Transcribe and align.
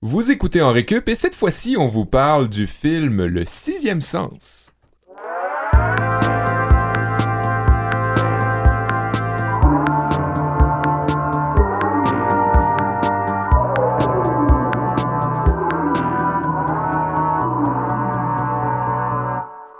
Vous 0.00 0.30
écoutez 0.30 0.62
en 0.62 0.70
récup 0.70 1.08
et 1.08 1.16
cette 1.16 1.34
fois-ci, 1.34 1.74
on 1.76 1.88
vous 1.88 2.06
parle 2.06 2.48
du 2.48 2.68
film 2.68 3.24
Le 3.24 3.44
Sixième 3.44 4.00
Sens. 4.00 4.72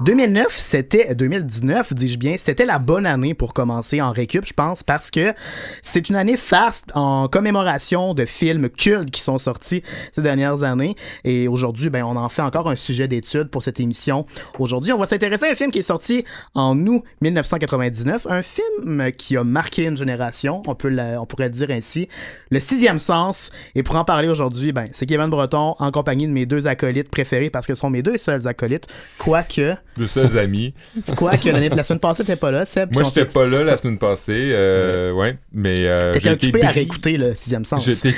2009, 0.09 0.47
c'était 0.57 1.15
2019, 1.15 1.93
dis-je 1.93 2.17
bien, 2.17 2.37
c'était 2.39 2.65
la 2.65 2.79
bonne 2.79 3.05
année 3.05 3.35
pour 3.35 3.53
commencer 3.53 4.01
en 4.01 4.11
récup, 4.11 4.47
je 4.47 4.55
pense, 4.55 4.83
parce 4.83 5.11
que 5.11 5.35
c'est 5.83 6.09
une 6.09 6.17
année 6.17 6.39
faste 6.39 6.87
en 6.95 7.29
commémoration 7.29 8.15
de 8.15 8.25
films 8.25 8.71
cultes 8.71 9.11
qui 9.11 9.21
sont 9.21 9.37
sortis 9.37 9.83
ces 10.13 10.23
dernières 10.23 10.63
années. 10.63 10.97
Et 11.25 11.47
aujourd'hui, 11.47 11.91
ben, 11.91 12.05
on 12.05 12.17
en 12.17 12.31
fait 12.31 12.41
encore 12.41 12.71
un 12.71 12.77
sujet 12.77 13.07
d'étude 13.07 13.51
pour 13.51 13.63
cette 13.63 13.81
émission. 13.81 14.25
Aujourd'hui, 14.59 14.95
on 14.95 14.99
va 14.99 15.07
s'intéresser 15.07 15.45
à 15.45 15.51
un 15.51 15.55
film 15.55 15.71
qui 15.71 15.81
est 15.81 15.83
sorti 15.83 16.25
en 16.55 16.87
août 16.87 17.03
1999, 17.21 18.29
un 18.31 18.41
film 18.41 19.13
qui 19.13 19.37
a 19.37 19.45
marqué 19.45 19.85
une 19.85 19.99
génération, 19.99 20.63
on, 20.69 20.75
peut 20.75 20.91
on 21.19 21.27
pourrait 21.27 21.51
dire 21.51 21.69
ainsi, 21.71 22.09
Le 22.51 22.61
Sixième 22.61 22.99
Sens. 22.99 23.51
Et 23.75 23.83
pour 23.83 23.97
en 23.97 24.07
parler 24.07 24.29
aujourd'hui, 24.29 24.73
ben, 24.73 24.89
c'est 24.91 25.05
Kevin 25.05 25.29
Breton 25.29 25.75
en 25.79 25.91
compagnie 25.91 26.27
de 26.27 26.33
mes 26.33 26.47
deux 26.47 26.67
acolytes 26.67 27.11
préférés 27.11 27.51
parce 27.51 27.67
que 27.67 27.75
ce 27.75 27.81
sont 27.83 27.91
mes 27.91 28.01
deux 28.01 28.17
seuls 28.17 28.49
acolytes, 28.49 28.87
quoique 29.19 29.77
de 29.99 30.07
seuls 30.07 30.39
amis. 30.39 30.75
C'est 31.05 31.15
quoi 31.15 31.37
que 31.37 31.49
la 31.49 31.85
semaine 31.85 32.01
passée, 32.01 32.25
t'étais 32.25 32.37
pas 32.37 32.51
là, 32.51 32.65
Seb? 32.65 32.93
Moi, 32.93 33.03
j'étais 33.05 33.27
pas 33.27 33.47
là 33.47 33.65
la 33.65 33.77
semaine 33.77 33.99
passée, 33.99 34.51
euh, 34.53 35.13
ouais, 35.13 35.37
mais... 35.53 35.77
Euh, 35.81 36.13
T'étais 36.13 36.31
occupé 36.31 36.63
à 36.63 36.71
réécouter 36.71 37.17
le 37.17 37.35
sixième 37.35 37.65
sens. 37.65 37.85
J'étais 37.85 38.15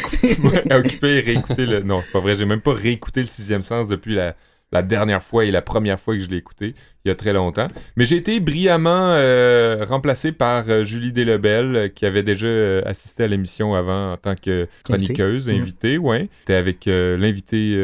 occupé 0.75 1.19
à 1.19 1.25
réécouter 1.25 1.66
le... 1.66 1.83
Non, 1.83 2.01
c'est 2.03 2.12
pas 2.12 2.20
vrai, 2.20 2.37
j'ai 2.37 2.45
même 2.45 2.61
pas 2.61 2.75
réécouté 2.75 3.20
le 3.20 3.27
sixième 3.27 3.62
sens 3.62 3.89
depuis 3.89 4.15
la, 4.15 4.34
la 4.73 4.83
dernière 4.83 5.23
fois 5.23 5.45
et 5.45 5.51
la 5.51 5.62
première 5.62 5.98
fois 5.98 6.14
que 6.14 6.22
je 6.22 6.28
l'ai 6.28 6.36
écouté 6.36 6.75
il 7.05 7.08
y 7.08 7.11
a 7.11 7.14
très 7.14 7.33
longtemps. 7.33 7.69
Mais 7.97 8.05
j'ai 8.05 8.17
été 8.17 8.41
brillamment 8.41 9.14
euh, 9.14 9.84
remplacé 9.89 10.33
par 10.33 10.64
euh, 10.69 10.84
Julie 10.84 11.12
Delebel, 11.12 11.77
euh, 11.77 11.89
qui 11.89 12.05
avait 12.05 12.22
déjà 12.22 12.80
assisté 12.84 13.25
à 13.25 13.27
l'émission 13.27 13.75
avant 13.75 14.12
en 14.12 14.17
tant 14.17 14.34
que 14.34 14.69
chroniqueuse, 14.84 15.48
mm. 15.48 15.53
invitée, 15.53 15.98
ouais. 15.98 16.28
C'était 16.41 16.55
avec 16.55 16.86
l'invité... 16.86 17.75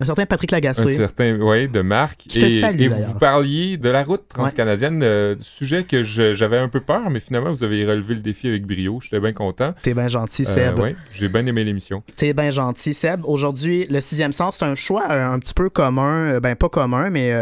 un 0.00 0.06
certain 0.06 0.26
Patrick 0.26 0.50
Lagacé. 0.50 0.82
Un 0.82 0.96
certain, 0.96 1.36
ouais, 1.36 1.68
de 1.68 1.80
Marc. 1.80 2.26
et, 2.36 2.60
et 2.60 2.88
vous 2.88 3.14
parliez 3.14 3.76
de 3.76 3.88
la 3.88 4.02
route 4.02 4.26
transcanadienne, 4.28 5.36
sujet 5.38 5.84
que 5.84 6.02
j'avais 6.02 6.58
un 6.58 6.68
peu 6.68 6.80
peur, 6.80 7.08
mais 7.10 7.20
finalement, 7.20 7.50
vous 7.50 7.64
avez 7.64 7.84
relevé 7.86 8.14
le 8.14 8.20
défi 8.20 8.48
avec 8.48 8.66
brio. 8.66 9.00
J'étais 9.02 9.20
bien 9.20 9.32
content. 9.32 9.74
T'es 9.82 9.94
bien 9.94 10.08
gentil, 10.08 10.44
Seb. 10.44 10.78
ouais, 10.78 10.96
j'ai 11.14 11.28
bien 11.28 11.46
aimé 11.46 11.64
l'émission. 11.64 12.02
T'es 12.16 12.32
bien 12.32 12.50
gentil, 12.50 12.94
Seb. 12.94 13.20
Aujourd'hui, 13.24 13.86
le 13.90 14.00
sixième 14.00 14.32
sens, 14.32 14.56
c'est 14.58 14.64
un 14.64 14.74
choix 14.74 15.10
un, 15.10 15.38
petit 15.38 15.54
peu 15.54 15.70
commun, 15.70 16.09
ben 16.40 16.54
pas 16.56 16.68
commun, 16.68 17.10
mais 17.10 17.32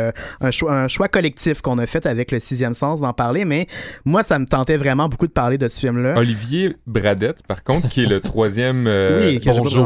un 0.41 0.51
choix, 0.51 0.73
un 0.73 0.89
choix 0.89 1.09
collectif 1.09 1.61
qu'on 1.61 1.79
a 1.79 1.87
fait 1.87 2.07
avec 2.07 2.31
le 2.31 2.39
sixième 2.39 2.75
sens 2.75 3.01
d'en 3.01 3.13
parler, 3.13 3.45
mais 3.45 3.67
moi, 4.05 4.23
ça 4.23 4.39
me 4.39 4.47
tentait 4.47 4.77
vraiment 4.77 5.09
beaucoup 5.09 5.27
de 5.27 5.33
parler 5.33 5.59
de 5.59 5.69
ce 5.69 5.81
film-là. 5.81 6.15
Olivier 6.17 6.77
Bradette, 6.87 7.43
par 7.47 7.65
contre, 7.65 7.89
qui 7.89 8.05
est 8.05 8.07
le 8.07 8.21
troisième 8.29 8.87
euh, 8.87 9.39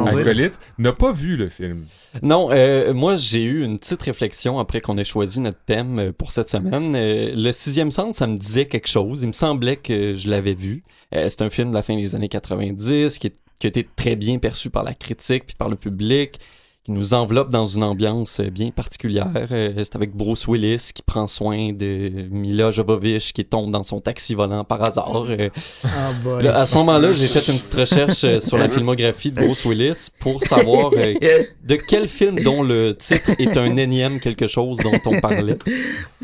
acolyte, 0.06 0.58
n'a 0.78 0.92
pas 0.92 1.12
vu 1.12 1.36
le 1.36 1.48
film. 1.48 1.84
Non, 2.22 2.48
euh, 2.50 2.92
moi, 2.94 3.16
j'ai 3.16 3.42
eu 3.44 3.64
une 3.64 3.78
petite 3.78 4.02
réflexion 4.02 4.58
après 4.58 4.80
qu'on 4.80 4.98
ait 4.98 5.04
choisi 5.04 5.40
notre 5.40 5.62
thème 5.64 5.98
euh, 5.98 6.12
pour 6.12 6.32
cette 6.32 6.48
semaine. 6.48 6.92
le 6.94 7.52
sixième 7.52 7.90
sens, 7.90 8.16
ça 8.16 8.26
me 8.26 8.36
disait 8.36 8.66
quelque 8.66 8.88
chose. 8.88 9.22
Il 9.22 9.28
me 9.28 9.32
semblait 9.32 9.76
que 9.76 10.14
je 10.14 10.28
l'avais 10.28 10.54
vu. 10.54 10.82
c'est 11.12 11.42
un 11.42 11.50
film 11.50 11.70
de 11.70 11.74
la 11.74 11.82
fin 11.82 11.96
des 11.96 12.14
années 12.14 12.28
90 12.28 13.18
qui, 13.18 13.32
qui 13.58 13.66
a 13.66 13.68
été 13.68 13.86
très 13.96 14.16
bien 14.16 14.38
perçu 14.38 14.70
par 14.70 14.82
la 14.82 14.94
critique 14.94 15.46
puis 15.46 15.56
par 15.58 15.68
le 15.68 15.76
public 15.76 16.38
qui 16.84 16.90
nous 16.90 17.14
enveloppe 17.14 17.50
dans 17.50 17.64
une 17.64 17.84
ambiance 17.84 18.40
bien 18.40 18.70
particulière. 18.70 19.30
Euh, 19.52 19.72
c'est 19.76 19.94
avec 19.94 20.14
Bruce 20.14 20.48
Willis 20.48 20.90
qui 20.92 21.02
prend 21.02 21.28
soin 21.28 21.72
de 21.72 22.10
Mila 22.30 22.72
Jovovich 22.72 23.32
qui 23.32 23.44
tombe 23.44 23.70
dans 23.70 23.84
son 23.84 24.00
taxi 24.00 24.34
volant 24.34 24.64
par 24.64 24.82
hasard. 24.82 25.26
Euh, 25.28 25.48
ah, 25.84 26.10
à 26.54 26.66
ce 26.66 26.74
moment-là, 26.74 27.12
j'ai 27.12 27.26
fait 27.26 27.52
une 27.52 27.58
petite 27.58 27.74
recherche 27.74 28.24
euh, 28.24 28.40
sur 28.40 28.58
la 28.58 28.68
filmographie 28.68 29.30
de 29.30 29.36
Bruce 29.36 29.64
Willis 29.64 30.08
pour 30.18 30.42
savoir 30.42 30.90
de 30.90 31.76
quel 31.88 32.08
film 32.08 32.40
dont 32.40 32.64
le 32.64 32.96
titre 32.96 33.30
est 33.38 33.56
un 33.56 33.76
énième 33.76 34.18
quelque 34.18 34.48
chose 34.48 34.78
dont 34.78 34.98
on 35.06 35.20
parlait. 35.20 35.58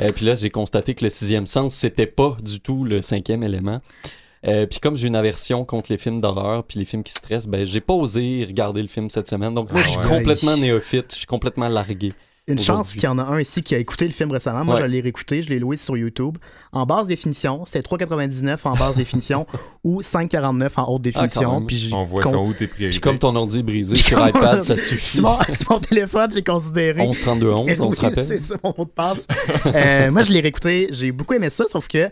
Et 0.00 0.12
puis 0.12 0.26
là, 0.26 0.34
j'ai 0.34 0.50
constaté 0.50 0.94
que 0.94 1.04
le 1.04 1.10
sixième 1.10 1.46
sens, 1.46 1.74
c'était 1.74 2.06
pas 2.06 2.36
du 2.42 2.60
tout 2.60 2.84
le 2.84 3.00
cinquième 3.00 3.44
élément. 3.44 3.80
Euh, 4.46 4.66
puis 4.66 4.78
comme 4.78 4.96
j'ai 4.96 5.08
une 5.08 5.16
aversion 5.16 5.64
contre 5.64 5.90
les 5.90 5.98
films 5.98 6.20
d'horreur 6.20 6.64
puis 6.64 6.78
les 6.78 6.84
films 6.84 7.02
qui 7.02 7.12
stressent, 7.12 7.48
ben 7.48 7.64
j'ai 7.64 7.80
pas 7.80 7.94
osé 7.94 8.44
regarder 8.46 8.82
le 8.82 8.88
film 8.88 9.10
cette 9.10 9.28
semaine. 9.28 9.54
Donc 9.54 9.72
moi, 9.72 9.82
je 9.82 9.88
suis 9.88 10.00
ah 10.02 10.08
complètement 10.08 10.56
néophyte, 10.56 11.12
je 11.12 11.18
suis 11.18 11.26
complètement 11.26 11.68
largué. 11.68 12.12
Une 12.48 12.58
chance 12.58 12.92
qu'il 12.92 13.04
y 13.04 13.06
en 13.06 13.18
a 13.18 13.22
un 13.22 13.40
ici 13.40 13.62
qui 13.62 13.74
a 13.74 13.78
écouté 13.78 14.06
le 14.06 14.12
film 14.12 14.32
récemment. 14.32 14.64
Moi, 14.64 14.80
je 14.80 14.84
l'ai 14.84 15.00
réécouté, 15.00 15.42
je 15.42 15.50
l'ai 15.50 15.58
loué 15.58 15.76
sur 15.76 15.96
YouTube. 15.96 16.38
En 16.72 16.86
basse 16.86 17.06
définition, 17.06 17.64
c'était 17.66 17.80
3,99 17.80 18.58
en 18.64 18.72
basse 18.72 18.96
définition 18.96 19.46
ou 19.84 20.00
5,49 20.00 20.70
en 20.76 20.92
haute 20.92 21.00
ah, 21.00 21.02
définition. 21.02 21.62
puis 21.62 21.90
On 21.92 22.04
voit 22.04 22.22
son 22.22 22.48
où 22.48 22.52
tes 22.52 22.66
priorités. 22.66 22.98
Puis 22.98 23.00
comme 23.00 23.18
ton 23.18 23.34
ordi 23.36 23.60
est 23.60 23.62
brisé 23.62 23.96
sur 23.96 24.26
iPad, 24.26 24.62
ça 24.64 24.76
suffit. 24.76 25.06
C'est 25.06 25.22
mon, 25.70 25.78
téléphone, 25.78 26.30
j'ai 26.32 26.42
considéré. 26.42 27.02
11 27.02 27.20
32 27.20 27.50
11, 27.50 27.80
on 27.80 27.90
se 27.90 28.00
rappelle. 28.00 28.24
C'est 28.24 28.38
ça 28.38 28.56
mon 28.64 28.74
mot 28.76 28.84
de 28.84 28.90
passe. 28.90 29.26
euh, 29.66 30.10
moi, 30.10 30.22
je 30.22 30.32
l'ai 30.32 30.40
réécouté, 30.40 30.88
j'ai 30.90 31.12
beaucoup 31.12 31.34
aimé 31.34 31.50
ça, 31.50 31.64
sauf 31.68 31.88
que 31.88 32.08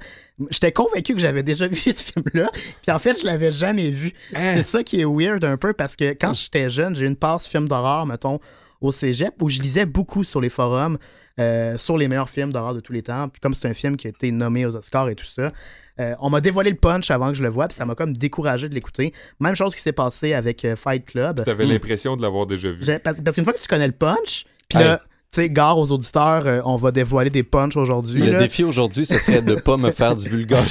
j'étais 0.50 0.72
convaincu 0.72 1.14
que 1.14 1.20
j'avais 1.20 1.42
déjà 1.42 1.66
vu 1.66 1.76
ce 1.76 2.02
film-là. 2.02 2.50
Puis 2.82 2.92
en 2.92 2.98
fait, 2.98 3.20
je 3.20 3.26
l'avais 3.26 3.50
jamais 3.50 3.90
vu. 3.90 4.12
Hein? 4.34 4.54
C'est 4.56 4.62
ça 4.62 4.84
qui 4.84 5.00
est 5.00 5.06
weird 5.06 5.44
un 5.44 5.56
peu 5.56 5.72
parce 5.72 5.96
que 5.96 6.12
quand 6.12 6.34
j'étais 6.34 6.68
jeune, 6.68 6.94
j'ai 6.94 7.06
une 7.06 7.16
passe 7.16 7.46
film 7.46 7.68
d'horreur, 7.68 8.06
mettons 8.06 8.40
au 8.86 8.92
cégep 8.92 9.34
où 9.42 9.48
je 9.48 9.60
lisais 9.60 9.86
beaucoup 9.86 10.24
sur 10.24 10.40
les 10.40 10.48
forums 10.50 10.98
euh, 11.38 11.76
sur 11.76 11.98
les 11.98 12.08
meilleurs 12.08 12.30
films 12.30 12.50
d'horreur 12.50 12.72
de 12.72 12.80
tous 12.80 12.94
les 12.94 13.02
temps. 13.02 13.28
Puis 13.28 13.40
comme 13.42 13.52
c'est 13.52 13.68
un 13.68 13.74
film 13.74 13.98
qui 13.98 14.06
a 14.06 14.10
été 14.10 14.32
nommé 14.32 14.64
aux 14.64 14.74
Oscars 14.74 15.10
et 15.10 15.14
tout 15.14 15.26
ça, 15.26 15.52
euh, 16.00 16.14
on 16.20 16.30
m'a 16.30 16.40
dévoilé 16.40 16.70
le 16.70 16.76
punch 16.76 17.10
avant 17.10 17.28
que 17.28 17.34
je 17.34 17.42
le 17.42 17.50
voie, 17.50 17.68
puis 17.68 17.74
ça 17.74 17.84
m'a 17.84 17.94
comme 17.94 18.16
découragé 18.16 18.70
de 18.70 18.74
l'écouter. 18.74 19.12
Même 19.38 19.54
chose 19.54 19.74
qui 19.74 19.82
s'est 19.82 19.92
passé 19.92 20.32
avec 20.32 20.64
euh, 20.64 20.76
Fight 20.76 21.04
Club. 21.04 21.44
Tu 21.44 21.50
avais 21.50 21.66
hmm. 21.66 21.72
l'impression 21.72 22.16
de 22.16 22.22
l'avoir 22.22 22.46
déjà 22.46 22.70
vu. 22.70 22.86
Parce, 23.04 23.20
qu'une 23.20 23.44
fois 23.44 23.52
que 23.52 23.60
tu 23.60 23.68
connais 23.68 23.86
le 23.86 23.92
punch, 23.92 24.46
puis 24.70 24.78
là, 24.78 24.98
tu 25.30 25.42
sais, 25.42 25.50
gare 25.50 25.76
aux 25.76 25.92
auditeurs, 25.92 26.62
on 26.64 26.76
va 26.76 26.90
dévoiler 26.90 27.28
des 27.28 27.42
punchs 27.42 27.76
aujourd'hui. 27.76 28.22
Le 28.22 28.38
défi 28.38 28.64
aujourd'hui, 28.64 29.04
ce 29.04 29.18
serait 29.18 29.42
de 29.42 29.56
pas 29.56 29.76
me 29.76 29.90
faire 29.90 30.16
du 30.16 30.30
vulgaire. 30.30 30.64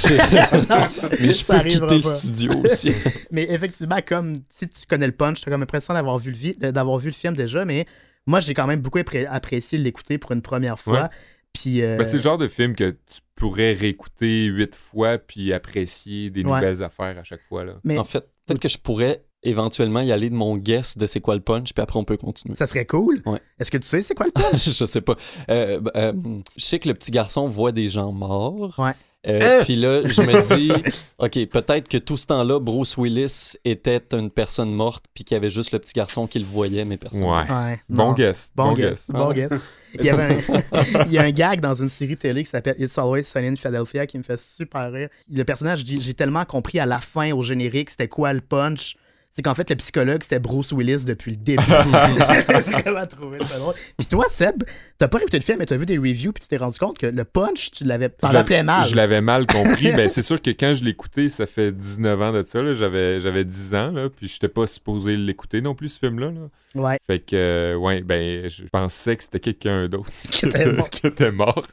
mais 1.20 1.30
je 1.30 1.44
peux 1.44 1.68
quitter 1.68 1.98
le 1.98 2.02
studio 2.02 2.50
aussi. 2.64 2.92
mais 3.30 3.46
effectivement, 3.50 4.00
comme 4.04 4.38
si 4.50 4.68
tu 4.68 4.84
connais 4.90 5.06
le 5.06 5.12
punch, 5.12 5.42
tu 5.42 5.48
as 5.48 5.52
comme 5.52 5.60
l'impression 5.60 5.94
d'avoir 5.94 6.18
vu, 6.18 6.34
le, 6.60 6.72
d'avoir 6.72 6.98
vu 6.98 7.10
le 7.10 7.14
film 7.14 7.34
déjà, 7.34 7.64
mais 7.64 7.86
moi, 8.26 8.40
j'ai 8.40 8.54
quand 8.54 8.66
même 8.66 8.80
beaucoup 8.80 8.98
apprécié 8.98 9.78
l'écouter 9.78 10.18
pour 10.18 10.32
une 10.32 10.42
première 10.42 10.78
fois. 10.78 11.10
Puis, 11.52 11.82
euh, 11.82 11.96
ben, 11.96 12.04
c'est 12.04 12.16
le 12.16 12.22
genre 12.22 12.38
de 12.38 12.48
film 12.48 12.74
que 12.74 12.90
tu 12.90 13.20
pourrais 13.34 13.72
réécouter 13.72 14.46
huit 14.46 14.74
fois 14.74 15.16
puis 15.16 15.52
apprécier 15.52 16.28
des 16.30 16.44
nouvelles 16.44 16.82
affaires 16.82 17.18
à 17.18 17.24
chaque 17.24 17.42
fois. 17.42 17.64
Là. 17.64 17.74
Mais... 17.84 17.98
En 17.98 18.04
fait, 18.04 18.28
peut-être 18.44 18.60
que 18.60 18.68
je 18.68 18.78
pourrais 18.78 19.24
éventuellement 19.42 20.00
y 20.00 20.12
aller 20.12 20.28
de 20.28 20.34
mon 20.34 20.56
guess 20.56 20.98
de 20.98 21.06
c'est 21.06 21.20
quoi 21.20 21.34
le 21.34 21.40
punch, 21.40 21.72
puis 21.72 21.82
après 21.82 21.98
on 21.98 22.04
peut 22.04 22.16
continuer. 22.16 22.56
Ça 22.56 22.66
serait 22.66 22.84
cool. 22.84 23.22
Est-ce 23.58 23.70
que 23.70 23.78
tu 23.78 23.86
sais 23.86 24.00
c'est 24.00 24.14
quoi 24.14 24.26
le 24.26 24.32
punch? 24.34 24.70
je 24.70 24.84
sais 24.84 25.00
pas. 25.00 25.14
Euh, 25.50 25.80
euh, 25.94 26.12
je 26.56 26.64
sais 26.64 26.78
que 26.78 26.88
le 26.88 26.94
petit 26.94 27.10
garçon 27.10 27.46
voit 27.48 27.72
des 27.72 27.88
gens 27.88 28.12
morts. 28.12 28.74
Ouais. 28.78 28.92
Euh, 29.26 29.60
hein? 29.60 29.64
Puis 29.64 29.76
là, 29.76 30.02
je 30.04 30.20
me 30.22 30.56
dis, 30.56 30.70
OK, 31.18 31.46
peut-être 31.46 31.88
que 31.88 31.98
tout 31.98 32.16
ce 32.16 32.26
temps-là, 32.26 32.60
Bruce 32.60 32.96
Willis 32.96 33.54
était 33.64 34.02
une 34.12 34.30
personne 34.30 34.72
morte, 34.72 35.04
puis 35.14 35.24
qu'il 35.24 35.34
y 35.34 35.38
avait 35.38 35.50
juste 35.50 35.72
le 35.72 35.78
petit 35.78 35.94
garçon 35.94 36.26
qui 36.26 36.38
le 36.38 36.44
voyait, 36.44 36.84
mais 36.84 36.96
personne. 36.96 37.24
Ouais. 37.24 37.80
bon 37.88 38.12
guess. 38.12 38.52
Bon, 38.54 38.72
guess. 38.72 39.10
Bon 39.10 39.32
guess. 39.32 39.52
Il 39.98 40.04
y, 40.04 40.10
avait 40.10 40.44
il 41.06 41.12
y 41.12 41.18
a 41.18 41.22
un 41.22 41.30
gag 41.30 41.60
dans 41.60 41.74
une 41.74 41.88
série 41.88 42.16
télé 42.16 42.44
qui 42.44 42.50
s'appelle 42.50 42.76
It's 42.78 42.98
Always 42.98 43.24
Sunny 43.24 43.48
in 43.48 43.56
Philadelphia 43.56 44.06
qui 44.06 44.18
me 44.18 44.22
fait 44.22 44.38
super 44.38 44.92
rire. 44.92 45.08
Le 45.32 45.44
personnage 45.44 45.84
dit 45.84 45.98
J'ai 46.00 46.14
tellement 46.14 46.44
compris 46.44 46.78
à 46.78 46.86
la 46.86 46.98
fin, 46.98 47.32
au 47.32 47.42
générique, 47.42 47.90
c'était 47.90 48.08
quoi 48.08 48.32
le 48.32 48.40
punch? 48.40 48.96
C'est 49.36 49.42
qu'en 49.42 49.54
fait, 49.54 49.68
le 49.68 49.76
psychologue, 49.76 50.22
c'était 50.22 50.38
Bruce 50.38 50.72
Willis 50.72 51.04
depuis 51.04 51.32
le 51.32 51.36
début. 51.36 51.62
vraiment 51.66 53.04
trouvé 53.04 53.38
ça 53.40 53.58
drôle. 53.58 53.74
Puis 53.98 54.06
toi, 54.06 54.24
Seb, 54.30 54.62
t'as 54.96 55.08
pas 55.08 55.18
réécouté 55.18 55.38
le 55.38 55.44
film, 55.44 55.58
mais 55.58 55.66
t'as 55.66 55.76
vu 55.76 55.84
des 55.84 55.98
reviews, 55.98 56.32
puis 56.32 56.42
tu 56.42 56.48
t'es 56.48 56.56
rendu 56.56 56.78
compte 56.78 56.96
que 56.96 57.04
le 57.04 57.24
punch, 57.24 57.70
tu 57.70 57.84
l'avais. 57.84 58.08
T'en 58.08 58.32
mal. 58.32 58.86
Je 58.86 58.96
l'avais 58.96 59.20
mal 59.20 59.46
compris. 59.46 59.92
ben, 59.94 60.08
c'est 60.08 60.22
sûr 60.22 60.40
que 60.40 60.48
quand 60.48 60.72
je 60.72 60.84
l'écoutais, 60.84 61.28
ça 61.28 61.44
fait 61.44 61.70
19 61.70 62.22
ans 62.22 62.32
de 62.32 62.42
ça. 62.44 62.72
J'avais, 62.72 63.20
j'avais 63.20 63.44
10 63.44 63.74
ans, 63.74 63.90
là, 63.90 64.08
puis 64.08 64.26
j'étais 64.26 64.48
pas 64.48 64.66
supposé 64.66 65.18
l'écouter 65.18 65.60
non 65.60 65.74
plus, 65.74 65.90
ce 65.90 65.98
film-là. 65.98 66.32
Ouais. 66.74 66.98
Fait 67.06 67.18
que, 67.18 67.36
euh, 67.36 67.74
ouais, 67.74 68.00
ben, 68.00 68.48
je 68.48 68.62
pensais 68.72 69.16
que 69.16 69.22
c'était 69.22 69.40
quelqu'un 69.40 69.86
d'autre 69.88 70.10
qui, 70.30 70.46
était 70.46 71.30
mort. 71.30 71.66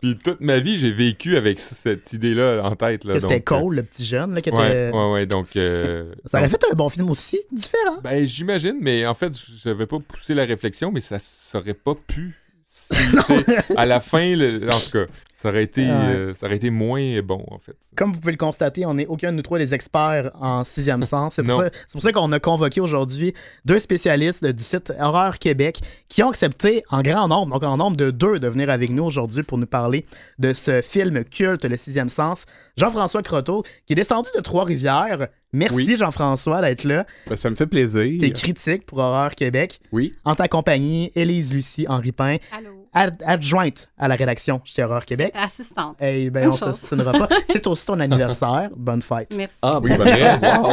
puis, 0.00 0.16
toute 0.16 0.40
ma 0.40 0.58
vie, 0.58 0.78
j'ai 0.78 0.92
vécu 0.92 1.36
avec 1.36 1.58
cette 1.58 2.12
idée-là 2.12 2.62
en 2.62 2.76
tête. 2.76 3.04
Là, 3.04 3.18
c'était 3.18 3.40
Cole, 3.40 3.74
le 3.74 3.82
petit 3.82 4.04
jeune, 4.04 4.34
là, 4.34 4.40
qui 4.40 4.50
était. 4.50 4.90
Ouais, 4.92 5.12
ouais, 5.12 5.26
donc. 5.26 5.56
Euh, 5.56 6.12
fait 6.52 6.64
un 6.70 6.74
bon 6.74 6.88
film 6.88 7.10
aussi, 7.10 7.40
différent. 7.50 7.98
Ben, 8.02 8.24
j'imagine, 8.26 8.76
mais 8.80 9.06
en 9.06 9.14
fait, 9.14 9.32
je 9.36 9.68
n'avais 9.68 9.86
pas 9.86 9.98
poussé 9.98 10.34
la 10.34 10.44
réflexion, 10.44 10.92
mais 10.92 11.00
ça 11.00 11.18
serait 11.18 11.74
pas 11.74 11.94
pu 11.94 12.38
si, 12.74 12.94
à 13.76 13.84
la 13.84 14.00
fin, 14.00 14.34
le- 14.34 14.66
en 14.72 14.78
tout 14.80 14.90
cas, 14.92 15.04
ça 15.34 15.50
aurait, 15.50 15.64
été, 15.64 15.82
Ouais. 15.82 15.90
euh, 15.90 16.34
ça 16.34 16.46
aurait 16.46 16.56
été 16.56 16.70
moins 16.70 17.20
bon, 17.20 17.44
en 17.50 17.58
fait. 17.58 17.76
Comme 17.96 18.12
vous 18.14 18.20
pouvez 18.20 18.32
le 18.32 18.38
constater, 18.38 18.86
on 18.86 18.94
n'est 18.94 19.04
aucun 19.06 19.30
de 19.32 19.36
nous 19.36 19.42
trois 19.42 19.58
des 19.58 19.74
experts 19.74 20.30
en 20.40 20.64
sixième 20.64 21.02
sens. 21.02 21.34
C'est 21.34 21.42
pour, 21.42 21.56
ça- 21.56 21.68
c'est 21.72 21.92
pour 21.92 22.00
ça 22.02 22.12
qu'on 22.12 22.32
a 22.32 22.38
convoqué 22.40 22.80
aujourd'hui 22.80 23.34
deux 23.66 23.78
spécialistes 23.78 24.46
du 24.46 24.62
site 24.62 24.90
Horreur 25.00 25.38
Québec 25.38 25.80
qui 26.08 26.22
ont 26.22 26.30
accepté 26.30 26.82
en 26.90 27.02
grand 27.02 27.28
nombre, 27.28 27.52
donc 27.52 27.62
en 27.68 27.76
nombre 27.76 27.96
de 27.98 28.10
deux, 28.10 28.38
de 28.38 28.48
venir 28.48 28.70
avec 28.70 28.88
nous 28.88 29.04
aujourd'hui 29.04 29.42
pour 29.42 29.58
nous 29.58 29.66
parler 29.66 30.06
de 30.38 30.54
ce 30.54 30.80
film 30.80 31.24
culte, 31.24 31.66
Le 31.66 31.76
sixième 31.76 32.08
sens. 32.08 32.46
Jean-François 32.78 33.22
Croteau, 33.22 33.64
qui 33.86 33.92
est 33.92 33.96
descendu 33.96 34.30
de 34.34 34.40
Trois-Rivières. 34.40 35.28
Merci 35.52 35.76
Oui. 35.88 35.96
Jean-François 35.96 36.60
d'être 36.62 36.84
là. 36.84 37.04
Ben, 37.28 37.36
ça 37.36 37.50
me 37.50 37.54
fait 37.54 37.66
plaisir. 37.66 38.18
T'es 38.20 38.30
critique 38.30 38.86
pour 38.86 38.98
Horreur 38.98 39.34
Québec. 39.34 39.80
Oui. 39.92 40.12
En 40.24 40.34
ta 40.34 40.48
compagnie, 40.48 41.12
Élise 41.14 41.52
Lucie 41.52 41.84
Henri 41.88 42.12
Pain, 42.12 42.36
Allô. 42.56 42.88
ad- 42.94 43.22
adjointe 43.26 43.90
à 43.98 44.08
la 44.08 44.14
rédaction 44.14 44.60
chez 44.64 44.82
Horreur 44.82 45.04
Québec. 45.04 45.32
Assistante. 45.36 45.96
Eh 46.00 46.30
ben, 46.30 46.40
Même 46.42 46.50
on 46.50 46.54
s'assinera 46.54 47.12
pas. 47.12 47.28
C'est 47.50 47.66
aussi 47.66 47.84
ton 47.86 48.00
anniversaire. 48.00 48.70
Bonne 48.76 49.02
fête. 49.02 49.34
Merci. 49.36 49.56
Ah, 49.62 49.78
Oui, 49.82 49.90
pour 49.94 49.98
vrai? 50.06 50.38
Wow. 50.40 50.68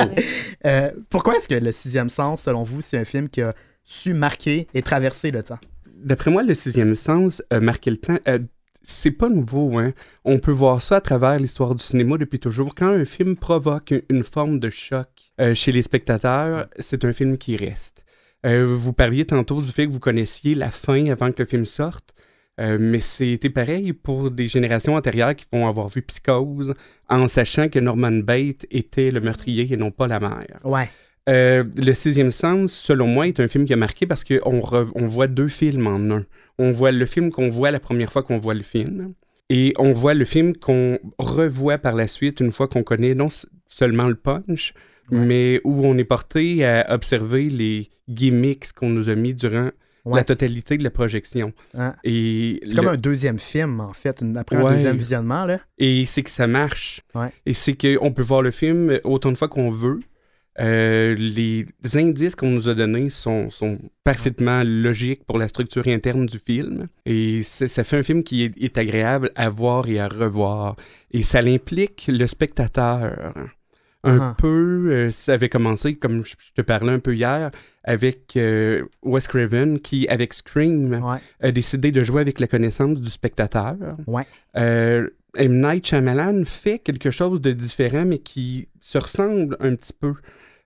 Euh, 0.65 0.91
pourquoi 1.09 1.35
est-ce 1.35 1.47
que 1.49 1.55
Le 1.55 1.71
Sixième 1.73 2.09
Sens, 2.09 2.43
selon 2.43 2.63
vous, 2.63 2.81
c'est 2.81 2.97
un 2.97 3.05
film 3.05 3.27
qui 3.27 3.41
a 3.41 3.53
su 3.83 4.13
marquer 4.13 4.67
et 4.73 4.81
traverser 4.81 5.31
le 5.31 5.43
temps? 5.43 5.59
D'après 6.01 6.31
moi, 6.31 6.43
le 6.43 6.53
sixième 6.53 6.95
sens 6.95 7.43
a 7.49 7.59
marqué 7.59 7.89
le 7.91 7.97
temps. 7.97 8.17
Euh, 8.29 8.39
c'est 8.81 9.11
pas 9.11 9.29
nouveau, 9.29 9.77
hein. 9.77 9.93
On 10.25 10.39
peut 10.39 10.51
voir 10.51 10.81
ça 10.81 10.97
à 10.97 11.01
travers 11.01 11.37
l'histoire 11.37 11.75
du 11.75 11.83
cinéma 11.83 12.17
depuis 12.17 12.39
toujours. 12.39 12.75
Quand 12.75 12.89
un 12.89 13.05
film 13.05 13.35
provoque 13.35 13.93
une, 14.09 14.23
forme 14.23 14.59
de 14.59 14.69
choc 14.69 15.07
euh, 15.39 15.53
chez 15.53 15.71
les 15.71 15.81
spectateurs, 15.81 16.67
c'est 16.79 17.05
un 17.05 17.11
film 17.11 17.37
qui 17.37 17.57
reste. 17.57 18.05
Euh, 18.45 18.65
vous 18.65 18.93
parliez 18.93 19.25
tantôt 19.25 19.61
du 19.61 19.71
fait 19.71 19.85
que 19.85 19.91
vous 19.91 19.99
connaissiez 19.99 20.55
la 20.55 20.71
fin 20.71 21.05
avant 21.07 21.31
que 21.31 21.43
le 21.43 21.45
film 21.45 21.65
sorte. 21.65 22.13
Euh, 22.59 22.77
mais 22.79 22.99
c'était 22.99 23.49
pareil 23.49 23.93
pour 23.93 24.31
des 24.31 24.47
générations 24.47 24.95
antérieures 24.95 25.35
qui 25.35 25.45
vont 25.51 25.67
avoir 25.67 25.87
vu 25.87 26.01
Psychose 26.01 26.73
en 27.07 27.27
sachant 27.29 27.69
que 27.69 27.79
Norman 27.79 28.11
Bates 28.11 28.65
était 28.69 29.11
le 29.11 29.21
meurtrier 29.21 29.71
et 29.71 29.77
non 29.77 29.91
pas 29.91 30.07
la 30.07 30.19
mère. 30.19 30.59
Ouais. 30.65 30.89
Euh, 31.29 31.63
le 31.81 31.93
sixième 31.93 32.31
sens, 32.31 32.71
selon 32.73 33.07
moi, 33.07 33.27
est 33.27 33.39
un 33.39 33.47
film 33.47 33.65
qui 33.65 33.73
a 33.73 33.75
marqué 33.75 34.05
parce 34.07 34.23
qu'on 34.23 34.39
on 34.95 35.07
voit 35.07 35.27
deux 35.27 35.47
films 35.47 35.87
en 35.87 36.11
un. 36.17 36.25
On 36.57 36.71
voit 36.71 36.91
le 36.91 37.05
film 37.05 37.31
qu'on 37.31 37.49
voit 37.49 37.71
la 37.71 37.79
première 37.79 38.11
fois 38.11 38.23
qu'on 38.23 38.39
voit 38.39 38.53
le 38.55 38.63
film, 38.63 39.13
et 39.49 39.73
on 39.77 39.93
voit 39.93 40.13
le 40.13 40.25
film 40.25 40.55
qu'on 40.55 40.97
revoit 41.17 41.77
par 41.77 41.95
la 41.95 42.07
suite 42.07 42.39
une 42.39 42.51
fois 42.51 42.67
qu'on 42.67 42.83
connaît 42.83 43.13
non 43.15 43.29
seulement 43.67 44.07
le 44.07 44.15
punch, 44.15 44.73
Ouais. 45.11 45.19
mais 45.25 45.61
où 45.63 45.85
on 45.87 45.97
est 45.97 46.03
porté 46.03 46.63
à 46.65 46.93
observer 46.93 47.49
les 47.49 47.89
gimmicks 48.07 48.71
qu'on 48.73 48.89
nous 48.89 49.09
a 49.09 49.15
mis 49.15 49.33
durant 49.33 49.69
Ouais. 50.05 50.17
la 50.17 50.23
totalité 50.23 50.77
de 50.77 50.83
la 50.83 50.91
projection. 50.91 51.51
Hein? 51.75 51.93
Et 52.03 52.59
C'est 52.65 52.75
comme 52.75 52.87
un 52.87 52.95
deuxième 52.95 53.37
film, 53.39 53.79
en 53.81 53.91
fait, 53.93 54.23
après 54.37 54.55
un 54.55 54.63
Ouais. 54.63 54.73
deuxième 54.75 54.97
visionnement. 54.97 55.45
Là. 55.45 55.59
Et 55.77 56.05
c'est 56.05 56.23
que 56.23 56.29
ça 56.29 56.47
marche. 56.47 57.01
Ouais. 57.15 57.31
Et 57.45 57.53
c'est 57.53 57.73
qu'on 57.75 58.11
peut 58.13 58.21
voir 58.21 58.41
le 58.41 58.51
film 58.51 58.99
autant 59.03 59.31
de 59.31 59.35
fois 59.37 59.47
qu'on 59.49 59.69
veut. 59.71 59.99
Euh, 60.59 61.15
les 61.15 61.65
indices 61.95 62.35
qu'on 62.35 62.49
nous 62.51 62.67
a 62.69 62.73
donnés 62.75 63.09
sont, 63.09 63.49
sont 63.49 63.79
parfaitement 64.03 64.61
logiques 64.63 65.23
pour 65.25 65.37
la 65.37 65.47
structure 65.47 65.87
interne 65.87 66.25
du 66.25 66.37
film. 66.39 66.87
Et 67.05 67.43
ça 67.43 67.83
fait 67.83 67.97
un 67.97 68.03
film 68.03 68.23
qui 68.23 68.43
est, 68.43 68.53
est 68.61 68.77
agréable 68.77 69.31
à 69.35 69.49
voir 69.49 69.87
et 69.87 69.99
à 69.99 70.07
revoir. 70.09 70.75
Et 71.11 71.23
ça 71.23 71.41
l'implique 71.41 72.09
le 72.11 72.27
spectateur. 72.27 73.33
Un 74.05 74.17
Ah. 74.21 74.35
peu, 74.37 74.91
euh, 74.91 75.11
ça 75.11 75.33
avait 75.33 75.49
commencé, 75.49 75.95
comme 75.95 76.23
je 76.23 76.33
je 76.39 76.53
te 76.55 76.61
parlais 76.61 76.91
un 76.93 76.99
peu 76.99 77.13
hier, 77.15 77.51
avec 77.83 78.37
euh, 78.37 78.85
Wes 79.03 79.27
Craven 79.27 79.79
qui, 79.81 80.07
avec 80.07 80.33
Scream, 80.33 80.93
Ouais. 81.03 81.17
a 81.41 81.51
décidé 81.51 81.91
de 81.91 82.01
jouer 82.01 82.21
avec 82.21 82.39
la 82.39 82.47
connaissance 82.47 83.01
du 83.01 83.09
spectateur. 83.09 83.75
Ouais. 84.07 84.23
M. 84.55 85.09
Night 85.61 85.85
Shyamalan 85.85 86.43
fait 86.45 86.79
quelque 86.79 87.11
chose 87.11 87.39
de 87.41 87.51
différent, 87.51 88.05
mais 88.05 88.19
qui 88.19 88.69
se 88.79 88.97
ressemble 88.97 89.57
un 89.59 89.75
petit 89.75 89.93
peu. 89.93 90.13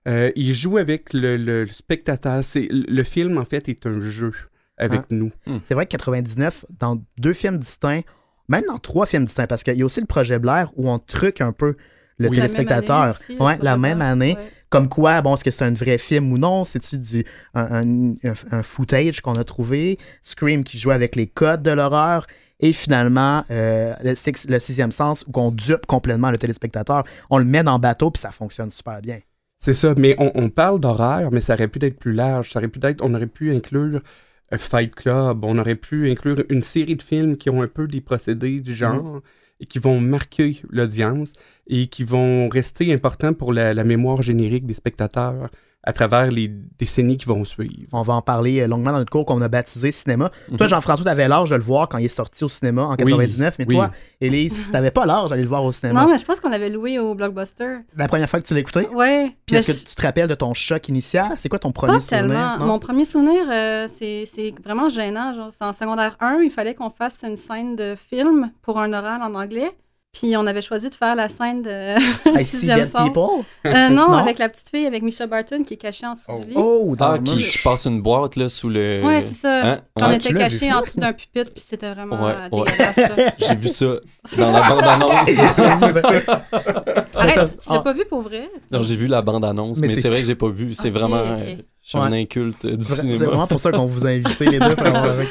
Euh, 0.06 0.30
il 0.36 0.54
joue 0.54 0.76
avec 0.76 1.12
le, 1.12 1.36
le 1.36 1.66
spectateur. 1.66 2.42
C'est, 2.44 2.68
le 2.70 3.02
film, 3.04 3.38
en 3.38 3.44
fait, 3.44 3.68
est 3.68 3.86
un 3.86 4.00
jeu 4.00 4.32
avec 4.76 5.00
Ah. 5.04 5.06
nous. 5.10 5.30
C'est 5.62 5.74
vrai 5.74 5.86
que 5.86 5.90
99, 5.92 6.64
dans 6.78 7.02
deux 7.18 7.32
films 7.32 7.58
distincts, 7.58 8.02
même 8.48 8.64
dans 8.68 8.78
trois 8.78 9.06
films 9.06 9.24
distincts, 9.24 9.46
parce 9.46 9.62
qu'il 9.62 9.74
y 9.76 9.82
a 9.82 9.84
aussi 9.84 10.00
le 10.00 10.06
projet 10.06 10.38
Blair 10.38 10.70
où 10.76 10.90
on 10.90 10.98
truque 10.98 11.40
un 11.40 11.52
peu 11.52 11.76
le 12.18 12.28
Oui. 12.28 12.36
La 12.36 12.42
même 12.42 12.50
téléspectateur. 12.52 12.96
année 13.02 13.10
aussi, 13.12 13.36
ouais, 13.38 13.58
la 13.62 13.76
même 13.78 14.02
année. 14.02 14.36
ouais. 14.36 14.50
Comme 14.70 14.88
quoi, 14.88 15.22
bon, 15.22 15.34
est-ce 15.36 15.44
que 15.44 15.50
c'est 15.52 15.64
un 15.64 15.72
vrai 15.72 15.98
film 15.98 16.32
ou 16.32 16.38
non? 16.38 16.64
C'est-tu 16.64 16.98
du 16.98 17.24
un, 17.54 17.82
un- 17.82 18.14
un- 18.24 18.34
un 18.58 18.62
footage 18.64 19.20
qu'on 19.20 19.34
a 19.34 19.44
trouvé? 19.44 19.98
Scream 20.22 20.64
qui 20.64 20.78
joue 20.78 20.90
avec 20.90 21.14
les 21.16 21.28
codes 21.28 21.62
de 21.62 21.70
l'horreur. 21.70 22.26
Et 22.60 22.72
finalement, 22.72 23.44
euh, 23.50 23.94
le, 24.02 24.14
six- 24.16 24.46
le 24.48 24.58
sixième 24.58 24.90
sens, 24.92 25.24
où 25.28 25.30
on 25.40 25.50
dupe 25.52 25.86
complètement 25.86 26.30
le 26.32 26.38
téléspectateur. 26.38 27.04
On 27.30 27.38
le 27.38 27.44
met 27.44 27.62
dans 27.62 27.74
le 27.74 27.80
bateau, 27.80 28.10
puis 28.10 28.20
ça 28.20 28.30
fonctionne 28.32 28.70
super 28.72 29.00
bien. 29.00 29.18
C'est 29.64 29.72
ça, 29.72 29.94
mais 29.96 30.14
on, 30.18 30.30
on 30.34 30.50
parle 30.50 30.78
d'horreur, 30.78 31.32
mais 31.32 31.40
ça 31.40 31.54
aurait 31.54 31.68
pu 31.68 31.82
être 31.86 31.98
plus 31.98 32.12
large. 32.12 32.50
Ça 32.50 32.58
aurait 32.58 32.68
pu 32.68 32.78
être, 32.82 33.02
on 33.02 33.14
aurait 33.14 33.26
pu 33.26 33.50
inclure 33.50 34.02
euh, 34.52 34.58
Fight 34.58 34.94
Club, 34.94 35.42
on 35.42 35.56
aurait 35.56 35.74
pu 35.74 36.10
inclure 36.10 36.36
une 36.50 36.60
série 36.60 36.96
de 36.96 37.02
films 37.02 37.38
qui 37.38 37.48
ont 37.48 37.62
un 37.62 37.66
peu 37.66 37.88
des 37.88 38.02
procédés 38.02 38.60
du 38.60 38.74
genre 38.74 39.22
et 39.60 39.64
qui 39.64 39.78
vont 39.78 40.00
marquer 40.00 40.60
l'audience 40.68 41.32
et 41.66 41.86
qui 41.86 42.04
vont 42.04 42.50
rester 42.50 42.92
importants 42.92 43.32
pour 43.32 43.54
la, 43.54 43.72
la 43.72 43.84
mémoire 43.84 44.20
générique 44.20 44.66
des 44.66 44.74
spectateurs 44.74 45.48
à 45.86 45.92
travers 45.92 46.30
les 46.30 46.48
décennies 46.78 47.16
qui 47.18 47.26
vont 47.26 47.44
suivre. 47.44 47.72
On 47.92 48.02
va 48.02 48.14
en 48.14 48.22
parler 48.22 48.60
euh, 48.60 48.66
longuement 48.66 48.92
dans 48.92 48.98
notre 48.98 49.10
cours 49.12 49.26
qu'on 49.26 49.40
a 49.42 49.48
baptisé 49.48 49.92
cinéma. 49.92 50.30
Mhm. 50.50 50.56
Toi, 50.56 50.66
Jean-François, 50.66 51.04
t'avais 51.04 51.28
l'âge 51.28 51.50
de 51.50 51.56
le 51.56 51.62
voir 51.62 51.88
quand 51.88 51.98
il 51.98 52.06
est 52.06 52.08
sorti 52.08 52.42
au 52.44 52.48
cinéma 52.48 52.84
en 52.84 52.96
99, 52.96 53.56
mais 53.58 53.66
oui. 53.68 53.74
toi, 53.74 53.90
Élise, 54.20 54.62
t'avais 54.72 54.90
pas 54.90 55.04
l'âge 55.06 55.30
d'aller 55.30 55.42
le 55.42 55.48
voir 55.48 55.62
au 55.64 55.72
cinéma. 55.72 56.02
Non, 56.02 56.10
mais 56.10 56.16
je 56.18 56.24
pense 56.24 56.40
qu'on 56.40 56.52
avait 56.52 56.70
loué 56.70 56.98
au 56.98 57.14
Blockbuster. 57.14 57.76
La 57.96 58.08
première 58.08 58.28
fois 58.30 58.40
que 58.40 58.46
tu 58.46 58.54
l'as 58.54 58.60
écouté? 58.60 58.86
Ouais. 58.94 59.36
Puis 59.46 59.56
est-ce 59.56 59.66
que 59.68 59.72
je- 59.78 59.84
tu 59.84 59.94
te 59.94 60.02
rappelles 60.02 60.28
de 60.28 60.34
ton 60.34 60.54
choc 60.54 60.88
initial? 60.88 61.32
C'est 61.38 61.48
quoi 61.48 61.58
ton 61.58 61.72
premier 61.72 61.94
Pas 61.94 62.00
souvenir? 62.00 62.56
Mon 62.60 62.78
premier 62.78 63.04
souvenir, 63.04 63.42
euh, 63.52 63.86
c'est 63.94 64.24
c'est 64.32 64.54
vraiment 64.64 64.88
gênant. 64.88 65.34
genre, 65.34 65.50
C'est 65.56 65.64
en 65.64 65.72
secondaire 65.72 66.16
1, 66.20 66.40
il 66.42 66.50
fallait 66.50 66.74
qu'on 66.74 66.90
fasse 66.90 67.18
une 67.24 67.36
scène 67.36 67.76
de 67.76 67.94
film 67.94 68.50
pour 68.62 68.78
un 68.80 68.92
oral 68.92 69.20
en 69.22 69.34
anglais. 69.34 69.70
Puis 70.14 70.36
on 70.36 70.46
avait 70.46 70.62
choisi 70.62 70.88
de 70.90 70.94
faire 70.94 71.16
la 71.16 71.28
scène 71.28 71.60
de 71.62 71.98
I 72.38 72.44
see 72.44 72.58
Sixième 72.58 72.84
Sens. 72.86 73.08
people? 73.08 73.44
Euh, 73.66 73.88
non, 73.88 74.08
Non? 74.08 74.14
avec 74.14 74.38
la 74.38 74.48
petite 74.48 74.68
fille, 74.70 74.86
avec 74.86 75.02
Misha 75.02 75.26
Barton 75.26 75.64
qui 75.64 75.74
est 75.74 75.76
cachée 75.76 76.06
en 76.06 76.12
dessous 76.14 76.38
du 76.44 76.50
lit. 76.50 76.54
Oh, 76.56 76.94
dans 76.96 77.10
Ah, 77.12 77.18
qui, 77.18 77.36
qui 77.38 77.58
passe 77.58 77.86
une 77.86 78.00
boîte 78.00 78.36
là 78.36 78.48
sous 78.48 78.68
le. 78.68 79.02
Ouais, 79.04 79.20
c'est 79.20 79.34
ça. 79.34 79.66
Hein? 79.72 79.80
On 80.00 80.06
Ouais. 80.08 80.16
était 80.16 80.32
cachés 80.32 80.72
en 80.72 80.80
dessous 80.82 80.98
d'un 81.00 81.12
pupitre, 81.12 81.50
puis 81.52 81.64
c'était 81.66 81.90
vraiment 81.92 82.24
Ouais, 82.24 82.32
euh. 82.52 82.64
J'ai 83.38 83.56
vu 83.56 83.68
ça 83.68 83.86
dans 84.38 84.52
la 84.52 84.68
bande-annonce. 84.68 85.28
Arrête, 87.16 87.56
tu 87.58 87.68
l'as 87.70 87.76
ah. 87.76 87.78
pas 87.80 87.92
vu 87.92 88.04
pour 88.08 88.22
vrai? 88.22 88.48
non, 88.70 88.82
j'ai 88.82 88.96
vu 88.96 89.06
la 89.08 89.20
bande-annonce, 89.22 89.78
Mais 89.80 89.88
mais, 89.88 90.00
c'est 90.00 90.08
vrai 90.08 90.20
que 90.20 90.26
j'ai 90.26 90.34
pas 90.36 90.48
vu. 90.48 90.74
C'est 90.74 90.90
vraiment. 90.90 91.22
ok. 91.22 91.64
Euh, 91.84 91.86
je 91.86 91.88
suis 91.90 91.98
un 91.98 92.12
inculte 92.12 92.66
du 92.66 92.84
C'est 92.84 92.94
cinéma. 93.02 93.26
vraiment 93.26 93.46
pour 93.46 93.60
ça 93.60 93.70
qu'on 93.72 93.86
vous 93.86 94.06
a 94.06 94.10
invité 94.10 94.46
les 94.46 94.58
deux. 94.58 94.74
pour 94.74 94.86
avoir- 94.86 95.14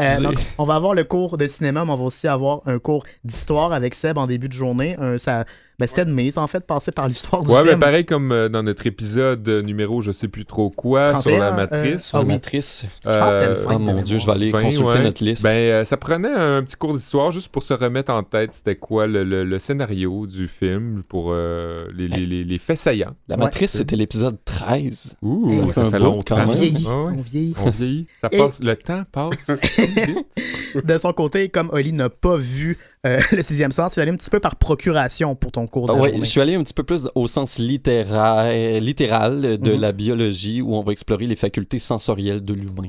Euh, 0.00 0.18
donc, 0.20 0.34
on 0.58 0.64
va 0.64 0.74
avoir 0.74 0.94
le 0.94 1.04
cours 1.04 1.38
de 1.38 1.46
cinéma, 1.46 1.84
mais 1.84 1.92
on 1.92 1.96
va 1.96 2.02
aussi 2.02 2.26
avoir 2.26 2.60
un 2.66 2.80
cours 2.80 3.04
d'histoire 3.22 3.72
avec 3.72 3.94
Seb 3.94 4.18
en 4.18 4.26
début 4.26 4.48
de 4.48 4.52
journée. 4.52 4.96
Un- 4.98 5.16
ça, 5.18 5.44
ben, 5.78 5.86
C'était 5.86 6.04
de 6.06 6.12
mise, 6.12 6.38
en 6.38 6.46
fait, 6.46 6.60
passer 6.66 6.90
par 6.90 7.06
l'histoire 7.06 7.42
du 7.42 7.50
Ouais, 7.50 7.62
mais 7.62 7.68
film. 7.70 7.80
pareil 7.80 8.04
comme 8.06 8.32
euh, 8.32 8.48
dans 8.48 8.62
notre 8.62 8.86
épisode 8.86 9.46
euh, 9.48 9.60
numéro 9.62 10.00
je 10.00 10.10
sais 10.10 10.28
plus 10.28 10.44
trop 10.46 10.70
quoi 10.70 11.12
31, 11.12 11.20
sur 11.20 11.38
la 11.38 11.48
euh, 11.52 11.56
matrice. 11.56 12.02
Sur 12.04 12.18
Ah 12.18 12.20
la 12.22 12.26
oui. 12.28 12.32
matrice. 12.34 12.86
Je 13.04 13.08
pense 13.10 13.16
que 13.26 13.32
c'était 13.32 13.46
le 13.46 13.52
Euh, 13.58 13.62
fin. 13.64 13.74
Oh 13.74 13.78
mon 13.78 14.02
dieu, 14.02 14.18
je 14.18 14.26
vais 14.26 14.32
aller 14.32 14.50
20, 14.50 14.62
consulter 14.62 14.84
ouais. 14.98 15.02
notre 15.04 15.24
liste. 15.24 15.42
Ben, 15.42 15.50
euh, 15.54 15.84
ça 15.84 15.96
prenait 15.98 16.32
un 16.32 16.62
petit 16.62 16.76
cours 16.76 16.94
d'histoire 16.94 17.30
juste 17.32 17.48
pour 17.50 17.62
se 17.62 17.74
remettre 17.74 18.12
en 18.12 18.22
tête 18.22 18.54
c'était 18.54 18.76
quoi 18.76 19.06
le, 19.06 19.22
le- 19.24 19.44
le 19.44 19.58
scénario 19.58 20.26
du 20.26 20.48
film 20.48 21.02
pour 21.08 21.26
euh, 21.30 21.86
les, 21.94 22.08
les, 22.08 22.24
les, 22.24 22.44
les 22.44 22.58
faits 22.58 22.78
saillants. 22.78 23.14
la 23.28 23.36
ouais. 23.36 23.44
matrice, 23.44 23.72
c'était 23.72 23.96
l'épisode 23.96 24.38
13. 24.44 25.16
Ouh, 25.22 25.50
Ça 25.50 25.72
ça, 25.72 25.90
fait 25.90 25.98
longtemps. 25.98 26.36
quand 26.36 26.44
On 26.48 26.52
vieillit. 26.52 26.86
Ouais. 26.86 26.92
On 26.92 27.10
vieillit. 27.16 27.54
On 27.64 27.70
vieillit. 27.70 28.06
Ça 28.20 28.28
Et- 28.32 28.38
passe, 28.38 28.62
le 28.62 28.76
temps 28.76 29.02
passe 29.12 29.50
vite. 29.78 30.84
De 30.84 30.98
son 30.98 31.12
côté, 31.12 31.48
comme 31.48 31.68
Oli 31.72 31.92
n'a 31.92 32.08
pas 32.08 32.36
vu 32.36 32.78
euh, 33.06 33.18
le 33.32 33.42
sixième 33.42 33.72
sens, 33.72 33.96
il 33.96 34.00
allait 34.00 34.10
un 34.12 34.16
petit 34.16 34.30
peu 34.30 34.40
par 34.40 34.56
procuration 34.56 35.34
pour 35.34 35.52
ton 35.52 35.66
cours 35.66 35.86
de 35.86 35.92
Ah 35.92 35.94
ouais, 35.94 36.10
journée. 36.10 36.24
je 36.24 36.30
suis 36.30 36.40
allé 36.40 36.54
un 36.54 36.62
petit 36.62 36.74
peu 36.74 36.82
plus 36.82 37.08
au 37.14 37.26
sens 37.26 37.58
littéraire, 37.58 38.80
littéral 38.80 39.58
de 39.58 39.72
Mhm. 39.72 39.80
la 39.80 39.92
biologie 39.92 40.60
où 40.62 40.74
on 40.74 40.82
va 40.82 40.92
explorer 40.92 41.26
les 41.26 41.36
facultés 41.36 41.78
sensorielles 41.78 42.42
de 42.44 42.52
l'humain. 42.54 42.88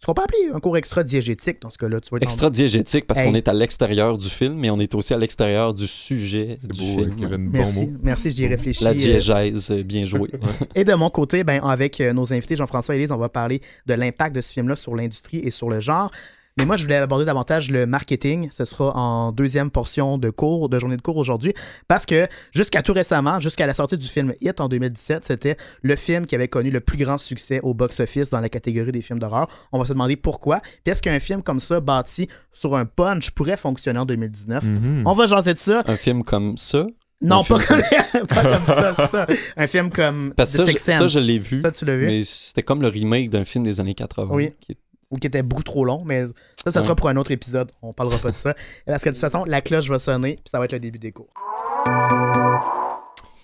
Ce 0.00 0.06
qu'on 0.06 0.14
peut 0.14 0.22
appeler 0.22 0.48
un 0.54 0.60
cours 0.60 0.76
extra-diégétique 0.76 1.60
dans 1.60 1.70
ce 1.70 1.78
cas-là. 1.78 1.98
Tu 2.00 2.14
Extra-diégétique 2.20 3.04
parce 3.08 3.18
Hey. 3.18 3.26
qu'on 3.26 3.34
est 3.34 3.48
à 3.48 3.52
l'extérieur 3.52 4.16
du 4.16 4.28
film, 4.28 4.54
mais 4.54 4.70
on 4.70 4.78
est 4.78 4.94
aussi 4.94 5.12
à 5.12 5.18
l'extérieur 5.18 5.74
du 5.74 5.88
sujet 5.88 6.56
du 6.62 6.68
beau, 6.68 6.98
film. 7.00 7.16
Kevin, 7.16 7.48
bon 7.48 7.58
Merci, 7.58 7.80
mot. 7.86 7.92
merci, 8.04 8.30
j'y 8.30 8.44
ai 8.44 8.46
réfléchi. 8.46 8.84
La 8.84 8.90
euh, 8.90 8.94
diégèse, 8.94 9.72
euh, 9.72 9.82
bien 9.82 10.04
joué. 10.04 10.30
Et 10.76 10.84
de 10.84 10.94
mon 10.94 11.10
côté, 11.10 11.42
ben, 11.42 11.60
avec 11.64 11.98
nos 11.98 12.32
invités 12.32 12.54
Jean-François 12.54 12.94
et 12.94 12.98
Élise, 12.98 13.10
on 13.10 13.16
va 13.16 13.28
parler 13.28 13.60
de 13.86 13.94
l'impact 13.94 14.36
de 14.36 14.40
ce 14.40 14.52
film-là 14.52 14.76
sur 14.76 14.94
l'industrie 14.94 15.38
et 15.38 15.50
sur 15.50 15.68
le 15.68 15.80
genre. 15.80 16.12
Mais 16.58 16.64
moi, 16.64 16.76
je 16.76 16.82
voulais 16.82 16.96
aborder 16.96 17.24
davantage 17.24 17.70
le 17.70 17.86
marketing. 17.86 18.48
Ce 18.52 18.64
sera 18.64 18.90
en 18.96 19.30
deuxième 19.30 19.70
portion 19.70 20.18
de 20.18 20.28
cours, 20.30 20.68
de 20.68 20.78
journée 20.80 20.96
de 20.96 21.02
cours 21.02 21.16
aujourd'hui. 21.16 21.54
Parce 21.86 22.04
que 22.04 22.26
jusqu'à 22.52 22.82
tout 22.82 22.92
récemment, 22.92 23.38
jusqu'à 23.38 23.64
la 23.66 23.74
sortie 23.74 23.96
du 23.96 24.08
film 24.08 24.34
Hit 24.40 24.60
en 24.60 24.68
2017, 24.68 25.24
c'était 25.24 25.56
le 25.82 25.94
film 25.94 26.26
qui 26.26 26.34
avait 26.34 26.48
connu 26.48 26.70
le 26.72 26.80
plus 26.80 26.98
grand 26.98 27.16
succès 27.16 27.60
au 27.62 27.74
box-office 27.74 28.30
dans 28.30 28.40
la 28.40 28.48
catégorie 28.48 28.90
des 28.90 29.02
films 29.02 29.20
d'horreur. 29.20 29.46
On 29.72 29.78
va 29.78 29.84
se 29.86 29.92
demander 29.92 30.16
pourquoi. 30.16 30.60
Puis 30.60 30.90
est-ce 30.92 31.00
qu'un 31.02 31.20
film 31.20 31.42
comme 31.42 31.60
ça, 31.60 31.78
bâti 31.80 32.28
sur 32.52 32.74
un 32.76 32.86
punch, 32.86 33.30
pourrait 33.30 33.56
fonctionner 33.56 34.00
en 34.00 34.04
2019? 34.06 34.64
Mhm. 34.64 35.02
On 35.06 35.12
va 35.12 35.28
jaser 35.28 35.54
de 35.54 35.58
ça. 35.58 35.84
Un 35.86 35.96
film 35.96 36.24
comme 36.24 36.56
ça? 36.56 36.86
Non, 37.20 37.42
pas 37.44 37.58
comme, 37.60 37.80
pas 38.28 38.42
comme 38.42 38.66
ça, 38.66 38.94
ça. 39.08 39.26
Un 39.56 39.66
film 39.68 39.90
comme 39.90 40.34
Parce 40.36 40.52
The 40.52 40.56
ça, 40.56 40.66
je- 40.66 40.76
ça, 40.78 41.06
je 41.08 41.18
l'ai 41.20 41.38
vu. 41.38 41.62
Ça, 41.62 41.70
tu 41.70 41.84
l'as 41.84 41.96
vu? 41.96 42.06
Mais 42.06 42.24
c'était 42.24 42.62
comme 42.62 42.80
le 42.82 42.88
remake 42.88 43.30
d'un 43.30 43.44
film 43.44 43.62
des 43.64 43.80
années 43.80 43.94
80. 43.94 44.28
Oui. 44.34 44.50
qui 44.60 44.72
est- 44.72 44.78
ou 45.10 45.16
qui 45.16 45.26
était 45.26 45.42
beaucoup 45.42 45.62
trop 45.62 45.84
long, 45.84 46.02
mais 46.04 46.26
ça, 46.62 46.70
ça 46.70 46.80
Ouais. 46.80 46.84
sera 46.84 46.94
pour 46.96 47.08
un 47.08 47.16
autre 47.16 47.30
épisode. 47.30 47.72
On 47.82 47.92
parlera 47.92 48.18
pas 48.18 48.30
de 48.30 48.36
ça. 48.36 48.54
Parce 48.86 49.02
que 49.02 49.08
de 49.08 49.14
toute 49.14 49.20
façon, 49.20 49.44
la 49.44 49.60
cloche 49.60 49.88
va 49.88 49.98
sonner, 49.98 50.34
puis 50.36 50.50
ça 50.50 50.58
va 50.58 50.66
être 50.66 50.72
le 50.72 50.80
début 50.80 50.98
des 50.98 51.12
cours. 51.12 51.28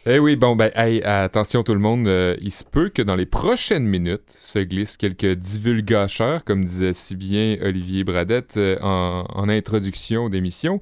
Eh 0.06 0.18
oui, 0.18 0.36
bon, 0.36 0.54
ben, 0.54 0.70
hey, 0.74 1.02
attention 1.02 1.62
tout 1.62 1.72
le 1.72 1.80
monde, 1.80 2.06
euh, 2.08 2.36
il 2.42 2.50
se 2.50 2.62
peut 2.62 2.90
que 2.90 3.00
dans 3.00 3.16
les 3.16 3.24
prochaines 3.24 3.86
minutes 3.86 4.28
se 4.28 4.58
glissent 4.58 4.98
quelques 4.98 5.32
divulgateurs, 5.34 6.44
comme 6.44 6.62
disait 6.62 6.92
si 6.92 7.16
bien 7.16 7.56
Olivier 7.62 8.04
Bradette 8.04 8.58
euh, 8.58 8.76
en, 8.82 9.24
en 9.30 9.48
introduction 9.48 10.28
d'émission, 10.28 10.80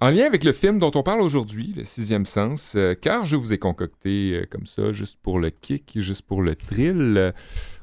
en 0.00 0.10
lien 0.10 0.26
avec 0.26 0.44
le 0.44 0.52
film 0.52 0.78
dont 0.78 0.90
on 0.94 1.02
parle 1.02 1.20
aujourd'hui, 1.20 1.72
Le 1.76 1.84
Sixième 1.84 2.26
Sens, 2.26 2.74
euh, 2.76 2.94
car 2.94 3.26
je 3.26 3.36
vous 3.36 3.52
ai 3.52 3.58
concocté 3.58 4.32
euh, 4.34 4.46
comme 4.50 4.66
ça, 4.66 4.92
juste 4.92 5.18
pour 5.22 5.38
le 5.38 5.50
kick, 5.50 5.92
juste 5.96 6.22
pour 6.22 6.42
le 6.42 6.54
thrill, 6.54 7.16
euh, 7.16 7.32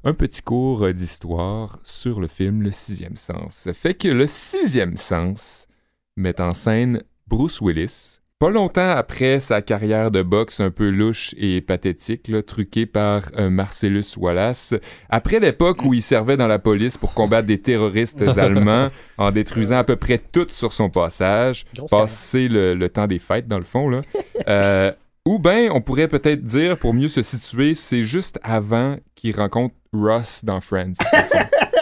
un 0.04 0.14
petit 0.14 0.42
cours 0.42 0.94
d'histoire 0.94 1.80
sur 1.84 2.20
le 2.20 2.28
film 2.28 2.62
Le 2.62 2.72
Sixième 2.72 3.16
Sens. 3.16 3.70
Fait 3.74 3.94
que 3.94 4.08
Le 4.08 4.28
Sixième 4.28 4.98
Sens 4.98 5.68
met 6.16 6.40
en 6.42 6.54
scène 6.54 7.02
Bruce 7.28 7.62
Willis, 7.62 8.21
pas 8.42 8.50
longtemps 8.50 8.90
après 8.90 9.40
sa 9.40 9.62
carrière 9.62 10.10
de 10.10 10.24
boxe 10.24 10.62
un 10.62 10.72
peu 10.72 10.90
louche 10.90 11.36
et 11.38 11.62
pathétique, 11.62 12.28
là, 12.28 12.42
truquée 12.42 12.88
par 12.88 13.22
un 13.38 13.52
Marcellus 13.52 14.18
Wallace, 14.18 14.74
après 15.12 15.40
l'époque 15.40 15.84
où 15.86 15.94
il 15.94 16.02
servait 16.02 16.38
dans 16.38 16.48
la 16.48 16.58
police 16.58 16.98
pour 16.98 17.14
combattre 17.14 17.46
des 17.46 17.62
terroristes 17.62 18.24
allemands 18.40 18.90
en 19.20 19.30
détruisant 19.30 19.78
à 19.78 19.84
peu 19.84 19.96
près 19.96 20.18
tout 20.18 20.48
sur 20.50 20.74
son 20.74 20.90
passage, 20.90 21.66
passer 21.92 22.48
le, 22.48 22.74
le 22.74 22.90
temps 22.90 23.06
des 23.06 23.20
fêtes 23.20 23.48
dans 23.48 23.60
le 23.60 23.64
fond, 23.64 23.88
là. 23.88 24.00
Euh, 24.48 24.92
ou 25.24 25.38
bien, 25.38 25.70
on 25.72 25.82
pourrait 25.82 26.08
peut-être 26.08 26.44
dire, 26.44 26.76
pour 26.78 26.96
mieux 26.96 27.10
se 27.10 27.22
situer, 27.22 27.76
c'est 27.76 28.02
juste 28.02 28.40
avant 28.42 28.96
qu'il 29.14 29.36
rencontre 29.36 29.76
Ross 29.94 30.44
dans 30.44 30.62
Friends. 30.62 30.94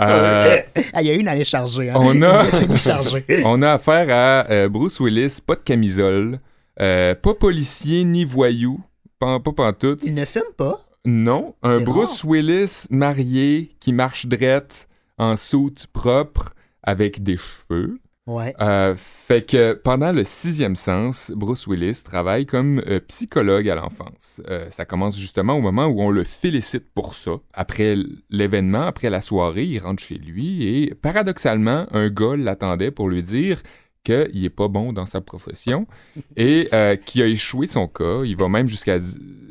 Euh, 0.00 0.56
Ah, 0.92 1.02
il 1.02 1.06
y 1.06 1.10
a 1.10 1.14
une 1.14 1.44
charger. 1.44 1.90
Hein? 1.90 1.94
On 1.96 2.22
a- 2.22 2.42
Laissez-nous 2.50 2.76
charger. 2.76 3.24
on 3.44 3.62
a 3.62 3.72
affaire 3.72 4.06
à 4.10 4.50
euh, 4.50 4.68
Bruce 4.68 5.00
Willis, 5.00 5.38
pas 5.44 5.54
de 5.54 5.60
camisole, 5.60 6.38
euh, 6.80 7.14
pas 7.14 7.34
policier 7.34 8.04
ni 8.04 8.24
voyou, 8.24 8.80
pas, 9.18 9.38
pas 9.40 9.52
pantoute. 9.52 10.04
Il 10.04 10.14
ne 10.14 10.24
fume 10.24 10.42
pas. 10.56 10.84
Non, 11.04 11.54
un 11.62 11.80
Bruce 11.80 12.22
Willis 12.24 12.86
marié 12.90 13.74
qui 13.80 13.92
marche 13.92 14.26
drette 14.26 14.88
en 15.18 15.36
soute 15.36 15.86
propre 15.92 16.50
avec 16.82 17.22
des 17.22 17.36
cheveux. 17.36 17.98
Ouais. 18.26 18.54
Euh, 18.60 18.94
fait 18.96 19.44
que 19.44 19.72
pendant 19.72 20.12
le 20.12 20.22
sixième 20.22 20.76
sens, 20.76 21.32
Bruce 21.34 21.66
Willis 21.66 22.02
travaille 22.04 22.46
comme 22.46 22.80
euh, 22.86 23.00
psychologue 23.08 23.68
à 23.68 23.74
l'enfance. 23.74 24.40
Euh, 24.48 24.70
ça 24.70 24.84
commence 24.84 25.18
justement 25.18 25.54
au 25.54 25.60
moment 25.60 25.86
où 25.86 26.00
on 26.00 26.10
le 26.10 26.22
félicite 26.22 26.84
pour 26.94 27.16
ça. 27.16 27.32
Après 27.52 27.96
l'événement, 28.30 28.82
après 28.82 29.10
la 29.10 29.20
soirée, 29.20 29.64
il 29.64 29.80
rentre 29.80 30.04
chez 30.04 30.14
lui 30.14 30.68
et 30.68 30.94
paradoxalement, 30.94 31.86
un 31.90 32.10
gars 32.10 32.36
l'attendait 32.36 32.92
pour 32.92 33.08
lui 33.08 33.22
dire 33.22 33.60
qu'il 34.04 34.44
est 34.44 34.50
pas 34.50 34.68
bon 34.68 34.92
dans 34.92 35.06
sa 35.06 35.20
profession 35.20 35.88
et 36.36 36.68
qu'il 37.04 37.22
a 37.22 37.26
échoué 37.26 37.66
son 37.66 37.88
cas. 37.88 38.22
Il 38.24 38.36
va 38.36 38.48
même 38.48 38.68
jusqu'à 38.68 38.98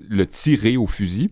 le 0.09 0.25
tirer 0.25 0.77
au 0.77 0.87
fusil. 0.87 1.29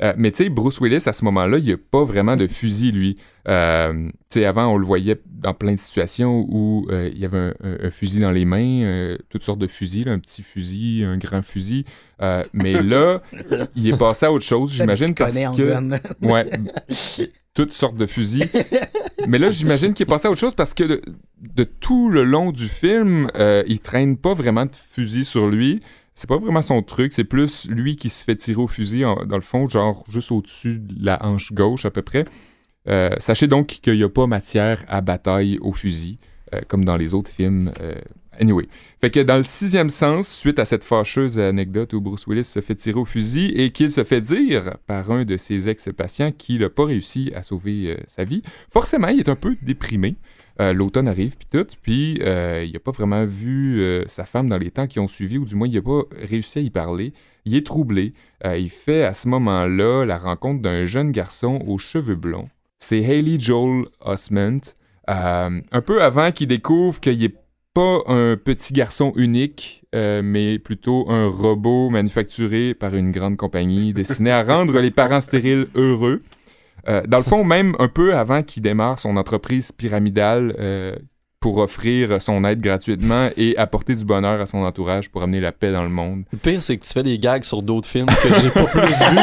Euh, 0.00 0.12
mais 0.16 0.30
tu 0.30 0.44
sais, 0.44 0.48
Bruce 0.48 0.80
Willis, 0.80 1.02
à 1.06 1.12
ce 1.12 1.24
moment-là, 1.24 1.58
il 1.58 1.64
n'y 1.64 1.72
a 1.72 1.76
pas 1.76 2.04
vraiment 2.04 2.36
de 2.36 2.46
fusil, 2.46 2.92
lui. 2.92 3.16
Euh, 3.48 4.08
tu 4.30 4.40
sais, 4.40 4.44
avant, 4.44 4.66
on 4.68 4.76
le 4.76 4.86
voyait 4.86 5.20
dans 5.26 5.54
plein 5.54 5.72
de 5.72 5.78
situations 5.78 6.46
où 6.48 6.86
euh, 6.90 7.10
il 7.12 7.18
y 7.18 7.24
avait 7.24 7.38
un, 7.38 7.54
un- 7.64 7.86
un 7.86 7.90
fusil 7.90 8.20
dans 8.20 8.30
les 8.30 8.44
mains, 8.44 9.16
toutes 9.28 9.42
sortes 9.42 9.58
de 9.58 9.66
fusils, 9.66 10.04
là, 10.04 10.12
un 10.12 10.18
petit 10.18 10.42
fusil, 10.42 11.04
un 11.04 11.16
grand 11.18 11.42
fusil. 11.42 11.84
Mais 12.52 12.80
là, 12.82 13.22
il 13.74 13.88
est 13.88 13.96
passé 13.98 14.26
à 14.26 14.32
autre 14.32 14.44
chose, 14.44 14.72
j'imagine, 14.72 15.14
parce 15.14 15.34
que... 15.56 15.62
Ouais. 16.22 16.50
Toutes 17.54 17.72
sortes 17.72 17.96
de 17.96 18.06
fusils. 18.06 18.46
Mais 19.26 19.38
là, 19.38 19.50
j'imagine 19.50 19.92
qu'il 19.92 20.04
est 20.04 20.08
passé 20.08 20.28
à 20.28 20.30
autre 20.30 20.38
chose 20.40 20.54
parce 20.54 20.74
que 20.74 20.84
de, 20.84 21.00
de 21.40 21.64
tout 21.64 22.08
le 22.08 22.22
long 22.22 22.52
du 22.52 22.66
film, 22.66 23.28
il 23.66 23.80
traîne 23.80 24.16
pas 24.16 24.32
vraiment 24.34 24.64
de 24.66 24.70
fusil 24.94 25.24
sur 25.24 25.48
lui. 25.48 25.80
C'est 26.18 26.26
pas 26.28 26.36
vraiment 26.36 26.62
son 26.62 26.82
truc. 26.82 27.12
C'est 27.12 27.22
plus 27.22 27.68
lui 27.70 27.94
qui 27.94 28.08
se 28.08 28.24
fait 28.24 28.34
tirer 28.34 28.60
au 28.60 28.66
fusil, 28.66 29.02
dans 29.02 29.36
le 29.36 29.40
fond, 29.40 29.68
genre 29.68 30.04
juste 30.08 30.32
au-dessus 30.32 30.80
de 30.80 30.96
la 31.00 31.24
hanche 31.24 31.52
gauche 31.52 31.84
à 31.84 31.92
peu 31.92 32.02
près. 32.02 32.24
Euh, 32.88 33.10
sachez 33.18 33.46
donc 33.46 33.68
qu'il 33.68 33.94
n'y 33.94 34.02
a 34.02 34.08
pas 34.08 34.26
matière 34.26 34.84
à 34.88 35.00
bataille 35.00 35.58
au 35.60 35.70
fusil, 35.70 36.18
euh, 36.52 36.60
comme 36.66 36.84
dans 36.84 36.96
les 36.96 37.14
autres 37.14 37.30
films. 37.30 37.70
euh, 37.80 37.94
anyway. 38.40 38.66
Fait 39.00 39.10
que 39.10 39.20
dans 39.20 39.36
le 39.36 39.44
sixième 39.44 39.90
sens, 39.90 40.26
suite 40.26 40.58
à 40.58 40.64
cette 40.64 40.82
fâcheuse 40.82 41.38
anecdote 41.38 41.92
où 41.92 42.00
Bruce 42.00 42.26
Willis 42.26 42.42
se 42.42 42.60
fait 42.60 42.74
tirer 42.74 42.98
au 42.98 43.04
fusil 43.04 43.52
et 43.54 43.70
qu'il 43.70 43.88
se 43.88 44.02
fait 44.02 44.20
dire 44.20 44.76
par 44.88 45.12
un 45.12 45.24
de 45.24 45.36
ses 45.36 45.68
ex-patients 45.68 46.32
qu'il 46.32 46.62
n'a 46.62 46.68
pas 46.68 46.86
réussi 46.86 47.30
à 47.36 47.44
sauver 47.44 47.96
sa 48.08 48.24
vie, 48.24 48.42
forcément, 48.72 49.06
il 49.06 49.20
est 49.20 49.28
un 49.28 49.36
peu 49.36 49.56
déprimé. 49.62 50.16
Euh, 50.60 50.72
L'automne 50.72 51.06
arrive, 51.06 51.36
puis 51.36 51.46
tout, 51.50 51.66
puis 51.82 52.18
euh, 52.22 52.64
il 52.66 52.72
n'a 52.72 52.80
pas 52.80 52.90
vraiment 52.90 53.24
vu 53.24 53.80
euh, 53.80 54.02
sa 54.06 54.24
femme 54.24 54.48
dans 54.48 54.58
les 54.58 54.70
temps 54.70 54.88
qui 54.88 54.98
ont 54.98 55.06
suivi, 55.06 55.38
ou 55.38 55.44
du 55.44 55.54
moins, 55.54 55.68
il 55.68 55.74
n'a 55.74 55.82
pas 55.82 56.02
réussi 56.26 56.58
à 56.58 56.62
y 56.62 56.70
parler. 56.70 57.12
Il 57.44 57.54
est 57.54 57.64
troublé. 57.64 58.12
Il 58.44 58.68
fait 58.68 59.04
à 59.04 59.14
ce 59.14 59.26
moment-là 59.28 60.04
la 60.04 60.18
rencontre 60.18 60.60
d'un 60.60 60.84
jeune 60.84 61.12
garçon 61.12 61.62
aux 61.66 61.78
cheveux 61.78 62.16
blonds. 62.16 62.48
C'est 62.76 63.02
Haley 63.02 63.40
Joel 63.40 63.86
Osment. 64.00 64.60
Un 65.06 65.80
peu 65.86 66.02
avant 66.02 66.30
qu'il 66.30 66.48
découvre 66.48 67.00
qu'il 67.00 67.24
est 67.24 67.34
pas 67.72 68.02
un 68.06 68.36
petit 68.36 68.74
garçon 68.74 69.14
unique, 69.16 69.82
mais 69.94 70.58
plutôt 70.58 71.06
un 71.08 71.26
robot 71.26 71.88
manufacturé 71.88 72.74
par 72.74 72.94
une 72.94 73.12
grande 73.12 73.38
compagnie 73.38 73.94
destiné 73.94 74.30
à 74.30 74.42
rendre 74.42 74.78
les 74.78 74.90
parents 74.90 75.22
stériles 75.22 75.68
heureux. 75.74 76.20
Euh, 76.88 77.02
dans 77.06 77.18
le 77.18 77.24
fond, 77.24 77.44
même 77.44 77.74
un 77.78 77.88
peu 77.88 78.16
avant 78.16 78.42
qu'il 78.42 78.62
démarre 78.62 78.98
son 78.98 79.16
entreprise 79.16 79.72
pyramidale 79.72 80.54
euh, 80.58 80.96
pour 81.40 81.58
offrir 81.58 82.20
son 82.20 82.44
aide 82.44 82.60
gratuitement 82.60 83.28
et 83.36 83.56
apporter 83.58 83.94
du 83.94 84.04
bonheur 84.04 84.40
à 84.40 84.46
son 84.46 84.58
entourage 84.58 85.10
pour 85.10 85.22
amener 85.22 85.40
la 85.40 85.52
paix 85.52 85.70
dans 85.70 85.82
le 85.84 85.90
monde. 85.90 86.24
Le 86.32 86.38
pire, 86.38 86.62
c'est 86.62 86.76
que 86.76 86.84
tu 86.84 86.92
fais 86.92 87.02
des 87.02 87.18
gags 87.18 87.44
sur 87.44 87.62
d'autres 87.62 87.88
films 87.88 88.06
que 88.06 88.34
j'ai 88.40 88.50
pas 88.50 88.64
plus 88.64 88.80
vus. 88.80 89.18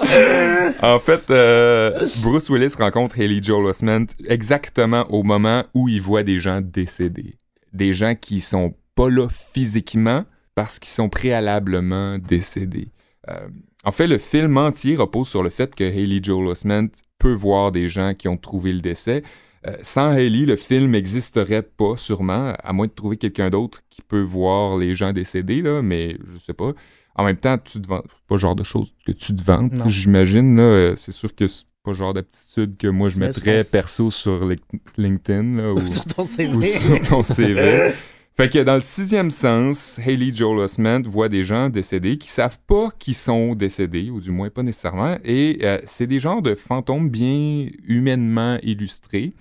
En 0.82 0.98
fait, 0.98 1.30
euh, 1.30 2.06
Bruce 2.22 2.48
Willis 2.48 2.74
rencontre 2.78 3.20
Haley 3.20 3.40
Joel 3.42 3.66
Osment 3.66 4.06
exactement 4.26 5.04
au 5.10 5.22
moment 5.22 5.62
où 5.74 5.88
il 5.88 6.00
voit 6.00 6.22
des 6.22 6.38
gens 6.38 6.60
décédés. 6.62 7.34
Des 7.72 7.92
gens 7.92 8.14
qui 8.14 8.40
sont 8.40 8.74
pas 8.94 9.10
là 9.10 9.28
physiquement 9.28 10.24
parce 10.54 10.78
qu'ils 10.78 10.92
sont 10.92 11.08
préalablement 11.08 12.18
décédés. 12.18 12.88
Euh, 13.28 13.48
en 13.84 13.92
fait, 13.92 14.06
le 14.06 14.18
film 14.18 14.56
entier 14.58 14.96
repose 14.96 15.28
sur 15.28 15.42
le 15.42 15.50
fait 15.50 15.74
que 15.74 15.84
Haley 15.84 16.20
Joel 16.22 16.46
Osment 16.46 16.88
peut 17.18 17.32
voir 17.32 17.72
des 17.72 17.88
gens 17.88 18.12
qui 18.14 18.28
ont 18.28 18.36
trouvé 18.36 18.72
le 18.72 18.80
décès. 18.80 19.22
Euh, 19.66 19.72
sans 19.82 20.08
Haley, 20.12 20.46
le 20.46 20.56
film 20.56 20.92
n'existerait 20.92 21.62
pas 21.62 21.96
sûrement, 21.96 22.54
à 22.62 22.72
moins 22.72 22.86
de 22.86 22.92
trouver 22.92 23.16
quelqu'un 23.18 23.50
d'autre 23.50 23.80
qui 23.90 24.00
peut 24.02 24.22
voir 24.22 24.78
les 24.78 24.94
gens 24.94 25.12
décédés, 25.12 25.60
là, 25.60 25.82
mais 25.82 26.16
je 26.32 26.38
sais 26.38 26.54
pas. 26.54 26.72
En 27.14 27.24
même 27.24 27.36
temps, 27.36 27.58
tu 27.58 27.80
te 27.80 27.86
vends- 27.86 28.02
c'est 28.08 28.26
pas 28.26 28.34
le 28.36 28.38
genre 28.38 28.54
de 28.56 28.64
choses 28.64 28.92
que 29.06 29.12
tu 29.12 29.34
te 29.36 29.42
j'imagine. 29.90 30.58
Euh, 30.60 30.94
C'est 30.96 31.12
sûr 31.12 31.34
que 31.34 31.46
c'est 31.46 31.64
pas 31.84 31.90
le 31.90 31.96
genre 31.96 32.14
d'aptitude 32.14 32.76
que 32.78 32.86
moi 32.86 33.08
je 33.10 33.18
mettrais 33.18 33.64
perso 33.64 34.10
sur 34.10 34.46
Link- 34.46 34.62
LinkedIn 34.96 35.56
là, 35.56 35.72
ou, 35.74 35.86
Sur 35.86 36.04
ton 36.06 36.26
CV. 36.26 36.56
ou 36.56 36.62
sur 36.62 37.02
ton 37.02 37.22
CV. 37.22 37.92
Que 38.40 38.62
dans 38.62 38.76
le 38.76 38.80
sixième 38.80 39.30
sens, 39.30 39.98
Haley 39.98 40.32
Joel 40.32 40.60
Osment 40.60 41.02
voit 41.02 41.28
des 41.28 41.44
gens 41.44 41.68
décédés 41.68 42.16
qui 42.16 42.26
savent 42.26 42.58
pas 42.66 42.88
qu'ils 42.98 43.14
sont 43.14 43.54
décédés, 43.54 44.08
ou 44.08 44.18
du 44.18 44.30
moins 44.30 44.48
pas 44.48 44.62
nécessairement, 44.62 45.18
et 45.24 45.58
euh, 45.62 45.78
c'est 45.84 46.06
des 46.06 46.18
genres 46.18 46.40
de 46.40 46.54
fantômes 46.54 47.10
bien 47.10 47.68
humainement 47.86 48.58
illustrés, 48.62 49.34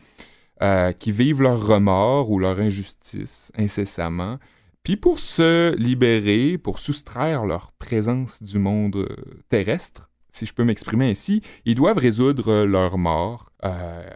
euh, 0.62 0.92
qui 0.92 1.14
vivent 1.14 1.42
leur 1.42 1.66
remords 1.66 2.30
ou 2.30 2.40
leur 2.40 2.60
injustice 2.60 3.54
incessamment. 3.58 4.38
Puis 4.84 4.98
pour 4.98 5.18
se 5.18 5.74
libérer, 5.78 6.58
pour 6.58 6.78
soustraire 6.78 7.46
leur 7.46 7.72
présence 7.72 8.44
du 8.44 8.60
monde 8.60 8.98
euh, 8.98 9.16
terrestre, 9.48 10.10
si 10.30 10.46
je 10.46 10.54
peux 10.54 10.66
m'exprimer 10.66 11.10
ainsi, 11.10 11.42
ils 11.64 11.76
doivent 11.76 11.98
résoudre 11.98 12.66
leur 12.66 12.98
mort, 12.98 13.54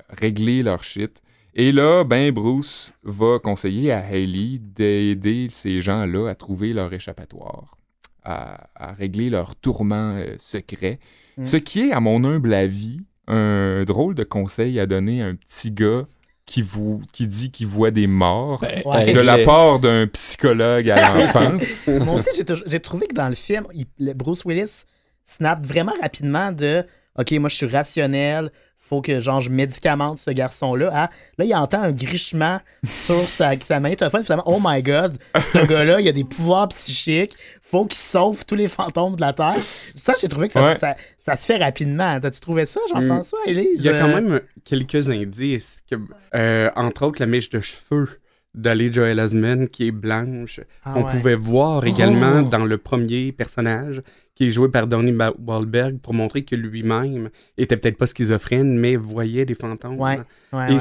régler 0.10 0.62
leur 0.62 0.84
shit. 0.84 1.24
Et 1.56 1.72
là, 1.72 2.04
ben 2.04 2.32
Bruce 2.32 2.94
va 3.04 3.38
conseiller 3.40 3.92
à 3.92 4.00
Hailey 4.00 4.58
d'aider 4.60 5.48
ces 5.52 5.82
gens-là 5.82 6.28
à 6.30 6.36
trouver 6.36 6.74
leur 6.74 6.92
échappatoire, 6.94 7.78
à, 8.24 8.68
à 8.76 8.94
régler 8.94 9.30
leur 9.30 9.56
tourment 9.56 10.16
euh, 10.18 10.36
secret. 10.40 10.98
Mm. 11.38 11.44
Ce 11.44 11.58
qui 11.58 11.82
est, 11.90 11.92
à 11.92 12.00
mon 12.00 12.24
humble 12.24 12.54
avis, 12.54 13.02
un 13.28 13.84
drôle 13.86 14.16
de 14.16 14.24
conseil 14.24 14.80
à 14.80 14.86
donner 14.88 15.22
à 15.22 15.28
un 15.28 15.36
petit 15.36 15.72
gars 15.72 16.06
qui, 16.46 16.62
vous, 16.62 17.02
qui 17.14 17.28
dit 17.28 17.52
qu'il 17.52 17.68
voit 17.68 17.92
des 17.92 18.08
morts 18.08 18.62
Ouais. 18.86 19.14
de 19.14 19.20
la 19.22 19.38
part 19.46 19.80
d'un 19.80 20.08
psychologue 20.08 20.90
à 20.90 21.16
l'enfance. 21.18 21.88
Moi 22.04 22.16
aussi, 22.16 22.30
j'ai 22.66 22.80
trouvé 22.80 23.08
que 23.08 23.14
dans 23.16 23.30
le 23.30 23.36
film, 23.36 23.66
il- 23.74 24.14
Bruce 24.16 24.44
Willis 24.44 24.84
snap 25.26 25.66
vraiment 25.66 25.94
rapidement 26.02 26.52
de 26.52 26.84
OK, 27.18 27.32
moi 27.34 27.48
je 27.48 27.56
suis 27.56 27.68
rationnel, 27.68 28.52
faut 28.94 29.02
que 29.02 29.20
genre 29.20 29.42
je 29.42 29.50
médicamente 29.50 30.20
ce 30.20 30.30
garçon-là. 30.30 30.90
à 30.94 31.10
là, 31.40 31.46
il 31.46 31.56
entend 31.56 31.82
un 31.82 31.92
grichement 31.92 32.60
sur 32.88 33.28
sa, 33.28 33.60
sa 33.64 33.80
magnétophone, 33.80 34.24
finalement, 34.24 34.44
oh 34.46 34.60
my 34.64 34.84
god, 34.84 35.18
ce 35.52 35.66
gars-là, 35.66 36.00
il 36.00 36.08
a 36.08 36.12
des 36.12 36.24
pouvoirs 36.24 36.68
psychiques, 36.68 37.36
faut 37.64 37.86
qu'il 37.86 37.98
sauve 37.98 38.46
tous 38.46 38.54
les 38.54 38.68
fantômes 38.68 39.16
de 39.16 39.22
la 39.22 39.34
Terre. 39.34 39.56
Ça, 39.96 40.14
j'ai 40.22 40.28
trouvé 40.28 40.46
que 40.48 40.54
ça, 40.54 40.62
Ouais. 40.62 40.78
ça, 40.80 40.96
ça 41.20 41.36
se 41.36 41.46
fait 41.48 41.58
rapidement. 41.58 42.20
T'as-tu 42.20 42.40
trouvé 42.40 42.68
ça, 42.68 42.80
Jean-François, 42.94 43.40
Élise? 43.48 43.68
Il 43.80 43.84
y 43.86 43.90
a 43.90 44.00
quand 44.00 44.10
Euh, 44.10 44.22
même 44.22 44.42
quelques 44.64 45.10
indices, 45.10 45.82
que, 45.90 45.96
euh, 46.36 46.70
entre 46.76 47.08
autres 47.08 47.20
la 47.20 47.26
mèche 47.26 47.50
de 47.50 47.60
cheveux 47.60 48.20
d'Ali 48.54 48.92
Joel 48.94 49.20
Osment 49.20 49.68
qui 49.68 49.88
est 49.88 49.92
blanche. 49.92 50.60
ah 50.84 50.94
On 50.96 51.04
ouais. 51.04 51.12
pouvait 51.12 51.36
voir 51.36 51.86
également 51.86 52.42
Oh. 52.42 52.50
dans 52.50 52.66
le 52.66 52.78
premier 52.78 53.32
personnage 53.32 54.02
qui 54.36 54.48
est 54.48 54.52
joué 54.52 54.70
par 54.70 54.88
Donnie 54.88 55.16
Wahlberg 55.46 56.00
pour 56.00 56.14
montrer 56.14 56.44
que 56.44 56.56
lui-même 56.56 57.30
était 57.58 57.78
peut-être 57.78 57.98
pas 57.98 58.06
schizophrène, 58.08 58.78
mais 58.78 58.96
voyait 58.96 59.46
des 59.46 59.54
fantômes. 59.56 60.00
Ouais, 60.00 60.20
ouais, 60.54 60.74
Et 60.74 60.78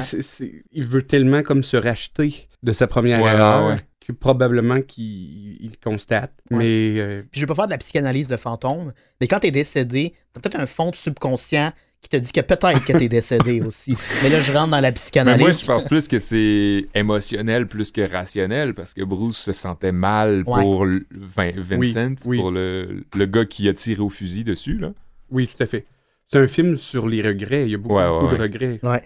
il 0.71 0.83
veut 0.85 1.03
tellement 1.03 1.41
comme 1.43 1.63
se 1.63 1.77
racheter 1.77 2.47
de 2.63 2.71
sa 2.73 2.87
première 2.87 3.19
erreur 3.19 3.77
que 4.05 4.11
probablement 4.11 4.81
qu'il 4.81 5.57
il 5.63 5.77
constate. 5.81 6.33
Ouais. 6.51 6.57
Mais 6.57 6.99
euh, 6.99 7.21
Puis 7.31 7.39
je 7.39 7.45
veux 7.45 7.47
pas 7.47 7.55
faire 7.55 7.67
de 7.67 7.71
la 7.71 7.77
psychanalyse 7.77 8.27
de 8.27 8.37
fantôme, 8.37 8.91
mais 9.21 9.27
quand 9.27 9.39
t'es 9.39 9.51
décédé, 9.51 10.13
t'as 10.33 10.41
peut-être 10.41 10.59
un 10.59 10.65
fond 10.65 10.89
de 10.91 10.95
subconscient 10.95 11.71
qui 12.03 12.09
te 12.09 12.17
dit 12.17 12.31
que 12.31 12.41
peut-être 12.41 12.85
que 12.85 12.93
t'es 12.93 13.07
décédé 13.09 13.61
aussi. 13.65 13.95
Mais 14.21 14.29
là, 14.29 14.39
je 14.41 14.51
rentre 14.53 14.69
dans 14.69 14.79
la 14.79 14.89
Mais 14.89 14.91
psychanalyse. 14.93 15.39
moi, 15.41 15.51
je 15.51 15.65
pense 15.65 15.85
plus 15.85 16.07
que 16.07 16.19
c'est 16.19 16.85
émotionnel 16.93 17.67
plus 17.67 17.91
que 17.91 18.01
rationnel 18.01 18.73
parce 18.75 18.93
que 18.93 19.03
Bruce 19.03 19.37
se 19.37 19.51
sentait 19.51 19.91
mal 19.91 20.43
Ouais. 20.45 20.61
pour 20.61 20.85
Vincent, 21.11 22.15
oui. 22.25 22.37
pour 22.37 22.51
le, 22.51 23.03
le 23.15 23.25
gars 23.25 23.45
qui 23.45 23.67
a 23.67 23.73
tiré 23.73 24.01
au 24.01 24.09
fusil 24.09 24.43
dessus. 24.43 24.77
Là. 24.77 24.93
oui, 25.31 25.47
tout 25.47 25.61
à 25.63 25.65
fait. 25.65 25.85
C'est 26.31 26.39
un 26.39 26.47
film 26.47 26.77
sur 26.77 27.07
les 27.07 27.21
regrets. 27.21 27.63
Il 27.65 27.71
y 27.71 27.75
a 27.75 27.77
beaucoup, 27.77 27.95
Ouais, 27.95 28.03
ouais, 28.07 28.19
beaucoup 28.21 28.35
de 28.37 28.41
regrets. 28.41 28.79
Ouais. 28.83 29.01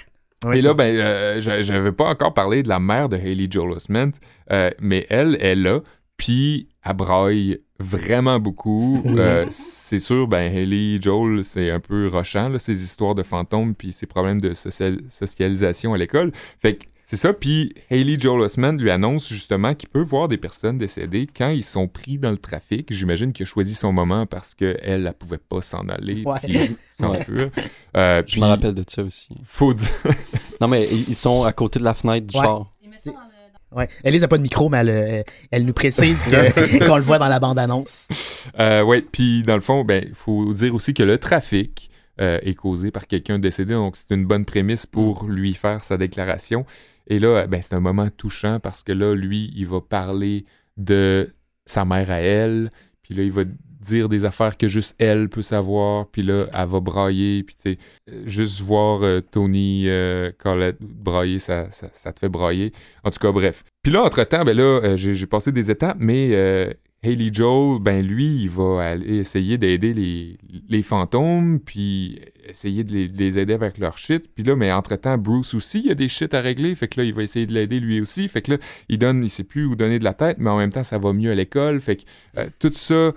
Ouais, 0.45 0.59
Et 0.59 0.61
là, 0.61 0.73
ben, 0.73 0.95
euh, 0.95 1.41
j'a- 1.41 1.61
j'avais 1.61 1.91
pas 1.91 2.05
encore 2.09 2.33
parlé 2.33 2.61
de 2.63 2.69
la 2.69 2.79
mère 2.79 3.09
de 3.09 3.17
Haley 3.17 3.47
Joel 3.49 3.71
Osment, 3.71 4.11
euh, 4.51 4.69
mais 4.79 5.05
elle 5.09 5.35
est 5.41 5.55
là, 5.55 5.81
puis 6.15 6.67
elle 6.85 6.93
braille 6.95 7.59
vraiment 7.79 8.39
beaucoup. 8.39 9.01
Oui. 9.05 9.13
Euh, 9.17 9.45
c'est 9.49 9.99
sûr, 9.99 10.27
ben, 10.27 10.55
Haley 10.55 10.99
Joel, 11.01 11.43
c'est 11.45 11.69
un 11.71 11.79
peu 11.79 12.07
rochant, 12.07 12.49
là, 12.49 12.59
ses 12.59 12.83
histoires 12.83 13.15
de 13.15 13.23
fantômes, 13.23 13.75
puis 13.75 13.91
ses 13.91 14.05
problèmes 14.05 14.41
de 14.41 14.53
social- 14.53 14.99
socialisation 15.09 15.93
à 15.93 15.97
l'école. 15.97 16.31
Fait 16.59 16.75
que 16.75 16.85
c'est 17.05 17.15
ça, 17.15 17.31
puis 17.33 17.71
Haley 17.89 18.17
Joel 18.19 18.41
Osment 18.41 18.73
lui 18.73 18.91
annonce 18.91 19.29
justement 19.29 19.73
qu'il 19.73 19.87
peut 19.87 20.01
voir 20.01 20.27
des 20.27 20.35
personnes 20.37 20.77
décédées 20.77 21.25
quand 21.25 21.47
ils 21.49 21.63
sont 21.63 21.87
pris 21.87 22.17
dans 22.17 22.31
le 22.31 22.37
trafic. 22.37 22.91
J'imagine 22.91 23.31
qu'il 23.31 23.43
a 23.43 23.47
choisi 23.47 23.73
son 23.75 23.93
moment 23.93 24.25
parce 24.25 24.53
qu'elle, 24.53 24.77
elle, 24.81 25.07
elle 25.07 25.13
pouvait 25.13 25.37
pas 25.37 25.61
s'en 25.61 25.87
aller, 25.87 26.23
Ouais. 26.25 26.39
puis 26.43 26.75
s'enfuir. 26.99 27.49
Ouais. 27.55 27.63
Euh, 27.95 28.23
Je 28.25 28.33
puis, 28.33 28.41
me 28.41 28.47
rappelle 28.47 28.75
de 28.75 28.83
ça 28.85 29.03
aussi. 29.03 29.29
Faut 29.45 29.73
dire... 29.73 29.87
Non, 30.59 30.67
mais 30.67 30.85
ils 30.85 31.15
sont 31.15 31.43
à 31.43 31.53
côté 31.53 31.79
de 31.79 31.85
la 31.85 31.93
fenêtre 31.93 32.27
du 32.27 32.37
Ouais. 32.37 32.43
char. 32.43 32.73
Ils 32.83 32.89
mettent 32.89 32.99
ça 32.99 33.11
dans 33.11 33.19
le- 33.19 33.23
dans- 33.23 33.26
Ouais. 33.75 33.89
Élise 34.03 34.21
n'a 34.21 34.27
pas 34.27 34.37
de 34.37 34.43
micro, 34.43 34.69
mais 34.69 34.77
elle, 34.77 34.89
euh, 34.89 35.23
elle 35.51 35.65
nous 35.65 35.73
précise 35.73 36.25
qu'on 36.85 36.97
le 36.97 37.03
voit 37.03 37.19
dans 37.19 37.27
la 37.27 37.39
bande-annonce. 37.39 38.47
Euh, 38.59 38.81
ouais, 38.83 39.01
puis 39.01 39.43
dans 39.43 39.55
le 39.55 39.61
fond, 39.61 39.83
ben, 39.83 40.03
il 40.07 40.13
faut 40.13 40.53
dire 40.53 40.73
aussi 40.73 40.93
que 40.93 41.03
le 41.03 41.17
trafic 41.17 41.89
euh, 42.21 42.39
est 42.43 42.55
causé 42.55 42.91
par 42.91 43.07
quelqu'un 43.07 43.39
décédé, 43.39 43.73
donc 43.73 43.97
c'est 43.97 44.13
une 44.15 44.25
bonne 44.25 44.45
prémisse 44.45 44.85
pour 44.85 45.25
lui 45.25 45.53
faire 45.53 45.83
sa 45.83 45.97
déclaration. 45.97 46.65
Et 47.07 47.19
là, 47.19 47.45
ben, 47.47 47.61
c'est 47.61 47.75
un 47.75 47.81
moment 47.81 48.07
touchant 48.09 48.59
parce 48.59 48.83
que 48.83 48.93
là, 48.93 49.13
lui, 49.13 49.51
il 49.55 49.67
va 49.67 49.81
parler 49.81 50.45
de 50.77 51.33
sa 51.65 51.83
mère 51.83 52.09
à 52.09 52.19
elle, 52.19 52.69
puis 53.01 53.15
là, 53.15 53.23
il 53.23 53.31
va 53.31 53.43
dire 53.79 54.09
des 54.09 54.25
affaires 54.25 54.57
que 54.57 54.67
juste 54.67 54.95
elle 54.97 55.29
peut 55.29 55.41
savoir, 55.41 56.07
puis 56.07 56.23
là, 56.23 56.47
elle 56.53 56.67
va 56.67 56.79
brailler, 56.79 57.43
puis 57.43 57.55
tu 57.61 57.69
euh, 57.69 58.23
juste 58.25 58.61
voir 58.61 59.03
euh, 59.03 59.21
Tony 59.21 59.83
euh, 59.87 60.31
Collette 60.37 60.81
brailler, 60.81 61.39
ça, 61.39 61.69
ça, 61.71 61.87
ça 61.93 62.11
te 62.11 62.19
fait 62.19 62.29
brailler. 62.29 62.71
En 63.03 63.11
tout 63.11 63.19
cas, 63.19 63.31
bref. 63.31 63.63
Puis 63.83 63.91
là, 63.91 64.03
entre-temps, 64.03 64.43
ben 64.43 64.55
là, 64.55 64.81
euh, 64.83 64.97
j'ai 64.97 65.27
passé 65.27 65.51
des 65.51 65.71
étapes, 65.71 65.97
mais 65.99 66.33
Haley 67.03 67.29
Joel, 67.31 67.81
ben 67.81 68.05
lui, 68.05 68.43
il 68.43 68.49
va 68.49 68.83
aller 68.83 69.17
essayer 69.17 69.57
d'aider 69.57 69.93
les, 69.93 70.37
les 70.67 70.83
fantômes, 70.83 71.59
puis 71.59 72.19
essayer 72.49 72.83
de 72.83 72.93
les, 72.93 73.07
de 73.07 73.17
les 73.17 73.39
aider 73.39 73.53
avec 73.53 73.77
leur 73.77 73.97
shit. 73.97 74.29
Puis 74.33 74.43
là, 74.43 74.55
mais 74.55 74.71
entre-temps, 74.71 75.17
Bruce 75.17 75.53
aussi, 75.53 75.79
il 75.79 75.87
y 75.87 75.91
a 75.91 75.95
des 75.95 76.07
shit 76.07 76.33
à 76.33 76.41
régler, 76.41 76.75
fait 76.75 76.87
que 76.87 76.99
là, 76.99 77.05
il 77.05 77.13
va 77.13 77.23
essayer 77.23 77.45
de 77.45 77.53
l'aider 77.53 77.79
lui 77.79 78.01
aussi. 78.01 78.27
Fait 78.27 78.41
que 78.41 78.51
là, 78.51 78.57
il 78.89 78.97
donne, 78.97 79.23
il 79.23 79.29
sait 79.29 79.43
plus 79.43 79.65
où 79.65 79.75
donner 79.75 79.99
de 79.99 80.03
la 80.03 80.13
tête, 80.13 80.37
mais 80.39 80.49
en 80.49 80.57
même 80.57 80.71
temps, 80.71 80.83
ça 80.83 80.97
va 80.97 81.13
mieux 81.13 81.31
à 81.31 81.35
l'école. 81.35 81.81
Fait 81.81 81.97
que 81.97 82.03
euh, 82.37 82.47
tout 82.59 82.71
ça 82.73 82.93
euh, 82.93 83.13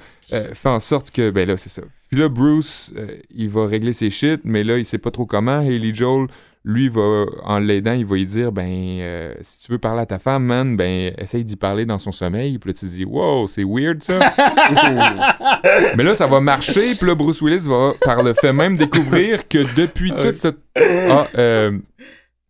fait 0.55 0.69
en 0.69 0.81
sorte 0.81 1.11
que, 1.11 1.31
ben 1.31 1.47
là, 1.49 1.57
c'est 1.57 1.69
ça. 1.69 1.83
Puis 2.11 2.19
là, 2.19 2.29
Bruce, 2.29 2.93
euh, 2.97 3.17
il 3.35 3.49
va 3.49 3.67
régler 3.67 3.93
ses 3.93 4.11
shit, 4.11 4.41
mais 4.45 4.65
là, 4.65 4.79
il 4.79 4.85
sait 4.85 4.99
pas 4.99 5.13
trop 5.13 5.27
comment. 5.27 5.61
Haley 5.61 5.95
Joel, 5.95 6.27
lui, 6.65 6.89
va, 6.89 7.25
en 7.45 7.59
l'aidant, 7.59 7.93
il 7.93 8.05
va 8.05 8.17
lui 8.17 8.25
dire, 8.27 8.53
ben, 8.53 8.69
euh, 8.69 9.35
si 9.41 9.65
tu 9.65 9.73
veux 9.73 9.79
parler 9.79 10.03
à 10.03 10.07
ta 10.07 10.19
femme, 10.19 10.45
man, 10.45 10.77
ben, 10.77 11.15
essaye 11.17 11.43
d'y 11.43 11.57
parler 11.57 11.87
dans 11.87 11.99
son 11.99 12.13
sommeil. 12.13 12.59
Puis 12.59 12.71
là, 12.71 12.75
tu 12.79 12.85
dis, 12.85 13.05
wow, 13.05 13.47
c'est 13.47 13.65
weird, 13.65 14.03
ça. 14.03 14.19
mais 15.97 16.05
là, 16.05 16.15
ça 16.15 16.27
va 16.27 16.41
marcher. 16.41 16.95
Puis 16.95 17.07
là, 17.07 17.15
Bruce 17.15 17.41
Willis 17.41 17.67
va, 17.67 17.93
par 18.03 18.23
le 18.23 18.35
fait 18.35 18.53
même, 18.53 18.77
découvrir 18.77 19.49
que 19.49 19.75
depuis 19.75 20.11
toute 20.11 20.37
cette... 20.37 20.59
Ah, 20.77 21.27
euh, 21.37 21.79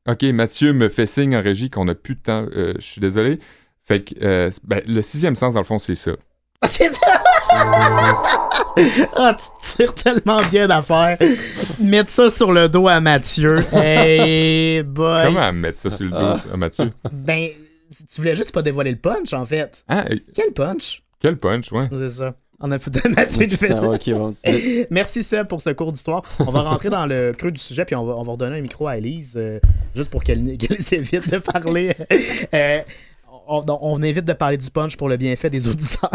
OK, 0.09 0.23
Mathieu 0.25 0.73
me 0.73 0.89
fait 0.89 1.07
signe 1.07 1.37
en 1.37 1.43
régie 1.43 1.71
qu'on 1.71 1.87
a 1.87 1.95
plus 1.95 2.17
de 2.17 2.21
temps. 2.21 2.47
Euh, 2.57 2.75
Je 2.79 2.85
suis 2.85 3.01
désolé. 3.01 3.39
Fait 3.85 4.03
que, 4.03 4.15
euh, 4.23 4.51
ben, 4.65 4.83
le 4.89 5.03
sixième 5.03 5.37
sens, 5.37 5.55
dans 5.55 5.61
le 5.61 5.67
fond, 5.67 5.79
c'est 5.79 5.95
ça. 5.95 6.13
C'est 6.65 6.93
ça! 6.93 7.23
Ah, 9.17 9.37
tu 9.37 9.77
tires 9.77 9.95
tellement 9.95 10.41
bien 10.51 10.67
d'affaires. 10.67 11.19
Mettre 11.81 12.09
ça 12.11 12.31
sur 12.31 12.53
le 12.53 12.69
dos 12.69 12.89
à 12.89 13.01
Mathieu. 13.01 13.59
Hey, 13.73 14.83
boy. 14.83 15.25
Comment 15.27 15.53
mettre 15.53 15.79
ça 15.79 15.91
sur 15.91 16.07
le 16.07 16.13
dos, 16.13 16.35
ça, 16.35 16.57
Mathieu? 16.57 16.91
Ben, 17.13 17.49
tu 17.91 18.21
voulais 18.21 18.37
juste 18.37 18.53
pas 18.53 18.63
dévoiler 18.63 18.93
le 18.93 18.97
punch, 18.97 19.33
en 19.33 19.45
fait. 19.45 19.85
Ah, 19.89 20.05
euh, 20.11 20.17
Quel 20.35 20.53
punch? 20.53 21.03
quel 21.21 21.37
punch, 21.37 21.71
ouais. 21.73 21.87
C'est 21.93 22.11
ça. 22.11 22.33
On 22.61 22.71
a 22.73 22.79
foutu 22.79 23.01
Mathieu 23.11 23.47
du 23.47 23.57
fait. 23.57 23.73
Ah, 23.73 23.83
ok, 23.83 24.11
bon. 24.11 24.35
Merci 24.91 25.23
Seb 25.23 25.47
pour 25.49 25.61
ce 25.61 25.71
cours 25.71 25.93
d'histoire. 25.93 26.23
On 26.39 26.51
va 26.51 26.63
rentrer 26.63 26.89
dans 26.89 27.05
le 27.07 27.33
creux 27.37 27.51
du 27.51 27.61
sujet 27.61 27.85
puis 27.85 27.95
on 27.97 28.05
va, 28.07 28.15
on 28.15 28.23
va 28.23 28.33
redonner 28.33 28.59
un 28.59 28.61
micro 28.63 28.87
à 28.87 28.97
Elise 28.97 29.35
euh, 29.37 29.59
juste 29.95 30.11
pour 30.11 30.25
qu'elle 30.25 30.57
qu'elle 30.59 30.79
évite 30.93 31.31
de 31.31 31.39
parler. 31.39 31.95
Euh, 32.55 32.81
on, 33.51 34.03
évite 34.03 34.25
de 34.25 34.33
parler 34.33 34.57
du 34.57 34.71
punch 34.71 34.97
pour 34.97 35.09
le 35.09 35.17
bienfait 35.17 35.51
des 35.51 35.69
auditeurs, 35.69 36.11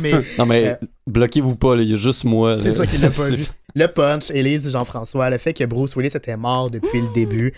mais 0.00 0.12
Non, 0.38 0.46
mais 0.46 0.68
Euh, 0.68 0.86
bloquez-vous 1.06 1.56
pas, 1.56 1.74
il 1.76 1.88
y 1.88 1.94
a 1.94 1.96
juste 1.96 2.24
moi. 2.24 2.58
c'est 2.58 2.70
ça 2.70 2.86
qu'il 2.86 3.00
n'a 3.00 3.10
pas 3.10 3.28
vu. 3.30 3.46
Le 3.74 3.86
punch, 3.86 4.30
Elise, 4.30 4.70
Jean-François, 4.70 5.30
le 5.30 5.38
fait 5.38 5.52
que 5.52 5.64
Bruce 5.64 5.94
Willis 5.96 6.12
était 6.14 6.36
mort 6.36 6.70
depuis 6.70 7.00
le 7.00 7.08
début. 7.14 7.52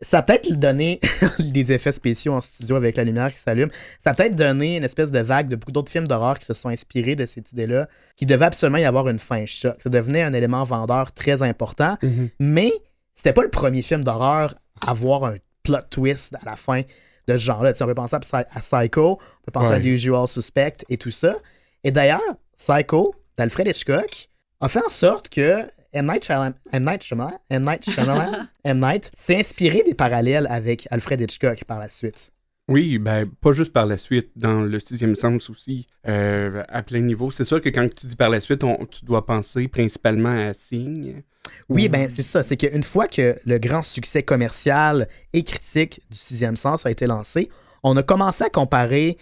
Ça 0.00 0.18
a 0.18 0.22
peut-être 0.22 0.52
donné 0.58 1.00
des 1.38 1.72
effets 1.72 1.92
spéciaux 1.92 2.34
en 2.34 2.40
studio 2.40 2.76
avec 2.76 2.96
la 2.96 3.04
lumière 3.04 3.32
qui 3.32 3.38
s'allume. 3.38 3.70
Ça 4.00 4.10
a 4.10 4.14
peut-être 4.14 4.34
donné 4.34 4.76
une 4.76 4.84
espèce 4.84 5.10
de 5.10 5.20
vague 5.20 5.48
de 5.48 5.56
beaucoup 5.56 5.72
d'autres 5.72 5.90
films 5.90 6.08
d'horreur 6.08 6.38
qui 6.38 6.44
se 6.44 6.52
sont 6.52 6.68
inspirés 6.68 7.14
de 7.16 7.24
cette 7.24 7.52
idée-là, 7.52 7.88
qui 8.16 8.26
devait 8.26 8.44
absolument 8.44 8.78
y 8.78 8.84
avoir 8.84 9.08
une 9.08 9.20
fin 9.20 9.46
choc. 9.46 9.76
Ça 9.82 9.88
devenait 9.88 10.22
un 10.22 10.32
élément 10.32 10.64
vendeur 10.64 11.12
très 11.12 11.42
important. 11.42 11.96
Mhm. 12.02 12.28
Mais 12.40 12.72
c'était 13.14 13.32
pas 13.32 13.42
le 13.44 13.50
premier 13.50 13.82
film 13.82 14.02
d'horreur 14.04 14.56
à 14.84 14.90
avoir 14.90 15.24
un 15.24 15.36
plot 15.62 15.78
twist 15.88 16.34
à 16.34 16.44
la 16.44 16.56
fin 16.56 16.82
de 17.28 17.34
ce 17.34 17.38
genre-là. 17.42 17.72
Tu 17.72 17.78
sais, 17.78 17.84
on 17.84 17.86
peut 17.88 17.94
penser 17.94 18.16
à, 18.16 18.20
Psy- 18.20 18.46
à 18.50 18.60
Psycho, 18.60 19.12
on 19.20 19.44
peut 19.44 19.52
penser 19.52 19.72
à. 19.72 19.80
The 19.80 19.84
Usual 19.86 20.26
Suspect 20.28 20.76
et 20.88 20.96
tout 20.98 21.10
ça. 21.10 21.36
Et 21.82 21.90
d'ailleurs, 21.90 22.20
Psycho 22.56 23.14
d'Alfred 23.36 23.66
Hitchcock 23.68 24.28
a 24.60 24.68
fait 24.68 24.84
en 24.84 24.90
sorte 24.90 25.28
que 25.28 25.64
M. 25.92 26.06
Night 26.06 26.24
Shyamalan, 26.24 26.54
M. 26.72 26.84
Night 26.84 27.02
Shyamalan, 27.04 27.38
M. 27.50 27.64
Night 27.64 27.88
Shyamalan, 27.90 28.46
M. 28.64 28.80
Night 28.80 29.10
s'est 29.14 29.36
inspiré 29.36 29.82
des 29.84 29.94
parallèles 29.94 30.46
avec 30.50 30.88
Alfred 30.90 31.20
Hitchcock 31.20 31.64
par 31.64 31.78
la 31.78 31.88
suite. 31.88 32.30
Oui, 32.66 32.98
ben, 32.98 33.28
pas 33.42 33.52
juste 33.52 33.72
par 33.74 33.84
la 33.86 33.98
suite, 33.98 34.30
dans 34.36 34.62
le 34.62 34.80
sixième 34.80 35.14
sens 35.14 35.50
aussi, 35.50 35.86
euh, 36.08 36.62
à 36.70 36.82
plein 36.82 37.00
niveau. 37.00 37.30
C'est 37.30 37.44
sûr 37.44 37.60
que 37.60 37.68
quand 37.68 37.86
tu 37.94 38.06
dis 38.06 38.16
par 38.16 38.30
la 38.30 38.40
suite, 38.40 38.64
on- 38.64 38.86
tu 38.86 39.04
dois 39.04 39.26
penser 39.26 39.68
principalement 39.68 40.34
à 40.48 40.54
Signe. 40.54 41.22
Oui, 41.68 41.86
Ou- 41.86 41.90
ben 41.90 42.08
c'est 42.10 42.22
ça. 42.22 42.42
C'est 42.42 42.56
qu'une 42.56 42.82
fois 42.82 43.06
que 43.06 43.36
le 43.44 43.58
grand 43.58 43.82
succès 43.82 44.22
commercial 44.22 45.08
et 45.32 45.42
critique 45.42 46.00
du 46.10 46.16
sixième 46.18 46.56
sens 46.56 46.86
a 46.86 46.90
été 46.90 47.06
lancé, 47.06 47.48
on 47.82 47.96
a 47.96 48.02
commencé 48.02 48.44
à 48.44 48.48
comparer 48.50 49.18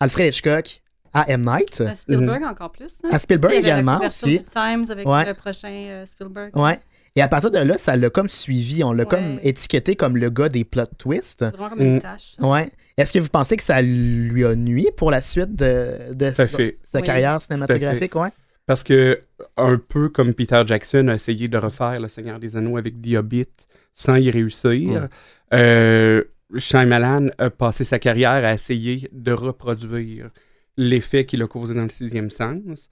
Alfred 0.00 0.28
Hitchcock 0.32 0.82
à 1.14 1.28
M. 1.30 1.42
Night, 1.46 1.80
À 1.80 1.94
Spielberg 1.94 2.42
encore 2.44 2.72
plus. 2.72 2.92
hein? 3.04 3.08
à 3.12 3.18
Spielberg 3.18 3.52
y 3.54 3.56
avait 3.56 3.66
également 3.68 3.98
la 3.98 4.08
aussi. 4.08 4.38
du 4.38 4.44
Times 4.44 4.84
avec 4.90 5.08
Ouais. 5.08 5.24
le 5.26 5.34
prochain 5.34 5.68
euh, 5.70 6.04
Spielberg. 6.06 6.54
Ouais. 6.56 6.78
Et 7.14 7.22
à 7.22 7.28
partir 7.28 7.50
de 7.50 7.58
là, 7.58 7.78
ça 7.78 7.96
l'a 7.96 8.10
comme 8.10 8.28
suivi. 8.28 8.84
On 8.84 8.92
l'a 8.92 9.04
Ouais. 9.04 9.08
comme 9.08 9.38
étiqueté 9.42 9.96
comme 9.96 10.18
le 10.18 10.28
gars 10.28 10.50
des 10.50 10.64
plot 10.64 10.84
twists. 10.98 11.42
Vraiment 11.44 11.70
comme 11.70 11.80
une 11.80 11.96
Mm. 11.96 12.00
tâche. 12.00 12.34
Ouais. 12.40 12.70
Est-ce 12.98 13.12
que 13.14 13.18
vous 13.18 13.28
pensez 13.30 13.56
que 13.56 13.62
ça 13.62 13.80
lui 13.80 14.44
a 14.44 14.54
nuit 14.54 14.88
pour 14.96 15.10
la 15.10 15.22
suite 15.22 15.54
de, 15.54 15.96
sa, 16.30 16.46
sa 16.46 16.54
Oui. 16.58 17.02
carrière 17.02 17.40
cinématographique? 17.40 18.14
Ouais. 18.14 18.28
Parce 18.66 18.82
que, 18.82 19.20
un 19.56 19.78
peu 19.78 20.08
comme 20.08 20.34
Peter 20.34 20.62
Jackson 20.66 21.08
a 21.08 21.14
essayé 21.14 21.46
de 21.48 21.56
refaire 21.56 22.00
Le 22.00 22.08
Seigneur 22.08 22.38
des 22.38 22.56
Anneaux 22.56 22.76
avec 22.76 23.00
The 23.00 23.16
Hobbit 23.16 23.46
sans 23.94 24.16
y 24.16 24.30
réussir, 24.30 25.02
Mm. 25.02 25.08
euh, 25.54 26.24
Shyamalan 26.56 27.28
a 27.38 27.50
passé 27.50 27.84
sa 27.84 27.98
carrière 27.98 28.44
à 28.44 28.52
essayer 28.54 29.08
de 29.12 29.32
reproduire 29.32 30.30
l'effet 30.76 31.24
qu'il 31.26 31.42
a 31.42 31.46
causé 31.46 31.74
dans 31.74 31.82
le 31.82 31.88
sixième 31.88 32.28
sens. 32.30 32.88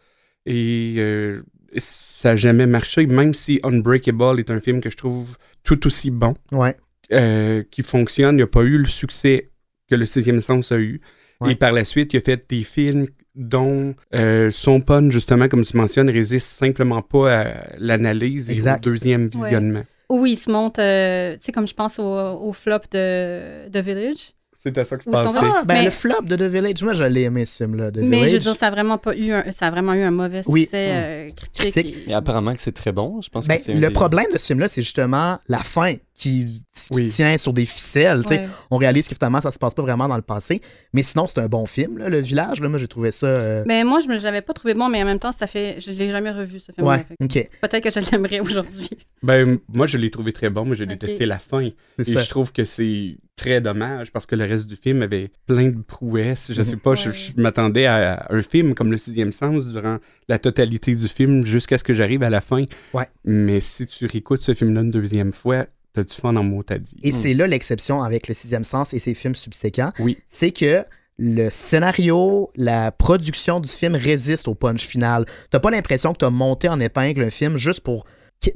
Et 0.47 0.95
euh, 0.99 1.43
ça 1.77 2.31
n'a 2.31 2.37
jamais 2.37 2.67
marché, 2.67 3.07
même 3.07 3.35
si 3.35 3.61
Unbreakable 3.63 4.39
est 4.41 4.51
un 4.51 4.61
film 4.61 4.81
que 4.81 4.91
je 4.91 4.97
trouve 4.97 5.37
tout 5.63 5.87
aussi 5.87 6.11
bon, 6.11 6.35
Ouais. 6.53 6.77
euh, 7.13 7.63
qui 7.71 7.83
fonctionne. 7.83 8.37
Il 8.39 8.43
n'a 8.43 8.47
pas 8.47 8.63
eu 8.63 8.79
le 8.79 8.87
succès 8.87 9.51
que 9.91 9.95
le 9.97 10.07
sixième 10.07 10.41
sens 10.41 10.71
a 10.73 10.79
eu. 10.79 11.01
Ouais. 11.41 11.53
Et 11.53 11.55
par 11.57 11.73
la 11.73 11.85
suite, 11.85 12.13
il 12.15 12.19
a 12.19 12.21
fait 12.21 12.45
des 12.49 12.63
films 12.63 13.07
dont 13.35 13.95
euh, 14.15 14.51
son 14.51 14.81
pun, 14.81 15.11
justement, 15.11 15.49
comme 15.49 15.65
tu 15.65 15.77
mentionnes, 15.77 16.11
résiste 16.11 16.49
simplement 16.53 17.03
pas 17.03 17.41
à 17.41 17.47
l'analyse 17.79 18.49
et 18.49 18.53
au 18.53 18.57
Exact. 18.57 18.85
deuxième 18.85 19.27
visionnement. 19.29 19.83
Où 20.09 20.27
il 20.27 20.37
se 20.37 20.51
monte, 20.51 20.79
euh, 20.79 21.35
tu 21.37 21.47
sais, 21.47 21.53
comme 21.53 21.67
je 21.67 21.75
pense 21.75 21.99
au, 21.99 22.03
au 22.05 22.53
flop 22.53 22.79
de, 22.93 23.69
de 23.69 23.81
Village. 23.81 24.33
C'est 24.67 24.79
à 24.79 24.85
ça 24.85 24.97
que 24.97 25.03
je 25.05 25.11
pensais. 25.11 25.39
Ah, 25.43 25.63
ben 25.67 25.75
Mais- 25.75 25.85
le 25.85 25.91
flop 25.91 26.23
de 26.23 26.37
The 26.37 26.43
Village, 26.43 26.83
moi 26.83 26.95
je 26.95 27.05
l'ai 27.05 27.23
aimé 27.23 27.45
ce 27.45 27.57
film-là. 27.59 27.91
The 27.91 27.97
Mais 27.97 28.03
je 28.03 28.07
veux 28.21 28.27
Village. 28.29 28.41
dire, 28.41 28.57
ça 28.57 28.69
a 28.69 28.71
vraiment 28.71 28.97
pas 28.97 29.15
eu 29.15 29.31
un, 29.31 29.45
ça 29.53 29.67
a 29.67 29.71
vraiment 29.71 29.93
eu 29.93 30.01
un 30.03 30.11
mauvais 30.11 30.41
Oui. 30.47 30.63
succès 30.63 30.89
euh, 30.91 31.31
critique. 31.37 31.73
Critique. 31.73 31.97
et- 31.97 32.05
Mais 32.07 32.15
apparemment 32.15 32.55
que 32.55 32.63
c'est 32.63 32.73
très 32.73 32.93
bon. 32.93 33.21
Je 33.21 33.29
pense 33.29 33.47
Ben, 33.47 33.57
que 33.57 33.61
c'est 33.61 33.73
un 33.73 33.75
le 33.75 33.89
des- 33.89 33.93
problème 33.93 34.25
de 34.33 34.39
ce 34.39 34.47
film-là, 34.47 34.69
c'est 34.69 34.81
justement 34.81 35.39
la 35.49 35.59
fin 35.59 35.95
qui, 36.15 36.63
qui 36.73 36.87
Oui. 36.93 37.09
tient 37.09 37.37
sur 37.39 37.53
des 37.53 37.67
ficelles. 37.67 38.23
tu 38.23 38.29
sais. 38.29 38.39
Ouais. 38.41 38.49
On 38.71 38.77
réalise 38.77 39.09
que 39.09 39.15
finalement, 39.15 39.41
ça 39.41 39.51
se 39.51 39.59
passe 39.59 39.75
pas 39.75 39.83
vraiment 39.83 40.07
dans 40.07 40.17
le 40.17 40.23
passé. 40.23 40.61
Mais 40.93 41.03
sinon, 41.03 41.27
c'est 41.27 41.41
un 41.41 41.49
bon 41.49 41.67
film, 41.67 41.99
là, 41.99 42.09
Le 42.09 42.19
Village. 42.21 42.61
Là, 42.61 42.69
moi, 42.69 42.79
j'ai 42.79 42.87
trouvé 42.89 43.11
ça. 43.11 43.27
euh, 43.27 43.65
Mais 43.67 43.83
moi, 43.83 43.99
je 44.01 44.07
ne 44.09 44.19
l'avais 44.19 44.41
pas 44.43 44.53
trouvé 44.53 44.75
bon, 44.75 44.89
mais 44.89 45.03
en 45.03 45.07
même 45.07 45.19
temps, 45.19 45.33
ça 45.33 45.47
fait, 45.49 45.81
je 45.81 45.91
l'ai 45.91 46.11
jamais 46.11 46.31
revu 46.31 46.61
ce 46.61 46.71
film. 46.73 46.87
Ouais, 46.87 47.05
ok. 47.21 47.49
Peut-être 47.63 47.81
que 47.83 47.91
je 47.91 48.11
l'aimerais 48.11 48.39
aujourd'hui. 48.41 48.89
Ben, 49.23 49.59
moi, 49.73 49.87
je 49.87 49.99
l'ai 49.99 50.11
trouvé 50.11 50.33
très 50.33 50.51
bon, 50.51 50.65
mais 50.65 50.77
j'ai 50.77 50.85
Ok. 50.85 50.91
détesté 50.91 51.27
la 51.27 51.39
fin. 51.41 51.69
Et 51.99 52.05
ça. 52.05 52.21
je 52.21 52.29
trouve 52.29 52.53
que 52.53 52.65
c'est 52.65 53.17
très 53.37 53.61
dommage 53.61 54.13
parce 54.13 54.27
que 54.27 54.37
le 54.37 54.45
reste 54.45 54.69
du 54.69 54.77
film 54.77 55.03
avait 55.03 55.33
plein 55.47 55.67
de 55.67 55.83
prouesses. 55.83 56.53
Je 56.53 56.63
sais 56.63 56.77
Mhm. 56.77 56.81
pas, 56.83 56.95
je, 56.95 57.11
je 57.11 57.33
m'attendais 57.37 57.87
à 57.87 58.27
un 58.31 58.43
film 58.43 58.75
comme 58.77 58.93
Le 58.93 58.99
Sixième 58.99 59.33
Sens 59.33 59.67
durant 59.67 59.99
la 60.29 60.39
totalité 60.39 60.95
du 60.95 61.09
film 61.09 61.45
jusqu'à 61.45 61.77
ce 61.79 61.83
que 61.83 61.93
j'arrive 61.93 62.23
à 62.23 62.31
la 62.31 62.41
fin. 62.41 62.65
Ouais. 62.93 63.09
Mais 63.25 63.59
si 63.59 63.87
tu 63.89 64.07
réécoutes 64.07 64.43
ce 64.43 64.55
film-là 64.55 64.83
une 64.83 64.91
deuxième 64.93 65.33
fois, 65.33 65.67
t'as 65.95 66.05
du 66.05 66.13
fun 66.13 66.37
en 66.37 66.43
mot 66.43 66.63
à 66.69 66.79
dit? 66.79 66.97
Et 67.03 67.13
c'est 67.13 67.33
là 67.33 67.47
l'exception 67.47 68.03
avec 68.03 68.29
Le 68.29 68.35
Sixième 68.35 68.65
Sens 68.65 68.93
et 68.93 68.99
ses 68.99 69.15
films 69.15 69.35
subséquents. 69.35 69.93
Oui. 70.01 70.19
C'est 70.27 70.51
que 70.51 70.85
le 71.19 71.49
scénario, 71.51 72.51
la 72.57 72.91
production 72.91 73.61
du 73.61 73.69
film 73.69 73.95
résiste 73.95 74.49
au 74.49 74.55
punch 74.55 74.87
final. 74.87 75.25
T'as 75.51 75.61
pas 75.61 75.71
l'impression 75.71 76.13
que 76.13 76.19
t'as 76.19 76.31
monté 76.31 76.69
en 76.69 76.81
épingle 76.81 77.23
un 77.23 77.31
film 77.31 77.57
juste 77.57 77.81
pour, 77.81 78.05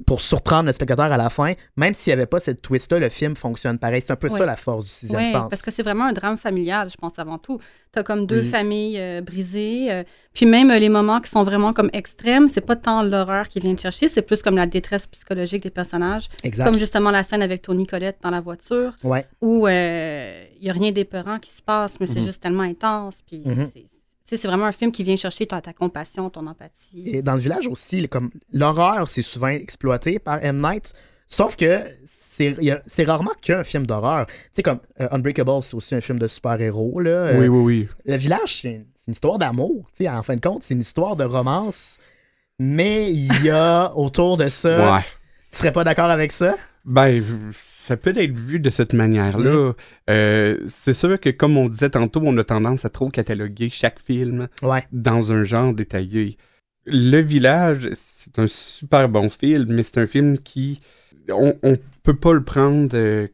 pour 0.06 0.20
surprendre 0.20 0.66
le 0.66 0.72
spectateur 0.72 1.06
à 1.12 1.16
la 1.16 1.30
fin. 1.30 1.52
Même 1.76 1.94
s'il 1.94 2.10
n'y 2.10 2.14
avait 2.14 2.26
pas 2.26 2.40
cette 2.40 2.62
twist-là, 2.62 2.98
le 2.98 3.08
film 3.08 3.34
fonctionne 3.36 3.78
pareil. 3.78 4.00
C'est 4.04 4.12
un 4.12 4.16
peu 4.16 4.28
Oui. 4.30 4.38
ça 4.38 4.46
la 4.46 4.56
force 4.56 4.84
du 4.84 4.90
Sixième 4.90 5.20
Oui, 5.22 5.32
Sens. 5.32 5.48
parce 5.50 5.62
que 5.62 5.70
c'est 5.70 5.82
vraiment 5.82 6.04
un 6.04 6.12
drame 6.12 6.36
familial, 6.38 6.90
je 6.90 6.96
pense, 6.96 7.18
avant 7.18 7.38
tout. 7.38 7.58
Tu 7.92 7.98
as 7.98 8.02
comme 8.02 8.26
deux 8.26 8.42
familles 8.42 8.98
euh, 8.98 9.20
brisées. 9.20 9.90
euh, 9.90 10.04
puis 10.34 10.46
même 10.46 10.70
euh, 10.70 10.78
les 10.78 10.88
moments 10.88 11.20
qui 11.20 11.30
sont 11.30 11.42
vraiment 11.44 11.72
comme 11.72 11.90
extrêmes, 11.92 12.48
c'est 12.48 12.60
pas 12.60 12.76
tant 12.76 13.02
l'horreur 13.02 13.48
qui 13.48 13.60
vient 13.60 13.74
te 13.74 13.80
chercher, 13.80 14.08
c'est 14.08 14.22
plus 14.22 14.42
comme 14.42 14.56
la 14.56 14.66
détresse 14.66 15.06
psychologique 15.06 15.62
des 15.62 15.70
personnages. 15.70 16.28
Exact. 16.42 16.64
Comme 16.64 16.78
justement 16.78 17.10
la 17.10 17.22
scène 17.22 17.42
avec 17.42 17.62
Tony 17.62 17.86
Collette 17.86 18.18
dans 18.22 18.30
la 18.30 18.40
voiture, 18.40 18.92
Ouais. 19.04 19.26
où 19.40 19.66
il 19.68 20.62
n'y 20.62 20.70
a 20.70 20.72
rien 20.72 20.92
d'épeurant 20.92 21.38
qui 21.38 21.50
se 21.50 21.62
passe, 21.62 21.98
mais 22.00 22.06
c'est 22.06 22.20
Mhm. 22.20 22.26
juste 22.26 22.42
tellement 22.42 22.62
intense. 22.64 23.20
Puis 23.26 23.42
Mhm. 23.44 23.68
c'est- 23.72 23.84
c'est 24.28 24.36
c'est 24.36 24.46
vraiment 24.48 24.66
un 24.66 24.72
film 24.72 24.92
qui 24.92 25.02
vient 25.04 25.16
chercher 25.16 25.46
ta, 25.46 25.60
ta 25.62 25.72
compassion, 25.72 26.28
ton 26.28 26.46
empathie. 26.46 27.04
Et 27.16 27.22
dans 27.22 27.32
le 27.34 27.40
village 27.40 27.66
aussi, 27.66 28.06
comme 28.08 28.30
l'horreur, 28.52 29.08
c'est 29.08 29.22
souvent 29.22 29.46
exploité 29.48 30.18
par 30.18 30.44
M. 30.44 30.60
Night. 30.60 30.92
Sauf 31.30 31.56
que 31.56 31.80
c'est 32.06 33.04
rarement 33.06 33.32
qu'un 33.40 33.64
film 33.64 33.86
d'horreur. 33.86 34.26
Tu 34.26 34.34
sais, 34.54 34.62
comme 34.62 34.80
euh, 35.00 35.08
Unbreakable, 35.12 35.62
c'est 35.62 35.74
aussi 35.74 35.94
un 35.94 36.00
film 36.02 36.18
de 36.18 36.26
super-héros. 36.26 37.00
là. 37.00 37.10
Euh, 37.10 37.40
Oui, 37.40 37.48
oui, 37.48 37.62
oui. 37.64 37.88
Le 38.04 38.16
village, 38.16 38.60
c'est 38.60 38.74
une, 38.74 38.86
c'est 38.94 39.06
une 39.08 39.12
histoire 39.12 39.38
d'amour. 39.38 39.86
Tu 39.96 40.04
sais, 40.04 40.10
en 40.10 40.22
fin 40.22 40.36
de 40.36 40.40
compte, 40.40 40.62
c'est 40.62 40.74
une 40.74 40.80
histoire 40.80 41.16
de 41.16 41.24
romance. 41.24 41.98
Mais 42.58 43.10
il 43.12 43.42
y 43.44 43.50
a 43.50 43.92
autour 43.96 44.36
de 44.36 44.48
ça. 44.48 44.96
Ouais. 44.96 45.02
Tu 45.50 45.58
serais 45.58 45.72
pas 45.72 45.84
d'accord 45.84 46.10
avec 46.10 46.32
ça? 46.32 46.54
Ben, 46.84 47.22
ça 47.52 47.96
peut 47.96 48.14
être 48.16 48.34
vu 48.36 48.60
de 48.60 48.70
cette 48.70 48.94
manière-là. 48.94 49.74
Euh, 50.08 50.56
c'est 50.66 50.92
sûr 50.94 51.20
que, 51.20 51.28
comme 51.30 51.56
on 51.56 51.68
disait 51.68 51.90
tantôt, 51.90 52.20
on 52.24 52.36
a 52.38 52.44
tendance 52.44 52.84
à 52.84 52.88
trop 52.88 53.10
cataloguer 53.10 53.68
chaque 53.70 54.00
film 54.00 54.48
Ouais. 54.62 54.84
dans 54.92 55.32
un 55.32 55.44
genre 55.44 55.74
détaillé. 55.74 56.36
Le 56.86 57.20
village, 57.20 57.90
c'est 57.92 58.38
un 58.38 58.46
super 58.46 59.08
bon 59.08 59.28
film, 59.28 59.66
mais 59.68 59.82
c'est 59.82 59.98
un 59.98 60.06
film 60.06 60.38
qui. 60.38 60.80
On, 61.30 61.54
on 61.62 61.74
peut 62.02 62.16
pas 62.16 62.32
le 62.32 62.42
prendre 62.42 62.88
euh, 62.94 63.28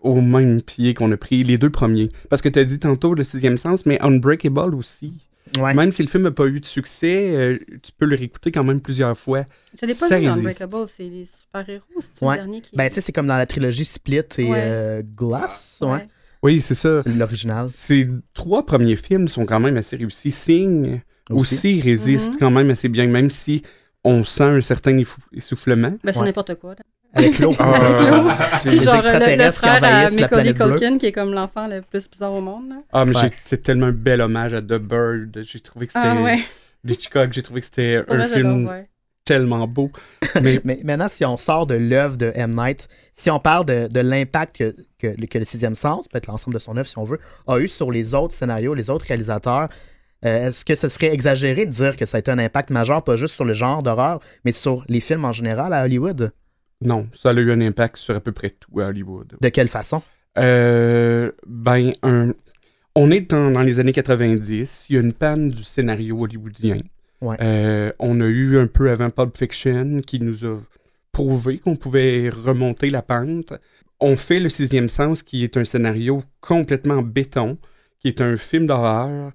au 0.00 0.20
même 0.20 0.62
pied 0.62 0.94
qu'on 0.94 1.10
a 1.10 1.16
pris 1.16 1.42
les 1.42 1.58
deux 1.58 1.70
premiers. 1.70 2.10
Parce 2.28 2.42
que 2.42 2.48
tu 2.48 2.60
as 2.60 2.64
dit 2.64 2.78
tantôt 2.78 3.14
le 3.14 3.24
sixième 3.24 3.58
sens, 3.58 3.86
mais 3.86 4.00
Unbreakable 4.00 4.76
aussi. 4.76 5.14
Ouais. 5.58 5.74
Même 5.74 5.90
si 5.90 6.02
le 6.02 6.08
film 6.08 6.22
n'a 6.24 6.30
pas 6.30 6.46
eu 6.46 6.60
de 6.60 6.64
succès, 6.66 7.30
euh, 7.34 7.58
tu 7.82 7.90
peux 7.96 8.06
le 8.06 8.14
réécouter 8.16 8.52
quand 8.52 8.62
même 8.62 8.80
plusieurs 8.80 9.18
fois. 9.18 9.44
Je 9.80 9.86
l'ai 9.86 9.94
pas 9.94 10.06
ça 10.08 10.18
vu 10.20 10.26
dans. 10.26 10.34
Unbreakable, 10.38 10.86
c'est 10.88 11.04
les 11.08 11.24
super-héros, 11.24 11.84
c'est 11.98 12.24
Ouais. 12.24 12.36
le 12.36 12.42
dernier 12.42 12.60
qui. 12.60 12.76
Ben, 12.76 12.88
tu 12.88 12.94
sais, 12.94 13.00
c'est 13.00 13.12
comme 13.12 13.26
dans 13.26 13.36
la 13.36 13.46
trilogie 13.46 13.84
Split 13.84 14.20
et 14.38 14.44
Ouais. 14.50 14.58
euh, 14.60 15.02
Glass. 15.02 15.78
Ouais. 15.82 15.88
Ouais. 15.90 16.08
Oui, 16.42 16.60
c'est 16.60 16.74
ça. 16.74 17.02
C'est 17.02 17.10
l'original. 17.12 17.68
Ces 17.74 18.08
trois 18.32 18.64
premiers 18.64 18.96
films 18.96 19.28
sont 19.28 19.44
quand 19.44 19.60
même 19.60 19.76
assez 19.76 19.96
réussis. 19.96 20.30
Sing 20.32 21.00
Aussi. 21.30 21.54
aussi, 21.54 21.80
résiste 21.80 22.32
Mhm. 22.32 22.38
quand 22.38 22.50
même 22.50 22.70
assez 22.70 22.88
bien, 22.88 23.06
même 23.06 23.28
si 23.28 23.62
on 24.04 24.24
sent 24.24 24.44
un 24.44 24.60
certain 24.60 24.98
essoufflement. 25.32 25.90
Ben, 26.02 26.12
c'est 26.12 26.18
Ouais. 26.20 26.26
n'importe 26.26 26.54
quoi. 26.54 26.70
là. 26.70 26.82
Avec 27.14 27.38
l'eau. 27.40 27.54
Ah, 27.58 28.60
Les 28.64 28.70
Puis 28.70 28.80
genre, 28.82 28.96
le, 28.96 29.00
le 29.02 29.06
extraterrestres 29.08 29.60
qui 29.60 29.68
frère 29.68 29.72
à 29.84 29.88
envahissent 29.88 30.20
la 30.20 30.28
planète 30.28 30.56
bleue. 30.56 30.70
Culkin, 30.76 30.98
qui 30.98 31.06
est 31.06 31.12
comme 31.12 31.32
l'enfant 31.34 31.66
le 31.66 31.82
plus 31.82 32.08
bizarre 32.08 32.32
au 32.32 32.40
monde. 32.40 32.68
là. 32.68 32.76
Ah, 32.92 33.04
mais 33.04 33.16
Ouais. 33.16 33.30
c'est 33.38 33.62
tellement 33.62 33.86
un 33.86 33.92
bel 33.92 34.20
hommage 34.20 34.54
à 34.54 34.60
The 34.60 34.74
Bird. 34.78 35.40
J'ai 35.42 35.60
trouvé 35.60 35.86
que 35.86 35.92
c'était. 35.92 36.06
Ah 36.06 36.22
ouais, 36.22 36.38
Hitchcock, 36.88 37.32
j'ai 37.32 37.42
trouvé 37.42 37.60
que 37.60 37.66
c'était 37.66 38.02
un 38.08 38.20
film 38.26 38.68
ouais. 38.68 38.88
tellement 39.24 39.66
beau. 39.66 39.90
Mais 40.40 40.60
Mais 40.64 40.78
maintenant, 40.84 41.08
si 41.08 41.24
on 41.24 41.36
sort 41.36 41.66
de 41.66 41.74
l'œuvre 41.74 42.16
de 42.16 42.30
M. 42.34 42.52
Night, 42.56 42.86
si 43.12 43.28
on 43.30 43.40
parle 43.40 43.66
de, 43.66 43.88
de 43.88 44.00
l'impact 44.00 44.56
que, 44.56 44.74
que, 44.98 45.26
que 45.26 45.38
le 45.38 45.44
sixième 45.44 45.74
sens, 45.76 46.06
peut-être 46.08 46.26
l'ensemble 46.28 46.54
de 46.54 46.60
son 46.60 46.76
œuvre 46.76 46.88
si 46.88 46.96
on 46.98 47.04
veut, 47.04 47.18
a 47.48 47.58
eu 47.58 47.66
sur 47.68 47.90
les 47.90 48.14
autres 48.14 48.34
scénarios, 48.34 48.72
les 48.74 48.88
autres 48.88 49.06
réalisateurs, 49.06 49.68
euh, 50.24 50.48
est-ce 50.48 50.64
que 50.64 50.74
ce 50.74 50.88
serait 50.88 51.12
exagéré 51.12 51.66
de 51.66 51.70
dire 51.72 51.96
que 51.96 52.06
ça 52.06 52.18
a 52.18 52.20
été 52.20 52.30
un 52.30 52.38
impact 52.38 52.70
majeur, 52.70 53.02
pas 53.02 53.16
juste 53.16 53.34
sur 53.34 53.44
le 53.44 53.52
genre 53.54 53.82
d'horreur, 53.82 54.20
mais 54.44 54.52
sur 54.52 54.84
les 54.88 55.00
films 55.00 55.24
en 55.24 55.32
général 55.32 55.72
à 55.72 55.82
Hollywood? 55.84 56.32
Non, 56.82 57.06
ça 57.14 57.30
a 57.30 57.34
eu 57.34 57.52
un 57.52 57.60
impact 57.60 57.96
sur 57.96 58.14
à 58.16 58.20
peu 58.20 58.32
près 58.32 58.50
tout 58.50 58.80
à 58.80 58.86
Hollywood. 58.86 59.34
De 59.40 59.48
quelle 59.48 59.68
façon? 59.68 60.02
Euh, 60.38 61.30
ben, 61.46 61.92
un- 62.02 62.32
on 62.94 63.10
est 63.10 63.30
dans, 63.30 63.50
dans 63.50 63.62
les 63.62 63.80
années 63.80 63.92
90. 63.92 64.86
Il 64.88 64.94
y 64.94 64.98
a 64.98 65.02
une 65.02 65.12
panne 65.12 65.50
du 65.50 65.62
scénario 65.62 66.18
hollywoodien. 66.20 66.78
Ouais. 67.20 67.36
Euh, 67.42 67.92
on 67.98 68.20
a 68.20 68.24
eu 68.26 68.58
un 68.58 68.66
peu 68.66 68.90
avant 68.90 69.10
Pulp 69.10 69.36
Fiction 69.36 70.00
qui 70.06 70.20
nous 70.20 70.44
a 70.46 70.58
prouvé 71.12 71.58
qu'on 71.58 71.76
pouvait 71.76 72.28
remonter 72.30 72.88
la 72.90 73.02
pente. 73.02 73.52
On 74.00 74.16
fait 74.16 74.40
Le 74.40 74.48
Sixième 74.48 74.88
Sens 74.88 75.22
qui 75.22 75.44
est 75.44 75.56
un 75.56 75.64
scénario 75.64 76.22
complètement 76.40 77.02
béton, 77.02 77.58
qui 77.98 78.08
est 78.08 78.20
un 78.22 78.36
film 78.36 78.66
d'horreur. 78.66 79.32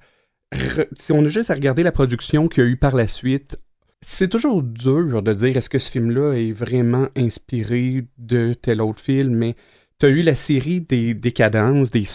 Re- 0.53 0.87
si 0.93 1.11
on 1.11 1.23
a 1.25 1.27
juste 1.27 1.51
à 1.51 1.53
regarder 1.53 1.83
la 1.83 1.91
production 1.91 2.47
qu'il 2.47 2.63
y 2.63 2.67
a 2.67 2.69
eu 2.69 2.77
par 2.77 2.95
la 2.95 3.05
suite, 3.07 3.57
c'est 4.07 4.27
toujours 4.29 4.61
dur 4.61 5.23
de 5.23 5.33
dire 5.33 5.57
est-ce 5.57 5.69
que 5.69 5.79
ce 5.79 5.89
film-là 5.89 6.33
est 6.33 6.51
vraiment 6.51 7.07
inspiré 7.17 8.05
de 8.19 8.53
tel 8.53 8.79
autre 8.81 9.01
film, 9.01 9.33
mais 9.33 9.55
tu 9.99 10.05
as 10.05 10.09
eu 10.09 10.21
la 10.21 10.35
série 10.35 10.81
des 10.81 11.15
décadences, 11.15 11.89
des 11.89 12.05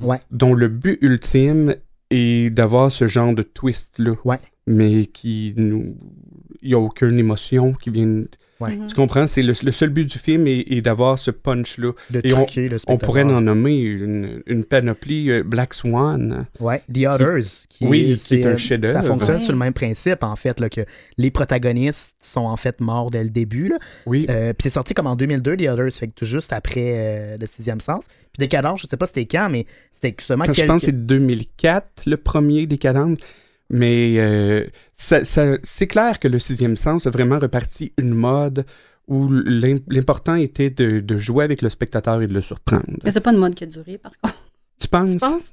Ouais. 0.00 0.18
dont 0.32 0.52
le 0.54 0.66
but 0.68 0.98
ultime 1.00 1.76
est 2.10 2.50
d'avoir 2.50 2.90
ce 2.90 3.06
genre 3.06 3.34
de 3.34 3.42
twist-là. 3.42 4.14
Ouais. 4.24 4.38
Mais 4.66 5.06
qui 5.06 5.54
nous. 5.56 5.96
Il 6.60 6.70
n'y 6.70 6.74
a 6.74 6.78
aucune 6.80 7.18
émotion 7.18 7.72
qui 7.72 7.90
vient. 7.90 8.22
Ouais. 8.60 8.74
Mhm. 8.76 8.86
Tu 8.88 8.94
comprends? 8.96 9.26
C'est 9.28 9.42
le, 9.42 9.54
le 9.62 9.70
seul 9.72 9.90
but 9.90 10.04
du 10.10 10.18
film 10.18 10.46
est, 10.48 10.64
est 10.68 10.80
d'avoir 10.80 11.18
ce 11.18 11.30
punch-là. 11.30 11.92
De 12.10 12.20
Et 12.24 12.32
on- 12.32 12.44
truquer 12.44 12.68
le 12.68 12.78
On 12.88 12.98
pourrait 12.98 13.22
en 13.22 13.40
nommer 13.40 13.76
une, 13.76 14.42
une 14.46 14.64
panoplie 14.64 15.30
euh, 15.30 15.42
Black 15.44 15.74
Swan. 15.74 16.46
Ouais, 16.58 16.82
The 16.92 17.06
Others. 17.06 17.66
Qui 17.68 17.86
Oui, 17.86 18.00
est, 18.00 18.04
qui 18.04 18.12
est 18.12 18.16
c'est, 18.16 18.44
un 18.44 18.50
euh, 18.50 18.56
chef-d'œuvre. 18.56 18.94
Ça 19.00 19.02
fonctionne 19.02 19.36
Ouais. 19.36 19.42
sur 19.42 19.52
le 19.52 19.58
même 19.58 19.72
principe, 19.72 20.24
en 20.24 20.34
fait, 20.34 20.58
là, 20.58 20.68
que 20.68 20.80
les 21.18 21.30
protagonistes 21.30 22.14
sont 22.20 22.40
en 22.46 22.56
fait 22.56 22.80
morts 22.80 23.10
dès 23.10 23.22
le 23.22 23.30
début. 23.30 23.68
Là. 23.68 23.78
Oui. 24.06 24.26
Euh, 24.28 24.48
puis 24.52 24.64
c'est 24.64 24.70
sorti 24.70 24.92
comme 24.94 25.06
en 25.06 25.14
2002, 25.16 25.56
The 25.56 25.68
Others, 25.68 25.92
fait 25.92 26.08
que 26.08 26.14
tout 26.14 26.24
juste 26.24 26.52
après 26.52 27.34
euh, 27.34 27.36
le 27.40 27.46
sixième 27.46 27.80
sens. 27.80 28.06
Puis 28.08 28.38
Décadence, 28.40 28.82
je 28.82 28.86
sais 28.88 28.96
pas 28.96 29.06
c'était 29.06 29.24
quand, 29.26 29.48
mais 29.50 29.66
c'était 29.92 30.14
justement 30.18 30.44
Je 30.46 30.52
quelques... 30.52 30.66
pense 30.66 30.80
que 30.80 30.86
c'est 30.86 31.06
2004, 31.06 31.86
le 32.06 32.16
premier 32.16 32.66
Décadence. 32.66 33.18
Mais 33.70 34.14
euh, 34.18 34.64
ça- 34.94 35.24
ça- 35.24 35.58
c'est 35.62 35.86
clair 35.86 36.18
que 36.18 36.28
le 36.28 36.38
sixième 36.38 36.76
sens 36.76 37.06
a 37.06 37.10
vraiment 37.10 37.38
reparti 37.38 37.92
une 37.98 38.14
mode 38.14 38.64
où 39.06 39.28
l'im- 39.30 39.76
l'important 39.88 40.34
était 40.36 40.70
de, 40.70 41.00
de 41.00 41.16
jouer 41.16 41.44
avec 41.44 41.62
le 41.62 41.68
spectateur 41.70 42.20
et 42.22 42.26
de 42.26 42.34
le 42.34 42.40
surprendre. 42.40 42.84
Mais 43.04 43.10
c'est 43.10 43.20
pas 43.20 43.32
une 43.32 43.38
mode 43.38 43.54
qui 43.54 43.64
a 43.64 43.66
duré, 43.66 43.98
par 43.98 44.12
contre. 44.20 44.38
Tu 44.80 44.88
penses? 44.88 45.10
Tu 45.10 45.18
penses? 45.18 45.50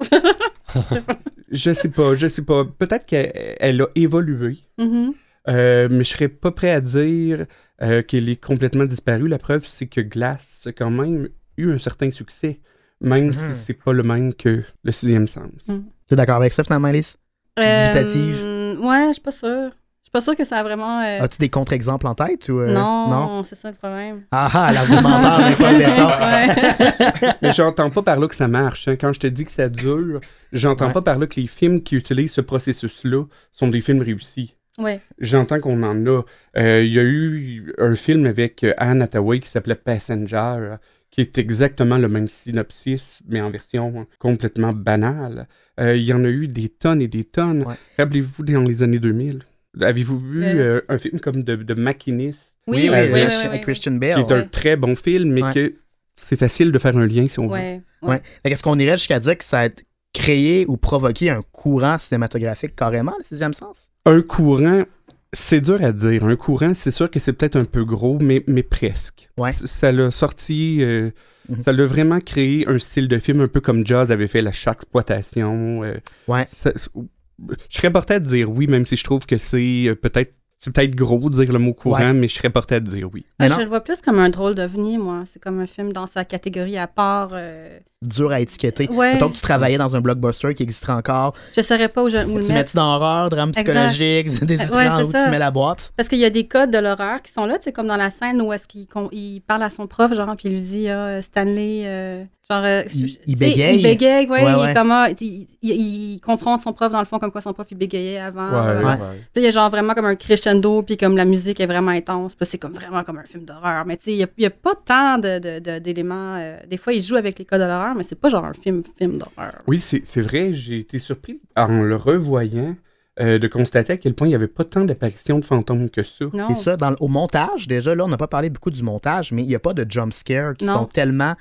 Je 1.51 1.71
sais 1.73 1.89
pas, 1.89 2.15
je 2.15 2.27
sais 2.27 2.41
pas. 2.41 2.65
Peut-être 2.65 3.05
qu'elle 3.05 3.31
elle 3.59 3.81
a 3.81 3.87
évolué. 3.95 4.57
Mhm. 4.77 5.13
Euh, 5.47 5.87
mais 5.91 6.03
je 6.03 6.09
serais 6.09 6.27
pas 6.27 6.51
prêt 6.51 6.71
à 6.71 6.81
dire 6.81 7.45
euh, 7.83 8.01
qu'il 8.01 8.27
est 8.29 8.35
complètement 8.43 8.85
disparu. 8.85 9.27
La 9.27 9.37
preuve, 9.37 9.63
c'est 9.65 9.85
que 9.85 10.01
Glass 10.01 10.63
a 10.65 10.71
quand 10.73 10.89
même 10.89 11.29
eu 11.57 11.71
un 11.71 11.77
certain 11.77 12.09
succès, 12.09 12.59
même 12.99 13.31
si 13.31 13.43
Mhm. 13.43 13.53
c'est 13.53 13.73
pas 13.73 13.93
le 13.93 14.01
même 14.03 14.33
que 14.33 14.63
le 14.83 14.91
sixième 14.91 15.27
sens. 15.27 15.67
Mhm. 15.67 15.85
T'es 16.07 16.15
d'accord 16.15 16.37
avec 16.37 16.51
ça, 16.51 16.63
finalement, 16.63 16.87
Alice? 16.87 17.15
Dubitative. 17.57 18.35
Euh, 18.41 18.75
ouais, 18.77 19.07
je 19.09 19.13
suis 19.13 19.21
pas 19.21 19.31
sûre. 19.31 19.71
Je 19.71 20.07
suis 20.07 20.11
pas 20.11 20.21
sûre 20.21 20.35
que 20.35 20.45
ça 20.45 20.57
a 20.57 20.63
vraiment. 20.63 20.99
euh, 21.01 21.21
As-tu 21.21 21.37
des 21.39 21.49
contre-exemples 21.49 22.07
en 22.07 22.15
tête? 22.15 22.47
Ou, 22.49 22.59
euh, 22.59 22.73
non, 22.73 23.43
c'est 23.43 23.55
ça 23.55 23.69
le 23.69 23.75
problème. 23.75 24.21
Ah 24.31 24.49
ah, 24.53 24.71
l'argumentaire 24.71 25.49
n'est 25.49 25.55
pas 25.55 25.73
béton. 25.73 26.07
Ouais. 26.07 27.31
Mais 27.41 27.53
j'entends 27.53 27.89
pas 27.89 28.01
par 28.01 28.19
là 28.19 28.27
que 28.27 28.35
ça 28.35 28.47
marche. 28.47 28.87
hein. 28.87 28.95
Quand 28.99 29.11
je 29.13 29.19
te 29.19 29.27
dis 29.27 29.45
que 29.45 29.51
ça 29.51 29.67
dure, 29.69 30.19
j'entends 30.53 30.87
Ouais. 30.87 30.93
pas 30.93 31.01
par 31.01 31.17
là 31.17 31.27
que 31.27 31.39
les 31.39 31.47
films 31.47 31.81
qui 31.81 31.95
utilisent 31.95 32.33
ce 32.33 32.41
processus-là 32.41 33.23
sont 33.51 33.67
des 33.67 33.81
films 33.81 34.01
réussis. 34.01 34.55
ouais. 34.77 35.01
J'entends 35.19 35.59
qu'on 35.59 35.81
en 35.83 36.05
a. 36.07 36.21
Euh, 36.57 36.83
Il 36.83 36.93
y 36.93 36.99
a 36.99 37.03
eu 37.03 37.73
un 37.79 37.95
film 37.95 38.25
avec 38.25 38.65
Anne 38.77 39.01
Hathaway 39.01 39.39
qui 39.39 39.49
s'appelait 39.49 39.75
Passenger, 39.75 40.75
qui 41.15 41.21
est 41.21 41.37
exactement 41.37 41.97
le 41.97 42.09
même 42.09 42.27
synopsis, 42.27 43.21
mais 43.29 43.39
en 43.39 43.49
version 43.49 44.05
complètement 44.19 44.73
banale. 44.73 45.47
Euh, 45.79 45.95
Il 45.95 46.03
y 46.03 46.11
en 46.11 46.25
a 46.25 46.27
eu 46.27 46.49
des 46.49 46.67
tonnes 46.67 47.01
et 47.01 47.07
des 47.07 47.23
tonnes. 47.23 47.63
Ouais. 47.63 47.75
Rappelez-vous 47.97 48.43
dans 48.43 48.63
les 48.63 48.83
années 48.83 48.99
2000. 48.99 49.39
Avez-vous 49.79 50.19
vu 50.19 50.43
Euh, 50.43 50.55
euh, 50.57 50.81
un 50.89 50.97
film 50.97 51.21
comme 51.21 51.41
de, 51.41 51.55
de 51.55 51.73
Machinist, 51.73 52.57
Oui, 52.67 52.79
oui, 52.83 52.89
oui, 52.89 52.95
oui, 53.05 53.11
oui, 53.13 53.21
avec 53.21 53.31
oui, 53.43 53.47
oui. 53.53 53.61
Christian 53.61 53.93
qui 53.93 53.99
Bale. 53.99 54.19
est 54.19 54.31
un 54.33 54.43
très 54.43 54.75
bon 54.75 54.93
film, 54.95 55.31
mais 55.31 55.43
Ouais. 55.43 55.53
que 55.53 55.73
c'est 56.17 56.35
facile 56.37 56.73
de 56.73 56.79
faire 56.79 56.97
un 56.97 57.05
lien 57.07 57.27
si 57.27 57.39
on 57.39 57.47
veut. 57.47 57.79
Ouais. 58.01 58.21
Qu'est-ce 58.43 58.61
qu'on 58.63 58.77
irait 58.77 58.97
jusqu'à 58.97 59.19
dire 59.19 59.37
que 59.37 59.43
ça 59.45 59.61
a 59.61 59.69
créé 60.13 60.65
ou 60.67 60.75
provoqué 60.75 61.29
un 61.29 61.41
courant 61.53 61.97
cinématographique 61.97 62.75
carrément, 62.75 63.13
le 63.17 63.23
sixième 63.23 63.53
sens? 63.53 63.89
Un 64.05 64.21
courant, 64.21 64.83
c'est 65.33 65.61
dur 65.61 65.83
à 65.83 65.91
dire. 65.91 66.23
Un 66.23 66.35
courant, 66.35 66.73
c'est 66.73 66.91
sûr 66.91 67.09
que 67.11 67.19
c'est 67.19 67.33
peut-être 67.33 67.55
un 67.57 67.65
peu 67.65 67.83
gros, 67.85 68.17
mais, 68.19 68.43
mais 68.47 68.63
presque. 68.63 69.29
Ouais. 69.37 69.51
Ça 69.51 69.91
l'a 69.91 70.11
sorti, 70.11 70.81
euh, 70.81 71.11
Mhm. 71.49 71.61
ça 71.61 71.71
l'a 71.73 71.85
vraiment 71.85 72.19
créé 72.19 72.67
un 72.67 72.79
style 72.79 73.07
de 73.07 73.19
film 73.19 73.41
un 73.41 73.47
peu 73.47 73.61
comme 73.61 73.85
Jaws 73.85 74.11
avait 74.11 74.27
fait 74.27 74.41
la 74.41 74.51
chaque 74.51 74.77
exploitation. 74.77 75.83
euh, 75.83 75.93
Ouais. 76.27 76.45
ça- 76.47 76.71
je 76.75 77.75
serais 77.77 77.91
porté 77.91 78.15
à 78.15 78.19
dire 78.19 78.49
oui, 78.49 78.65
même 78.67 78.85
si 78.85 78.95
je 78.95 79.03
trouve 79.03 79.25
que 79.25 79.37
c'est 79.37 79.85
euh, 79.87 79.95
peut-être 79.95 80.33
c'est 80.59 80.73
peut-être 80.73 80.95
gros 80.95 81.29
de 81.29 81.35
dire 81.43 81.51
le 81.53 81.59
mot 81.59 81.73
courant, 81.73 81.97
Ouais. 81.99 82.13
mais 82.13 82.27
je 82.27 82.35
serais 82.35 82.49
porté 82.49 82.75
à 82.75 82.79
dire 82.79 83.07
oui. 83.13 83.25
Mais 83.39 83.45
Ah, 83.45 83.49
non. 83.49 83.55
je 83.57 83.61
le 83.61 83.67
vois 83.67 83.81
plus 83.81 84.01
comme 84.01 84.19
un 84.19 84.29
drôle 84.29 84.55
d'ovni, 84.55 84.97
moi. 84.97 85.23
C'est 85.31 85.39
comme 85.39 85.59
un 85.59 85.67
film 85.67 85.93
dans 85.93 86.07
sa 86.07 86.25
catégorie 86.25 86.77
à 86.77 86.87
part. 86.87 87.29
euh, 87.33 87.77
Dur 88.01 88.31
à 88.31 88.39
étiqueter. 88.39 88.87
Ouais. 88.89 89.13
Mettons 89.13 89.29
que 89.29 89.35
tu 89.35 89.41
travaillais 89.41 89.77
dans 89.77 89.95
un 89.95 90.01
blockbuster 90.01 90.53
qui 90.53 90.61
existerait 90.63 90.93
encore. 90.93 91.33
Je 91.55 91.61
saurais 91.61 91.87
pas 91.89 92.03
où, 92.03 92.09
je, 92.09 92.17
où 92.17 92.19
le 92.19 92.25
tu 92.25 92.33
mettre. 92.33 92.53
mets-tu 92.53 92.77
dans 92.77 92.95
horreur, 92.95 93.29
drame 93.31 93.51
psychologique, 93.51 94.27
des 94.45 94.55
histoires 94.61 95.05
où 95.05 95.11
ça. 95.11 95.25
tu 95.25 95.29
mets 95.31 95.39
la 95.39 95.49
boîte? 95.51 95.91
Parce 95.97 96.07
qu'il 96.09 96.19
y 96.19 96.25
a 96.25 96.29
des 96.29 96.47
codes 96.47 96.69
de 96.71 96.77
l'horreur 96.77 97.21
qui 97.23 97.31
sont 97.31 97.45
là, 97.45 97.57
tu 97.57 97.63
sais, 97.63 97.71
comme 97.71 97.87
dans 97.87 97.95
la 97.97 98.11
scène 98.11 98.41
où 98.41 98.53
est-ce 98.53 98.67
qu'il 98.67 98.87
con- 98.87 99.09
il 99.11 99.41
parle 99.41 99.63
à 99.63 99.69
son 99.69 99.87
prof, 99.87 100.13
genre, 100.13 100.35
puis 100.35 100.49
il 100.49 100.53
lui 100.53 100.61
dit, 100.61 100.87
ah, 100.89 101.19
Stanley, 101.21 101.81
euh, 101.85 102.23
genre... 102.49 102.63
euh, 102.63 102.83
Il- 103.25 103.35
bégaye. 103.37 103.75
Il 103.77 103.83
bégaye, 103.83 104.27
ouais, 104.27 104.43
Ouais, 104.43 104.51
il 104.51 104.55
ouais. 104.61 104.71
est 104.71 104.73
comme, 104.73 104.91
ah, 104.91 105.07
il, 105.19 105.47
il- 105.61 106.13
il 106.15 106.21
confronte 106.21 106.61
son 106.61 106.73
prof, 106.73 106.91
dans 106.91 106.99
le 106.99 107.05
fond, 107.05 107.19
comme 107.19 107.31
quoi 107.31 107.41
son 107.41 107.53
prof, 107.53 107.67
il 107.71 107.75
bégayait 107.77 108.19
avant. 108.19 108.45
Ouais, 108.45 108.73
voilà. 108.81 108.89
ouais. 108.93 108.97
Puis 109.33 109.41
il 109.41 109.43
y 109.43 109.47
a 109.47 109.51
genre 109.51 109.69
vraiment 109.69 109.93
comme 109.93 110.05
un 110.05 110.15
crescendo, 110.15 110.81
puis 110.83 110.97
comme 110.97 111.17
la 111.17 111.25
musique 111.25 111.59
est 111.59 111.65
vraiment 111.65 111.91
intense, 111.91 112.35
puis 112.35 112.45
c'est 112.45 112.57
comme 112.57 112.73
vraiment 112.73 113.03
comme 113.03 113.17
un 113.17 113.25
film 113.25 113.45
d'horreur. 113.45 113.85
Mais 113.85 113.97
tu 113.97 114.03
sais, 114.05 114.11
il 114.13 114.17
y 114.37 114.45
a- 114.45 114.49
pas 114.49 114.75
tant 114.85 115.17
de- 115.17 115.39
de- 115.39 115.59
de- 115.59 115.79
d'éléments. 115.79 116.35
euh, 116.37 116.57
des 116.69 116.77
fois, 116.77 116.93
il 116.93 117.01
joue 117.01 117.15
avec 117.15 117.39
les 117.39 117.45
codes 117.45 117.61
de 117.61 117.65
l'horreur, 117.65 117.95
mais 117.95 118.03
c'est 118.03 118.19
pas 118.19 118.29
genre 118.29 118.45
un 118.45 118.53
film, 118.53 118.83
film 118.97 119.17
d'horreur. 119.17 119.55
Oui, 119.67 119.79
c'est 119.83 120.01
c'est 120.05 120.21
vrai, 120.21 120.53
j'ai 120.53 120.79
été 120.79 120.99
surpris 120.99 121.39
en 121.55 121.67
le 121.83 121.95
revoyant 121.95 122.75
euh, 123.21 123.39
de 123.39 123.47
constater 123.47 123.93
à 123.93 123.97
quel 123.97 124.13
point 124.13 124.27
il 124.27 124.31
n'y 124.31 124.35
avait 124.35 124.47
pas 124.49 124.65
tant 124.65 124.83
d'apparitions 124.83 125.39
de 125.39 125.45
fantômes 125.45 125.89
que 125.89 126.03
ça. 126.03 126.25
C'est 126.49 126.55
ça. 126.57 126.75
Dans, 126.75 126.93
au 126.99 127.07
montage, 127.07 127.65
déjà, 127.65 127.95
là, 127.95 128.03
on 128.03 128.09
n'a 128.09 128.17
pas 128.17 128.27
parlé 128.27 128.49
beaucoup 128.49 128.69
du 128.71 128.83
montage, 128.83 129.31
mais 129.31 129.41
il 129.41 129.47
n'y 129.47 129.55
a 129.55 129.59
pas 129.59 129.73
de 129.73 129.85
jump 129.89 130.11
scare 130.11 130.53
qui 130.55 130.65
Non. 130.65 130.73
sont 130.79 130.85
tellement 130.85 131.33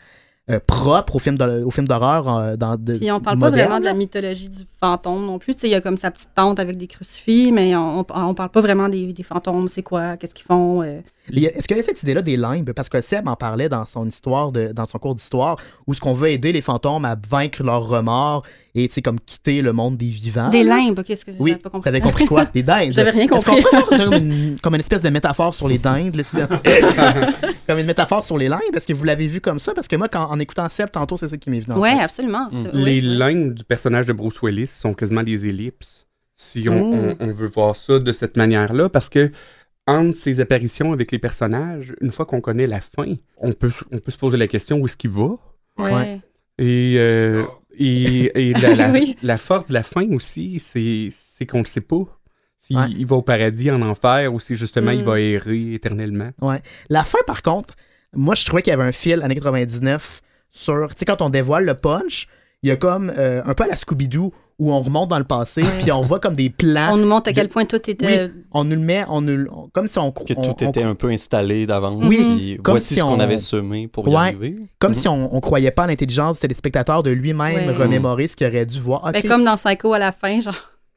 euh, 0.50 0.58
propres 0.66 1.16
au 1.16 1.18
film 1.18 1.38
d'hor- 1.38 1.66
au 1.66 1.70
film 1.70 1.88
d'horreur 1.88 2.28
euh, 2.28 2.56
dans 2.56 2.76
de 2.76 2.98
Puis 2.98 3.10
on 3.10 3.20
parle 3.20 3.38
pas 3.38 3.50
vraiment 3.50 3.80
de 3.80 3.84
la 3.86 3.94
mythologie 3.94 4.48
du 4.50 4.62
fantôme 4.80 5.24
non 5.24 5.38
plus. 5.38 5.54
Tu 5.54 5.62
sais, 5.62 5.68
il 5.68 5.70
y 5.70 5.74
a 5.74 5.80
comme 5.80 5.96
sa 5.98 6.10
petite 6.10 6.30
tante 6.34 6.58
avec 6.60 6.76
des 6.76 6.86
crucifix, 6.86 7.50
mais 7.50 7.74
on, 7.76 8.00
on, 8.00 8.06
on 8.10 8.34
parle 8.34 8.50
pas 8.50 8.60
vraiment 8.60 8.88
des, 8.90 9.12
des 9.12 9.22
fantômes. 9.22 9.68
C'est 9.68 9.82
quoi? 9.82 10.16
Qu'est-ce 10.18 10.34
qu'ils 10.34 10.44
font? 10.46 10.82
euh. 10.82 11.00
A- 11.32 11.56
Est-ce 11.56 11.66
qu'il 11.66 11.76
y 11.76 11.80
a 11.80 11.82
cette 11.82 12.02
idée-là 12.02 12.22
des 12.22 12.36
limbes? 12.36 12.72
Parce 12.72 12.88
que 12.88 13.00
Seb 13.00 13.26
en 13.28 13.36
parlait 13.36 13.68
dans 13.68 13.84
son 13.86 14.06
histoire, 14.06 14.52
de, 14.52 14.72
dans 14.72 14.84
son 14.86 14.98
cours 14.98 15.14
d'histoire, 15.14 15.56
où 15.86 15.94
ce 15.94 16.00
qu'on 16.00 16.12
veut 16.14 16.28
aider 16.30 16.52
les 16.52 16.60
fantômes 16.60 17.04
à 17.04 17.16
vaincre 17.30 17.62
leur 17.62 17.86
remords 17.88 18.42
et, 18.74 18.88
tu 18.88 18.94
sais, 18.94 19.02
comme 19.02 19.18
quitter 19.20 19.62
le 19.62 19.72
monde 19.72 19.96
des 19.96 20.08
vivants. 20.10 20.50
Des 20.50 20.64
limbes, 20.64 21.02
qu'est-ce 21.02 21.24
que 21.24 21.30
Oui, 21.38 21.54
pas 21.54 21.70
compris? 21.70 21.84
t'avais 21.84 22.00
compris 22.00 22.26
quoi? 22.26 22.44
Des 22.44 22.62
dindes. 22.64 22.92
J'avais 22.92 23.10
rien 23.10 23.24
Est-ce 23.28 23.44
qu'on 23.46 23.52
compris. 23.54 23.62
peut 23.62 23.70
faire 23.70 23.86
comme 24.08 24.12
une, 24.14 24.56
comme 24.60 24.74
une 24.74 24.80
espèce 24.80 25.00
de 25.02 25.10
métaphore 25.10 25.54
sur 25.54 25.68
les 25.68 25.78
dindes? 25.78 26.14
comme 27.66 27.78
une 27.78 27.86
métaphore 27.86 28.24
sur 28.24 28.36
les 28.38 28.48
limbes? 28.48 28.60
Est-ce 28.74 28.86
que 28.86 28.92
vous 28.92 29.04
l'avez 29.04 29.26
vu 29.26 29.40
comme 29.40 29.58
ça? 29.58 29.72
Parce 29.74 29.88
que 29.88 29.96
moi, 29.96 30.08
quand, 30.08 30.24
en 30.30 30.38
écoutant 30.38 30.68
Seb 30.68 30.90
tantôt, 30.90 31.16
c'est 31.16 31.28
ça 31.28 31.36
qui 31.36 31.50
m'est 31.50 31.60
venu 31.60 31.74
en 31.76 31.80
Ouais, 31.80 31.92
tête. 31.92 32.04
absolument. 32.04 32.48
Mm. 32.50 32.62
C'est- 32.64 32.76
oui, 32.76 32.84
Les 32.84 33.00
oui. 33.00 33.18
lignes 33.34 33.54
du 33.54 33.64
personnage 33.64 34.06
de 34.06 34.12
Bruce 34.12 34.40
Willis 34.42 34.66
sont 34.66 34.92
quasiment 34.94 35.22
des 35.22 35.46
ellipses, 35.46 36.06
si 36.34 36.68
on, 36.68 36.72
Mm. 36.92 37.16
on- 37.20 37.26
on 37.28 37.32
veut 37.32 37.48
voir 37.48 37.76
ça 37.76 37.98
de 37.98 38.12
cette 38.12 38.36
manière-là, 38.36 38.88
parce 38.88 39.08
que 39.08 39.30
entre 39.86 40.16
ses 40.16 40.40
apparitions 40.40 40.92
avec 40.92 41.12
les 41.12 41.18
personnages, 41.18 41.94
une 42.00 42.10
fois 42.10 42.24
qu'on 42.26 42.40
connaît 42.40 42.66
la 42.66 42.80
fin, 42.80 43.14
on 43.38 43.52
peut, 43.52 43.70
on 43.92 43.98
peut 43.98 44.10
se 44.10 44.18
poser 44.18 44.38
la 44.38 44.48
question 44.48 44.78
où 44.78 44.86
est-ce 44.86 44.96
qu'il 44.96 45.10
va? 45.10 45.36
Ouais. 45.78 45.92
Ouais. 45.92 46.20
Et, 46.58 46.94
euh, 46.98 47.42
et, 47.76 48.50
et 48.50 48.52
la, 48.54 48.74
la- 48.74 48.90
Oui. 48.92 49.16
la 49.22 49.36
force 49.38 49.66
de 49.68 49.74
la 49.74 49.82
fin 49.82 50.06
aussi, 50.12 50.58
c'est 50.58 51.08
c'est 51.10 51.46
qu'on 51.46 51.60
ne 51.60 51.64
sait 51.64 51.80
pas. 51.80 52.04
S'il 52.60 52.78
Ouais. 52.78 52.86
il 52.90 53.04
va 53.06 53.16
au 53.16 53.22
paradis, 53.22 53.70
en 53.70 53.82
enfer, 53.82 54.32
ou 54.32 54.40
si 54.40 54.54
justement 54.56 54.90
il 54.92 55.00
Mm. 55.00 55.04
va 55.04 55.20
errer 55.20 55.74
éternellement. 55.74 56.30
La 56.88 57.04
fin, 57.04 57.18
par 57.26 57.42
contre, 57.42 57.74
moi, 58.14 58.34
je 58.34 58.44
trouvais 58.46 58.62
qu'il 58.62 58.70
y 58.70 58.74
avait 58.74 58.84
un 58.84 58.92
fil, 58.92 59.20
années 59.22 59.34
99, 59.34 60.22
sur. 60.50 60.88
Tu 60.90 61.00
sais, 61.00 61.04
quand 61.04 61.20
on 61.20 61.28
dévoile 61.30 61.64
le 61.66 61.74
punch, 61.74 62.26
il 62.62 62.68
y 62.68 62.72
a 62.72 62.76
comme 62.76 63.10
euh, 63.18 63.42
un 63.44 63.52
peu 63.54 63.64
à 63.64 63.66
la 63.66 63.74
Scooby-Doo 63.76 64.32
où 64.58 64.72
on 64.72 64.80
remonte 64.80 65.08
dans 65.08 65.18
le 65.18 65.24
passé, 65.24 65.62
puis 65.80 65.90
on 65.90 66.00
voit 66.00 66.20
comme 66.20 66.34
des 66.36 66.48
plans. 66.50 66.90
On 66.92 66.96
nous 66.96 67.06
montre 67.08 67.30
à 67.30 67.32
quel 67.32 67.48
point 67.48 67.64
tout 67.64 67.76
était. 67.90 68.30
On 68.52 68.64
nous 68.64 68.76
le 68.76 68.82
met, 68.82 69.04
on 69.08 69.20
nous, 69.20 69.46
on- 69.50 69.68
comme 69.72 69.86
si 69.88 69.98
on. 69.98 70.12
Que 70.12 70.32
on- 70.36 70.42
tout 70.54 70.64
on- 70.64 70.68
était 70.70 70.82
un 70.82 70.94
peu 70.94 71.08
installé 71.10 71.66
d'avance. 71.66 72.04
Oui, 72.06 72.58
comme 72.62 72.74
voici 72.74 72.94
si 72.94 73.00
ce 73.00 73.04
qu'on 73.04 73.14
on- 73.16 73.20
avait 73.20 73.38
semé 73.38 73.88
pour 73.88 74.06
y 74.06 74.10
Ouais. 74.10 74.16
arriver. 74.16 74.56
Comme 74.78 74.90
Mhm. 74.90 74.94
si 74.94 75.08
on, 75.08 75.34
on 75.34 75.40
croyait 75.40 75.70
pas 75.72 75.84
à 75.84 75.86
l'intelligence 75.88 76.36
du 76.36 76.42
téléspectateur 76.42 77.02
de 77.02 77.10
lui-même 77.10 77.68
Ouais. 77.68 77.74
remémorer 77.76 78.28
ce 78.28 78.36
qu'il 78.36 78.46
aurait 78.46 78.66
dû 78.66 78.78
voir. 78.80 79.02
Ben, 79.12 79.18
Ok. 79.18 79.26
comme 79.28 79.44
dans 79.44 79.56
Psycho 79.56 79.92
à 79.92 79.98
la 79.98 80.12
fin, 80.12 80.40
genre, 80.40 80.54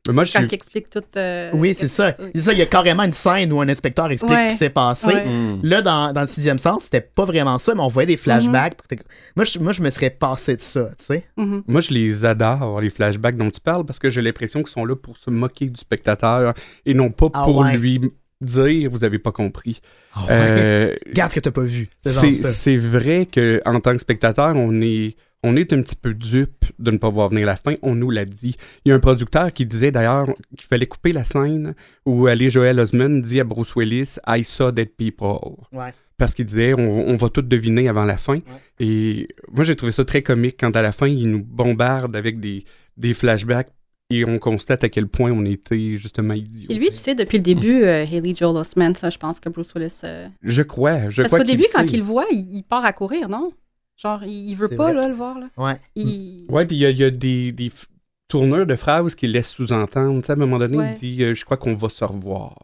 Mais 0.08 0.14
moi, 0.14 0.24
je 0.24 0.34
quand 0.34 0.40
suis 0.40 0.48
il 0.48 0.54
explique 0.54 0.90
tout. 0.90 1.02
euh, 1.16 1.52
Oui, 1.54 1.74
c'est 1.76 1.88
ça. 1.88 2.16
C'est 2.34 2.42
ça, 2.42 2.54
il 2.54 2.60
y 2.60 2.62
a 2.62 2.66
carrément 2.66 3.04
une 3.04 3.12
scène 3.12 3.52
où 3.54 3.62
un 3.62 3.70
inspecteur 3.70 4.10
explique 4.12 4.32
Ouais. 4.34 4.42
ce 4.44 4.48
qui 4.50 4.56
s'est 4.56 4.70
passé. 4.70 5.08
Ouais. 5.08 5.26
Mm. 5.26 5.60
Là, 5.64 5.82
dans, 5.82 6.14
dans 6.14 6.22
le 6.22 6.28
sixième 6.28 6.60
sens, 6.60 6.84
c'était 6.84 7.02
pas 7.02 7.26
vraiment 7.26 7.58
ça, 7.60 7.74
mais 7.76 7.82
on 7.82 7.88
voyait 7.88 8.08
des 8.08 8.18
flashbacks. 8.18 8.78
moi, 9.36 9.46
je, 9.46 9.60
moi, 9.60 9.72
je 9.72 9.82
me 9.82 9.90
serais 9.90 10.10
passé 10.10 10.56
de 10.56 10.62
ça, 10.62 10.90
tu 10.98 11.06
sais. 11.06 11.26
Mhm. 11.38 11.64
Moi, 11.68 11.82
je 11.82 11.92
les 11.94 12.26
adore, 12.26 12.82
les 12.82 12.90
flashbacks 12.90 13.36
dont 13.36 13.50
tu 13.52 13.60
parles, 13.62 13.86
parce 13.86 14.00
que 14.00 14.10
j'ai 14.10 14.22
l'impression 14.22 14.62
qu'ils 14.62 14.72
sont 14.72 14.86
là 14.86 14.96
pour 14.96 15.18
se 15.18 15.30
moquer 15.30 15.66
du 15.68 15.80
spectateur 15.80 16.54
et 16.86 16.94
non 16.94 17.10
pas 17.12 17.28
Ah 17.34 17.44
pour 17.44 17.58
ouais. 17.58 17.78
lui 17.78 18.00
dire 18.40 18.90
vous 18.92 19.04
avez 19.04 19.18
pas 19.18 19.32
compris. 19.32 19.82
Ah. 20.14 20.26
Euh, 20.30 20.96
Regarde 21.08 21.32
ce 21.32 21.36
que 21.36 21.40
t'as 21.40 21.52
pas 21.52 21.62
vu. 21.62 21.90
C'est 22.06 22.76
vrai 22.78 23.26
que 23.26 23.62
en 23.66 23.80
tant 23.80 23.94
que 23.94 23.98
spectateur, 24.00 24.56
on 24.56 24.80
est 24.82 25.16
on 25.44 25.56
est 25.56 25.72
un 25.74 25.82
petit 25.82 25.96
peu 25.96 26.14
dupe 26.14 26.66
de 26.80 26.92
ne 26.92 26.98
pas 26.98 27.10
voir 27.10 27.30
venir 27.30 27.46
la 27.46 27.56
fin. 27.56 27.76
On 27.82 27.96
nous 27.96 28.10
l'a 28.10 28.26
dit. 28.26 28.56
Il 28.86 28.90
y 28.90 28.92
a 28.92 28.96
un 28.96 29.00
producteur 29.00 29.54
qui 29.54 29.66
disait 29.66 29.92
d'ailleurs 29.92 30.26
qu'il 30.58 30.68
fallait 30.68 30.88
couper 30.88 31.12
la 31.12 31.24
scène 31.24 31.76
où 32.06 32.28
Ali 32.28 32.50
Joel 32.50 32.80
Osment 32.80 33.22
dit 33.22 33.40
à 33.40 33.44
Bruce 33.44 33.76
Willis 33.76 34.16
I 34.28 34.44
saw 34.44 34.72
dead 34.72 34.90
people. 34.98 35.38
Ouais. 35.72 35.94
Parce 36.18 36.34
qu'il 36.34 36.46
disait 36.46 36.74
on, 36.74 37.10
on 37.10 37.16
va 37.18 37.30
tout 37.30 37.44
deviner 37.44 37.88
avant 37.88 38.04
la 38.06 38.18
fin. 38.18 38.40
Et 38.80 39.28
moi 39.52 39.64
j'ai 39.64 39.76
trouvé 39.76 39.92
ça 39.92 40.04
très 40.06 40.24
comique 40.24 40.58
quand 40.60 40.76
à 40.76 40.82
la 40.82 40.92
fin 40.92 41.08
il 41.08 41.30
nous 41.30 41.44
bombarde 41.44 42.16
avec 42.16 42.40
des, 42.40 42.64
des 42.98 43.14
flashbacks 43.14 43.70
et 44.10 44.26
on 44.26 44.40
constate 44.40 44.84
à 44.86 44.90
quel 44.90 45.08
point 45.08 45.32
on 45.32 45.46
était 45.46 45.98
justement 45.98 46.34
idiots. 46.34 46.68
Et 46.72 46.76
lui, 46.76 46.88
tu 46.88 46.96
sais, 46.96 47.14
depuis 47.14 47.38
le 47.40 47.44
début, 47.44 47.84
euh, 47.84 48.06
Haley 48.06 48.34
Joel 48.34 48.56
Osment, 48.56 48.94
ça, 48.96 49.10
je 49.10 49.18
pense 49.18 49.42
que 49.42 49.50
Bruce 49.50 49.74
Willis. 49.76 50.00
euh, 50.06 50.28
Je 50.44 50.62
crois, 50.62 51.10
je 51.10 51.24
Parce 51.24 51.34
qu'au 51.36 51.44
début, 51.44 51.66
quand 51.74 51.84
il 51.92 52.00
le 52.00 52.06
voit, 52.06 52.26
il, 52.32 52.56
il 52.56 52.64
part 52.64 52.86
à 52.86 52.94
courir, 52.94 53.28
non? 53.28 53.52
Genre, 53.98 54.24
il, 54.24 54.50
il 54.50 54.56
veut 54.56 54.70
pas, 54.70 54.94
là, 54.94 55.08
le 55.08 55.14
voir, 55.14 55.40
là. 55.40 55.48
Ouais. 55.58 55.80
Il... 55.96 56.46
Ouais, 56.50 56.66
puis 56.66 56.76
il 56.76 56.80
y 56.80 56.86
a, 56.86 56.90
il 56.92 56.98
y 56.98 57.04
a 57.04 57.10
des, 57.10 57.52
des 57.52 57.72
tourneurs 58.28 58.66
de 58.66 58.76
phrases 58.76 59.16
qui 59.16 59.28
laissent 59.28 59.50
sous-entendre. 59.50 60.20
Tu 60.22 60.26
sais, 60.28 60.32
à 60.34 60.36
un 60.36 60.40
moment 60.40 60.60
donné, 60.60 60.78
Ouais. 60.78 60.94
il 60.94 61.00
dit 61.16 61.24
euh, 61.24 61.34
Je 61.34 61.44
crois 61.46 61.58
qu'on 61.58 61.76
va 61.76 61.90
se 61.90 62.04
revoir. 62.04 62.56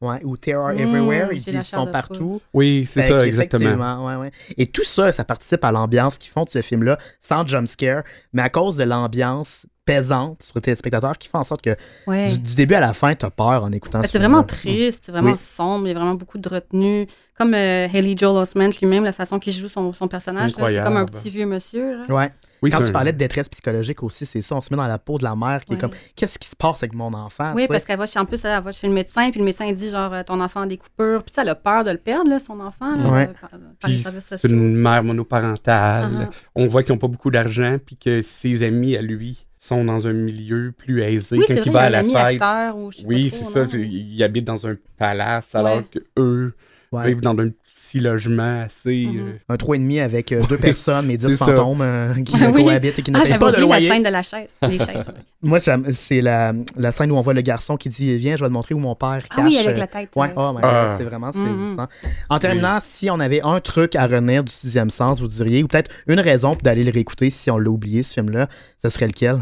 Ouais. 0.00 0.20
Ou 0.24 0.36
Terror 0.38 0.70
Mmh, 0.70 0.78
Everywhere, 0.80 1.28
ils 1.32 1.42
disent 1.42 1.60
sont 1.66 1.86
partout. 1.86 2.40
Oui, 2.54 2.86
c'est 2.86 3.02
ça, 3.02 3.26
exactement. 3.26 4.06
Ouais, 4.06 4.16
ouais. 4.16 4.30
Et 4.56 4.66
tout 4.66 4.82
ça, 4.84 5.12
ça 5.12 5.24
participe 5.24 5.62
à 5.62 5.70
l'ambiance 5.72 6.16
qu'ils 6.16 6.30
font 6.30 6.44
de 6.44 6.50
ce 6.50 6.62
film-là, 6.62 6.96
sans 7.20 7.46
jumpscare, 7.46 8.02
mais 8.32 8.40
à 8.42 8.48
cause 8.48 8.76
de 8.78 8.84
l'ambiance 8.84 9.66
pesante 9.84 10.42
sur 10.42 10.52
le 10.56 10.60
téléspectateur 10.60 11.16
qui 11.18 11.28
fait 11.28 11.38
en 11.38 11.44
sorte 11.44 11.62
que 11.62 11.74
Ouais. 12.06 12.28
du, 12.28 12.38
du 12.38 12.54
début 12.54 12.74
à 12.74 12.80
la 12.80 12.92
fin, 12.92 13.14
t'as 13.14 13.30
peur 13.30 13.64
en 13.64 13.72
écoutant 13.72 14.00
Ben, 14.00 14.06
ce 14.06 14.12
c'est 14.12 14.18
vraiment 14.18 14.44
film-là. 14.46 14.56
triste, 14.86 15.02
c'est 15.06 15.12
vraiment 15.12 15.32
Oui. 15.32 15.38
sombre, 15.38 15.86
il 15.86 15.92
y 15.92 15.94
a 15.94 15.98
vraiment 15.98 16.14
beaucoup 16.14 16.38
de 16.38 16.48
retenue. 16.48 17.06
Comme 17.36 17.54
euh, 17.54 17.88
Haley 17.92 18.14
Joel 18.16 18.36
Osment 18.36 18.68
lui-même, 18.80 19.04
la 19.04 19.12
façon 19.12 19.38
qu'il 19.38 19.52
joue 19.52 19.68
son, 19.68 19.92
son 19.92 20.06
personnage, 20.08 20.56
là, 20.56 20.66
c'est 20.68 20.82
comme 20.82 20.96
un 20.96 21.06
petit 21.06 21.30
vieux 21.30 21.46
monsieur. 21.46 21.98
là. 21.98 22.14
Ouais. 22.14 22.30
Oui, 22.62 22.70
Quand 22.70 22.82
tu 22.82 22.92
parlais 22.92 23.12
de 23.14 23.16
détresse 23.16 23.48
psychologique 23.48 24.02
aussi, 24.02 24.26
c'est 24.26 24.42
ça. 24.42 24.54
On 24.54 24.60
se 24.60 24.68
met 24.70 24.76
dans 24.76 24.86
la 24.86 24.98
peau 24.98 25.16
de 25.16 25.24
la 25.24 25.34
mère 25.34 25.64
qui 25.64 25.72
est 25.72 25.78
comme 25.78 25.92
qu'est-ce 26.14 26.38
qui 26.38 26.46
se 26.46 26.54
passe 26.54 26.82
avec 26.82 26.92
mon 26.94 27.14
enfant 27.14 27.54
Oui, 27.56 27.62
tu 27.62 27.68
parce 27.68 27.86
qu'elle 27.86 27.98
va 27.98 28.06
chez, 28.06 28.18
en 28.18 28.26
plus, 28.26 28.44
elle 28.44 28.62
va 28.62 28.70
chez 28.70 28.86
le 28.86 28.92
médecin, 28.92 29.30
puis 29.30 29.40
le 29.40 29.46
médecin 29.46 29.64
il 29.64 29.74
dit 29.74 29.88
genre 29.88 30.12
euh, 30.12 30.22
ton 30.22 30.38
enfant 30.42 30.60
a 30.60 30.66
des 30.66 30.76
coupures, 30.76 31.22
puis 31.22 31.32
tu 31.34 31.40
elle 31.40 31.48
a 31.48 31.54
peur 31.54 31.84
de 31.84 31.90
le 31.90 31.96
perdre, 31.96 32.28
là, 32.30 32.38
son 32.38 32.60
enfant, 32.60 32.94
là, 32.96 33.08
Ouais. 33.08 33.26
de- 33.28 33.32
par, 33.32 33.48
par 33.80 33.90
les 33.90 34.02
c'est 34.20 34.44
une 34.44 34.74
mère 34.76 35.02
monoparentale. 35.02 36.28
Ah. 36.30 36.34
On 36.54 36.66
voit 36.66 36.82
qu'ils 36.82 36.92
n'ont 36.92 36.98
pas 36.98 37.08
beaucoup 37.08 37.30
d'argent, 37.30 37.76
puis 37.84 37.96
que 37.96 38.20
ses 38.20 38.62
amis 38.62 38.94
à 38.94 39.00
lui 39.00 39.46
sont 39.62 39.84
dans 39.84 40.08
un 40.08 40.12
milieu 40.14 40.72
plus 40.76 41.02
aisé. 41.02 41.36
Oui, 41.38 41.44
Quand 41.46 41.54
il 41.54 41.70
vrai, 41.70 41.70
va 41.70 41.70
il 41.70 41.72
y 41.72 41.76
a 41.76 41.80
à 41.82 41.86
un 41.86 41.90
la 41.90 41.98
ami 42.00 42.12
fête, 42.14 42.22
acteur 42.42 42.76
ou 42.78 42.90
je 42.90 42.96
sais 42.98 43.04
oui, 43.06 43.30
pas 43.30 43.36
c'est 43.36 43.44
ça. 43.44 43.60
non? 43.60 43.66
c'est- 43.66 43.78
Il 43.88 44.22
habite 44.24 44.44
dans 44.46 44.66
un 44.66 44.74
palace, 44.96 45.54
alors 45.54 45.76
Ouais. 45.76 45.84
que 45.92 45.98
eux 46.18 46.54
Ouais. 46.92 47.06
vivent 47.08 47.20
dans 47.20 47.38
un 47.38 47.48
petit 47.72 48.00
logement 48.00 48.60
assez. 48.62 49.06
Mhm. 49.06 49.18
euh, 49.18 49.32
Un 49.48 49.56
3,5 49.56 50.00
avec 50.02 50.32
euh, 50.32 50.42
deux 50.48 50.58
personnes, 50.70 51.06
mais 51.06 51.16
10 51.16 51.26
c'est 51.28 51.36
ça. 51.36 51.44
fantômes 51.46 51.80
euh, 51.82 52.14
qui 52.22 52.34
Ah 52.40 52.50
oui. 52.52 52.64
cohabitent 52.64 52.98
et 52.98 53.02
qui 53.02 53.10
ne 53.10 53.16
Ah, 53.18 53.22
payent 53.22 53.32
pas 53.38 53.50
de 53.52 53.56
oublié 53.56 53.60
la 53.60 53.66
loyer. 53.66 53.88
scène 53.90 54.02
de 54.02 54.08
la 54.08 54.22
chaise. 54.22 54.48
Les 54.62 54.78
chaises. 54.78 55.04
Moi, 55.42 55.58
c'est 55.92 56.20
la, 56.20 56.52
la 56.76 56.92
scène 56.92 57.10
où 57.12 57.16
on 57.16 57.20
voit 57.22 57.34
le 57.34 57.40
garçon 57.40 57.76
qui 57.76 57.88
dit 57.88 58.16
Viens, 58.18 58.36
je 58.36 58.42
vais 58.42 58.48
te 58.48 58.52
montrer 58.52 58.74
où 58.74 58.78
mon 58.78 58.94
père 58.94 59.18
cache. 59.22 59.38
Ah 59.38 59.42
oui, 59.44 59.58
avec 59.58 59.78
la 59.78 59.86
tête. 59.86 60.10
Ouais, 60.16 60.32
oh 60.36 60.54
Ah. 60.62 60.96
C'est 60.98 61.04
vraiment 61.04 61.28
Mhm. 61.28 61.32
saisissant. 61.34 61.86
En 62.28 62.38
terminant, 62.38 62.78
si 62.80 63.10
on 63.10 63.18
avait 63.20 63.40
un 63.42 63.60
truc 63.60 63.96
à 63.96 64.06
retenir 64.06 64.44
du 64.44 64.52
sixième 64.52 64.90
sens, 64.90 65.20
vous 65.20 65.26
diriez, 65.28 65.62
ou 65.62 65.68
peut-être 65.68 65.90
une 66.06 66.20
raison 66.20 66.54
pour 66.54 66.62
d'aller 66.62 66.84
le 66.84 66.90
réécouter 66.90 67.30
si 67.30 67.50
on 67.50 67.58
l'a 67.58 67.70
oublié, 67.70 68.02
ce 68.02 68.14
film-là, 68.14 68.48
ce 68.82 68.88
serait 68.88 69.06
lequel? 69.06 69.38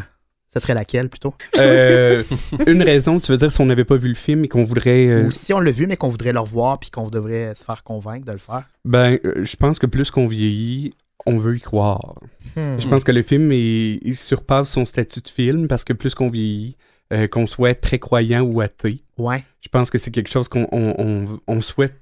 Ce 0.52 0.60
serait 0.60 0.74
laquelle 0.74 1.08
plutôt? 1.10 1.34
Euh, 1.58 2.22
une 2.66 2.82
raison, 2.82 3.20
tu 3.20 3.30
veux 3.32 3.38
dire, 3.38 3.52
si 3.52 3.60
on 3.60 3.66
n'avait 3.66 3.84
pas 3.84 3.96
vu 3.96 4.08
le 4.08 4.14
film 4.14 4.44
et 4.44 4.48
qu'on 4.48 4.64
voudrait. 4.64 5.06
euh, 5.08 5.24
Ou 5.26 5.30
si 5.30 5.52
on 5.52 5.60
l'a 5.60 5.70
vu, 5.70 5.86
mais 5.86 5.96
qu'on 5.96 6.08
voudrait 6.08 6.32
le 6.32 6.40
revoir 6.40 6.78
puis 6.80 6.90
qu'on 6.90 7.08
devrait 7.10 7.54
se 7.54 7.64
faire 7.64 7.82
convaincre 7.84 8.24
de 8.24 8.32
le 8.32 8.38
faire? 8.38 8.64
Ben, 8.84 9.18
euh, 9.24 9.44
je 9.44 9.56
pense 9.56 9.78
que 9.78 9.86
plus 9.86 10.10
qu'on 10.10 10.26
vieillit, 10.26 10.94
on 11.26 11.38
veut 11.38 11.56
y 11.56 11.60
croire. 11.60 12.14
Hmm. 12.56 12.78
Je 12.78 12.88
pense 12.88 13.04
que 13.04 13.12
le 13.12 13.22
film 13.22 13.52
est- 13.52 13.98
il 14.02 14.16
surpasse 14.16 14.70
son 14.70 14.86
statut 14.86 15.20
de 15.20 15.28
film 15.28 15.68
parce 15.68 15.84
que 15.84 15.92
plus 15.92 16.14
qu'on 16.14 16.30
vieillit, 16.30 16.76
euh, 17.12 17.26
qu'on 17.28 17.46
soit 17.46 17.74
très 17.78 17.98
croyant 17.98 18.40
ou 18.42 18.60
athée, 18.62 18.96
Ouais. 19.18 19.44
je 19.60 19.68
pense 19.68 19.90
que 19.90 19.98
c'est 19.98 20.10
quelque 20.10 20.30
chose 20.30 20.48
qu'on 20.48 20.66
on, 20.72 20.94
on- 20.98 21.40
on 21.46 21.60
souhaite, 21.60 21.94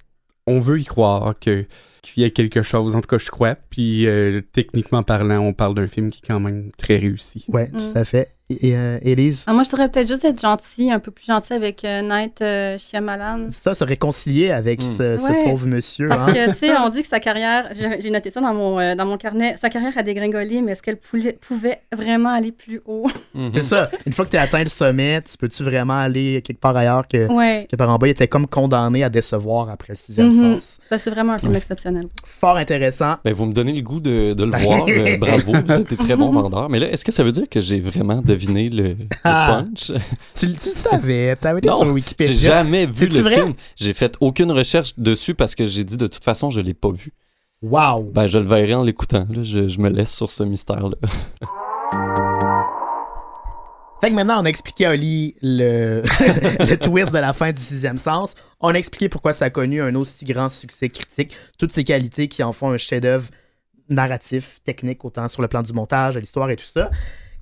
on 0.47 0.61
veut 0.61 0.79
y 0.81 0.85
croire 0.85 1.35
que 1.41 1.65
qu'il 2.03 2.23
y 2.23 2.27
a 2.27 2.31
quelque 2.31 2.63
chose. 2.63 2.95
En 2.95 3.01
tout 3.01 3.09
cas, 3.09 3.19
je 3.19 3.29
crois. 3.33 3.57
Puis 3.69 4.07
euh, 4.07 4.41
techniquement 4.53 5.03
parlant, 5.03 5.41
on 5.41 5.53
parle 5.53 5.75
d'un 5.75 5.89
film 5.89 6.11
qui 6.11 6.21
est 6.23 6.27
quand 6.29 6.39
même 6.39 6.71
très 6.79 6.99
réussi. 6.99 7.45
Ouais, 7.49 7.69
tout 7.69 7.97
à 7.99 8.05
fait. 8.05 8.36
Et, 8.49 8.77
euh, 8.77 8.99
Élise? 9.03 9.43
Ah, 9.49 9.53
moi, 9.53 9.65
je 9.65 9.71
dirais 9.71 9.89
peut-être 9.89 10.07
juste 10.07 10.25
être 10.25 10.41
gentil, 10.41 10.93
un 10.93 11.01
peu 11.01 11.11
plus 11.11 11.25
gentil 11.27 11.53
avec 11.53 11.85
euh, 11.85 12.01
Night 12.03 12.41
euh, 12.43 12.79
Shyamalan. 12.79 13.49
Ça, 13.51 13.75
se 13.75 13.83
réconcilier 13.83 14.53
avec 14.53 14.81
Hmm. 14.81 14.97
ce, 14.97 15.19
ce 15.19 15.25
Ouais. 15.27 15.45
pauvre 15.45 15.67
monsieur. 15.67 16.07
Parce 16.09 16.29
hein. 16.29 16.33
que, 16.33 16.51
tu 16.53 16.57
sais, 16.59 16.71
on 16.79 16.89
dit 16.89 17.03
que 17.03 17.09
sa 17.09 17.19
carrière, 17.19 17.69
j'ai 17.99 18.11
noté 18.11 18.31
ça 18.31 18.41
dans 18.41 18.55
mon, 18.55 18.79
euh, 18.79 18.95
dans 18.95 19.05
mon 19.05 19.17
carnet, 19.17 19.57
sa 19.61 19.69
carrière 19.69 19.93
a 19.99 20.03
dégringolé, 20.05 20.63
mais 20.63 20.73
est-ce 20.73 20.83
qu'elle 20.83 20.97
pouvait 20.99 21.81
vraiment 21.93 22.29
aller 22.29 22.53
plus 22.53 22.81
haut? 22.87 23.09
Mhm. 23.35 23.51
C'est 23.55 23.63
ça. 23.63 23.91
Une 24.07 24.13
fois 24.13 24.25
que 24.25 24.31
tu 24.31 24.37
as 24.37 24.43
atteint 24.43 24.63
le 24.63 24.71
sommet, 24.71 25.21
tu 25.23 25.37
peux-tu 25.37 25.65
vraiment 25.65 25.99
aller 25.99 26.41
quelque 26.43 26.61
part 26.61 26.77
ailleurs 26.77 27.09
que, 27.09 27.27
Ouais, 27.33 27.67
que 27.69 27.75
par 27.75 27.91
en 27.91 27.97
bas, 27.99 28.07
il 28.07 28.11
était 28.11 28.29
comme 28.29 28.47
condamné 28.47 29.03
à 29.03 29.09
décevoir 29.09 29.71
après 29.71 29.95
le 29.95 29.99
sixième 29.99 30.29
Mhm. 30.29 30.55
sens. 30.55 30.79
Ben, 30.89 31.01
c'est 31.03 31.11
vraiment 31.11 31.33
un 31.33 31.39
film 31.39 31.57
exceptionnel. 31.57 32.07
Fort 32.25 32.57
intéressant. 32.59 33.17
Ben, 33.25 33.35
vous 33.35 33.47
me 33.47 33.53
donnez 33.53 33.73
le 33.73 33.83
goût 33.83 33.99
de, 34.01 34.35
de 34.35 34.45
le 34.45 34.51
voir. 34.57 34.87
euh, 34.89 35.17
bravo, 35.19 35.53
vous 35.65 35.73
êtes 35.73 35.91
des 35.91 35.97
très 35.97 36.15
bons 36.15 36.31
vendeurs. 36.31 36.71
Mais 36.71 36.79
là, 36.79 36.89
est-ce 36.93 37.05
que 37.05 37.11
ça 37.13 37.25
veut 37.25 37.33
dire 37.33 37.49
que 37.51 37.61
j'ai 37.61 37.81
vraiment 37.81 38.23
le, 38.37 38.69
le 38.71 38.97
Ah. 39.25 39.65
punch? 39.65 39.93
Tu, 40.35 40.47
tu 40.47 40.47
le 40.47 40.75
savais, 40.75 41.35
t'avais 41.37 41.59
été 41.59 41.69
Non, 41.69 41.77
sur 41.79 41.87
J'ai 41.87 41.93
Wikipédia. 41.93 42.35
jamais 42.37 42.87
vu 42.87 43.07
le 43.07 43.21
vrai? 43.23 43.35
film. 43.37 43.55
J'ai 43.77 43.95
fait 43.95 44.15
aucune 44.21 44.53
recherche 44.53 44.93
dessus 44.99 45.35
parce 45.35 45.55
que 45.55 45.65
j'ai 45.67 45.85
dit 45.85 45.97
de 45.97 46.07
toute 46.07 46.23
façon, 46.25 46.51
je 46.51 46.61
l'ai 46.61 46.75
pas 46.75 46.91
vu. 46.91 47.13
Wow! 47.63 48.11
Ben, 48.15 48.27
je 48.27 48.39
le 48.39 48.47
verrai 48.47 48.75
en 48.75 48.83
l'écoutant. 48.85 49.27
Je, 49.43 49.67
je 49.69 49.79
me 49.81 49.89
laisse 49.89 50.15
sur 50.15 50.31
ce 50.31 50.43
mystère-là. 50.43 50.97
Fait 54.03 54.11
que 54.11 54.15
maintenant, 54.15 54.43
on 54.43 54.45
a 54.45 54.49
expliqué 54.49 54.85
à 54.85 54.91
Oli 54.93 55.35
le, 55.41 56.03
le 56.69 56.77
twist 56.77 57.13
de 57.13 57.19
la 57.19 57.33
fin 57.33 57.51
du 57.51 57.61
sixième 57.61 57.97
sens. 57.97 58.35
On 58.61 58.69
a 58.69 58.75
expliqué 58.75 59.09
pourquoi 59.09 59.33
ça 59.33 59.47
a 59.47 59.51
connu 59.51 59.81
un 59.81 59.95
aussi 59.95 60.27
grand 60.27 60.51
succès 60.51 60.91
critique, 60.91 61.35
toutes 61.59 61.73
ces 61.73 61.83
qualités 61.83 62.29
qui 62.29 62.43
en 62.43 62.53
font 62.53 62.71
un 62.71 62.77
chef-d'œuvre 62.77 63.29
narratif, 63.89 64.59
technique, 64.65 65.03
autant 65.05 65.29
sur 65.29 65.41
le 65.41 65.49
plan 65.49 65.63
du 65.63 65.73
montage, 65.73 66.15
de 66.15 66.21
l'histoire 66.21 66.51
et 66.51 66.57
tout 66.57 66.67
ça. 66.67 66.91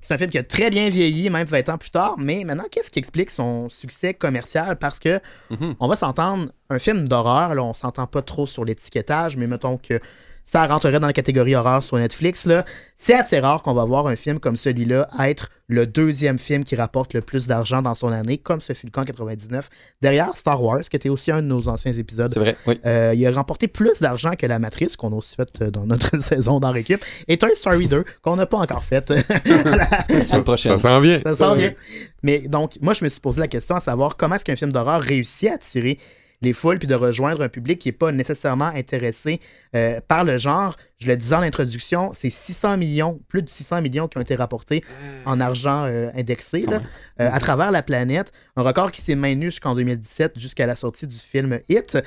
C'est 0.05 0.13
un 0.13 0.17
film 0.19 0.29
qui 0.29 0.37
a 0.37 0.43
très 0.43 0.69
bien 0.69 0.87
vieilli, 0.89 1.31
même 1.31 1.47
20 1.47 1.67
ans 1.69 1.77
plus 1.79 1.89
tard, 1.89 2.13
mais 2.19 2.43
maintenant, 2.43 2.65
qu'est-ce 2.69 2.91
qui 2.91 2.99
explique 2.99 3.31
son 3.31 3.69
succès 3.69 4.13
commercial? 4.13 4.77
Parce 4.77 4.99
que, 4.99 5.19
Mhm. 5.49 5.73
on 5.79 5.87
va 5.87 5.95
s'entendre, 5.95 6.51
un 6.69 6.77
film 6.77 7.07
d'horreur, 7.07 7.55
là, 7.55 7.63
on 7.63 7.73
s'entend 7.73 8.05
pas 8.05 8.21
trop 8.21 8.45
sur 8.45 8.65
l'étiquetage, 8.65 9.35
mais 9.35 9.47
mettons 9.47 9.77
que 9.77 9.99
ça 10.45 10.65
rentrerait 10.67 10.99
dans 10.99 11.07
la 11.07 11.13
catégorie 11.13 11.55
horreur 11.55 11.83
sur 11.83 11.97
Netflix, 11.97 12.45
là, 12.45 12.63
c'est 12.95 13.15
assez 13.15 13.39
rare 13.39 13.63
qu'on 13.63 13.73
va 13.73 13.83
voir 13.83 14.07
un 14.07 14.15
film 14.15 14.39
comme 14.39 14.55
celui-là 14.55 15.07
être 15.19 15.49
le 15.67 15.87
deuxième 15.87 16.37
film 16.37 16.63
qui 16.63 16.75
rapporte 16.75 17.13
le 17.13 17.21
plus 17.21 17.47
d'argent 17.47 17.81
dans 17.81 17.95
son 17.95 18.11
année, 18.11 18.37
comme 18.37 18.61
ce 18.61 18.73
fut 18.73 18.85
le 18.85 18.91
cas 18.91 19.01
en 19.01 19.05
99, 19.05 19.69
derrière 20.01 20.37
Star 20.37 20.61
Wars, 20.61 20.81
qui 20.81 20.95
était 20.95 21.09
aussi 21.09 21.31
un 21.31 21.41
de 21.41 21.47
nos 21.47 21.67
anciens 21.67 21.93
épisodes. 21.93 22.31
C'est 22.31 22.39
vrai, 22.39 22.55
oui. 22.67 22.79
Euh, 22.85 23.13
il 23.15 23.25
a 23.25 23.31
remporté 23.31 23.67
plus 23.67 23.99
d'argent 23.99 24.31
que 24.37 24.45
La 24.45 24.59
Matrice, 24.59 24.95
qu'on 24.95 25.11
a 25.11 25.15
aussi 25.15 25.35
fait 25.35 25.61
euh, 25.61 25.71
dans 25.71 25.85
notre 25.85 26.17
saison 26.21 26.59
dans 26.59 26.71
l'équipe, 26.71 27.03
et 27.27 27.37
Toy 27.37 27.55
Story 27.55 27.87
2, 27.87 28.03
qu'on 28.21 28.35
n'a 28.35 28.45
pas 28.45 28.57
encore 28.57 28.83
fait. 28.83 29.09
La 29.45 30.23
semaine 30.23 30.43
prochaine. 30.43 30.77
Ça 30.77 30.89
s'en 30.89 30.99
vient. 30.99 31.21
Ça 31.25 31.35
sent 31.35 31.55
bien. 31.57 31.73
Mais 32.21 32.39
donc, 32.39 32.77
moi, 32.81 32.93
je 32.93 33.03
me 33.03 33.09
suis 33.09 33.19
posé 33.19 33.39
la 33.41 33.47
question 33.47 33.75
à 33.75 33.79
savoir 33.79 34.17
comment 34.17 34.35
est-ce 34.35 34.45
qu'un 34.45 34.55
film 34.55 34.71
d'horreur 34.71 35.01
réussit 35.01 35.49
à 35.49 35.53
attirer 35.55 35.97
les 36.45 36.53
foules 36.53 36.79
puis 36.79 36.87
de 36.87 36.95
rejoindre 36.95 37.41
un 37.41 37.49
public 37.49 37.79
qui 37.79 37.89
n'est 37.89 37.93
pas 37.93 38.11
nécessairement 38.13 38.67
intéressé 38.67 39.41
euh, 39.75 39.99
par 40.07 40.23
le 40.23 40.37
genre. 40.37 40.77
Je 40.99 41.07
le 41.07 41.17
disais 41.17 41.35
en 41.35 41.41
introduction, 41.41 42.11
c'est 42.13 42.29
600 42.29 42.77
millions, 42.77 43.19
plus 43.27 43.41
de 43.41 43.49
600 43.49 43.81
millions 43.81 44.07
qui 44.07 44.17
ont 44.17 44.21
été 44.21 44.35
rapportés 44.35 44.81
en 45.25 45.41
argent 45.41 45.83
euh, 45.85 46.09
indexé 46.15 46.61
là, 46.61 46.81
euh, 47.19 47.29
à 47.31 47.39
travers 47.39 47.71
la 47.71 47.83
planète. 47.83 48.31
Un 48.55 48.61
record 48.63 48.91
qui 48.91 49.01
s'est 49.01 49.15
maintenu 49.15 49.47
jusqu'en 49.47 49.75
2017, 49.75 50.39
jusqu'à 50.39 50.65
la 50.65 50.75
sortie 50.77 51.05
du 51.07 51.17
film 51.17 51.59
Hit. 51.67 51.97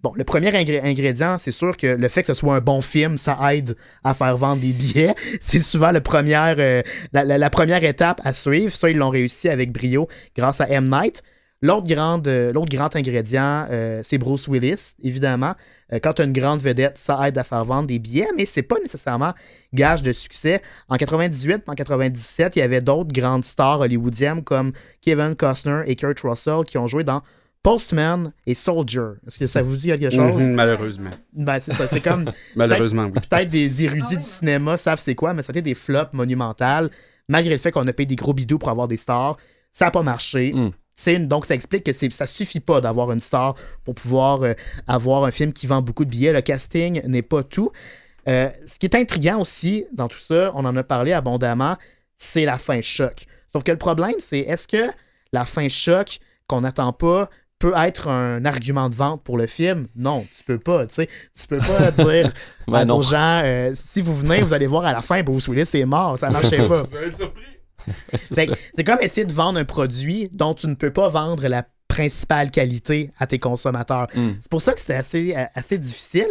Bon, 0.00 0.12
le 0.14 0.22
premier 0.22 0.50
ingré- 0.52 0.80
ingrédient, 0.84 1.38
c'est 1.38 1.50
sûr 1.50 1.76
que 1.76 1.88
le 1.88 2.08
fait 2.08 2.20
que 2.20 2.28
ce 2.28 2.34
soit 2.34 2.54
un 2.54 2.60
bon 2.60 2.80
film, 2.80 3.18
ça 3.18 3.36
aide 3.52 3.76
à 4.04 4.14
faire 4.14 4.36
vendre 4.36 4.60
des 4.62 4.70
billets. 4.72 5.12
C'est 5.40 5.58
souvent 5.58 5.90
le 5.90 6.00
euh, 6.60 6.82
la, 7.12 7.24
la- 7.24 7.36
la 7.36 7.50
première 7.50 7.82
étape 7.82 8.20
à 8.24 8.32
suivre. 8.32 8.72
Ça, 8.72 8.88
ils 8.90 8.96
l'ont 8.96 9.10
réussi 9.10 9.48
avec 9.48 9.72
brio 9.72 10.06
grâce 10.36 10.60
à 10.60 10.68
M. 10.68 10.88
Night. 10.88 11.22
L'autre 11.60 11.88
grande, 11.88 12.28
euh, 12.28 12.52
l'autre 12.52 12.74
grand 12.74 12.94
ingrédient, 12.94 13.66
euh, 13.70 14.00
c'est 14.04 14.16
Bruce 14.16 14.46
Willis, 14.46 14.94
évidemment. 15.02 15.54
Euh, 15.92 15.98
quand 16.00 16.12
tu 16.12 16.22
as 16.22 16.24
une 16.24 16.32
grande 16.32 16.60
vedette, 16.60 16.98
ça 16.98 17.26
aide 17.26 17.36
à 17.36 17.42
faire 17.42 17.64
vendre 17.64 17.88
des 17.88 17.98
billets, 17.98 18.28
mais 18.36 18.44
c'est 18.44 18.62
pas 18.62 18.76
nécessairement 18.80 19.32
gage 19.74 20.02
de 20.02 20.12
succès. 20.12 20.62
En 20.88 20.96
98, 20.96 21.64
en 21.66 21.74
97, 21.74 22.54
il 22.54 22.58
y 22.60 22.62
avait 22.62 22.80
d'autres 22.80 23.12
grandes 23.12 23.44
stars 23.44 23.80
hollywoodiennes 23.80 24.44
comme 24.44 24.72
Kevin 25.00 25.34
Costner 25.34 25.82
et 25.86 25.96
Kurt 25.96 26.20
Russell 26.20 26.64
qui 26.64 26.78
ont 26.78 26.86
joué 26.86 27.02
dans 27.02 27.22
Postman 27.64 28.32
et 28.46 28.54
Soldier. 28.54 29.14
Est-ce 29.26 29.40
que 29.40 29.48
ça 29.48 29.60
vous 29.60 29.74
dit 29.74 29.88
quelque 29.88 30.10
chose? 30.10 30.40
Mhm, 30.40 30.52
malheureusement. 30.52 31.10
Ben, 31.32 31.58
c'est 31.58 31.72
ça. 31.72 31.88
C'est 31.88 32.00
comme 32.00 32.30
Malheureusement, 32.56 33.06
oui. 33.06 33.20
peut-être 33.28 33.50
des 33.50 33.82
érudits 33.82 34.16
du 34.16 34.22
cinéma 34.22 34.76
savent 34.76 35.00
c'est 35.00 35.16
quoi, 35.16 35.34
mais 35.34 35.42
ça 35.42 35.50
a 35.50 35.52
été 35.52 35.62
des 35.62 35.74
flops 35.74 36.12
monumentales. 36.12 36.88
Malgré 37.28 37.52
le 37.52 37.58
fait 37.58 37.72
qu'on 37.72 37.86
a 37.86 37.92
payé 37.92 38.06
des 38.06 38.16
gros 38.16 38.32
bidoux 38.32 38.58
pour 38.58 38.68
avoir 38.68 38.86
des 38.86 38.96
stars, 38.96 39.36
ça 39.72 39.86
n'a 39.86 39.90
pas 39.90 40.02
marché. 40.02 40.52
Mm. 40.52 40.70
Une- 41.06 41.28
donc, 41.28 41.46
ça 41.46 41.54
explique 41.54 41.84
que 41.84 41.92
ça 41.92 42.26
suffit 42.26 42.60
pas 42.60 42.80
d'avoir 42.80 43.12
une 43.12 43.20
star 43.20 43.54
pour 43.84 43.94
pouvoir 43.94 44.42
euh, 44.42 44.54
avoir 44.86 45.24
un 45.24 45.30
film 45.30 45.52
qui 45.52 45.66
vend 45.66 45.80
beaucoup 45.82 46.04
de 46.04 46.10
billets. 46.10 46.32
Le 46.32 46.40
casting 46.40 47.00
n'est 47.06 47.22
pas 47.22 47.42
tout. 47.42 47.70
Euh, 48.28 48.48
ce 48.66 48.78
qui 48.78 48.86
est 48.86 48.94
intriguant 48.94 49.40
aussi 49.40 49.86
dans 49.92 50.08
tout 50.08 50.18
ça, 50.18 50.52
on 50.54 50.64
en 50.64 50.76
a 50.76 50.82
parlé 50.82 51.12
abondamment, 51.12 51.76
c'est 52.16 52.44
la 52.44 52.58
fin 52.58 52.80
choc. 52.82 53.24
Sauf 53.52 53.62
que 53.62 53.70
le 53.72 53.78
problème, 53.78 54.14
c'est 54.18 54.40
est-ce 54.40 54.68
que 54.68 54.90
la 55.32 55.44
fin 55.46 55.68
choc 55.68 56.18
qu'on 56.46 56.60
n'attend 56.62 56.92
pas 56.92 57.30
peut 57.58 57.72
être 57.76 58.08
un 58.08 58.44
argument 58.44 58.88
de 58.90 58.94
vente 58.94 59.22
pour 59.22 59.38
le 59.38 59.46
film? 59.46 59.86
Non, 59.96 60.26
tu 60.36 60.44
peux 60.44 60.58
pas. 60.58 60.86
Tu 60.86 60.94
sais, 60.94 61.08
tu 61.40 61.46
peux 61.46 61.58
pas 61.58 61.90
dire 62.04 62.32
Ben 62.66 62.84
nos 62.84 63.02
gens, 63.02 63.40
euh, 63.44 63.72
si 63.74 64.02
vous 64.02 64.14
venez, 64.14 64.42
vous 64.42 64.52
allez 64.52 64.66
voir 64.66 64.84
à 64.84 64.92
la 64.92 65.00
fin, 65.00 65.22
Bruce 65.22 65.48
Willis 65.48 65.70
est 65.74 65.84
mort. 65.86 66.18
Ça 66.18 66.28
marchait 66.28 66.68
pas. 66.68 66.82
Vous 66.88 66.96
allez 66.96 67.06
être 67.08 67.16
surpris. 67.16 67.42
C'est 68.14 68.84
comme 68.84 68.98
essayer 69.00 69.24
de 69.24 69.32
vendre 69.32 69.58
un 69.58 69.64
produit 69.64 70.28
dont 70.32 70.54
tu 70.54 70.66
ne 70.66 70.74
peux 70.74 70.92
pas 70.92 71.08
vendre 71.08 71.46
la 71.48 71.64
principale 71.88 72.50
qualité 72.50 73.10
à 73.18 73.26
tes 73.26 73.38
consommateurs. 73.40 74.06
Mm. 74.14 74.28
C'est 74.40 74.50
pour 74.50 74.62
ça 74.62 74.72
que 74.72 74.78
c'était 74.78 74.94
assez, 74.94 75.34
euh, 75.34 75.44
assez 75.54 75.78
difficile. 75.78 76.28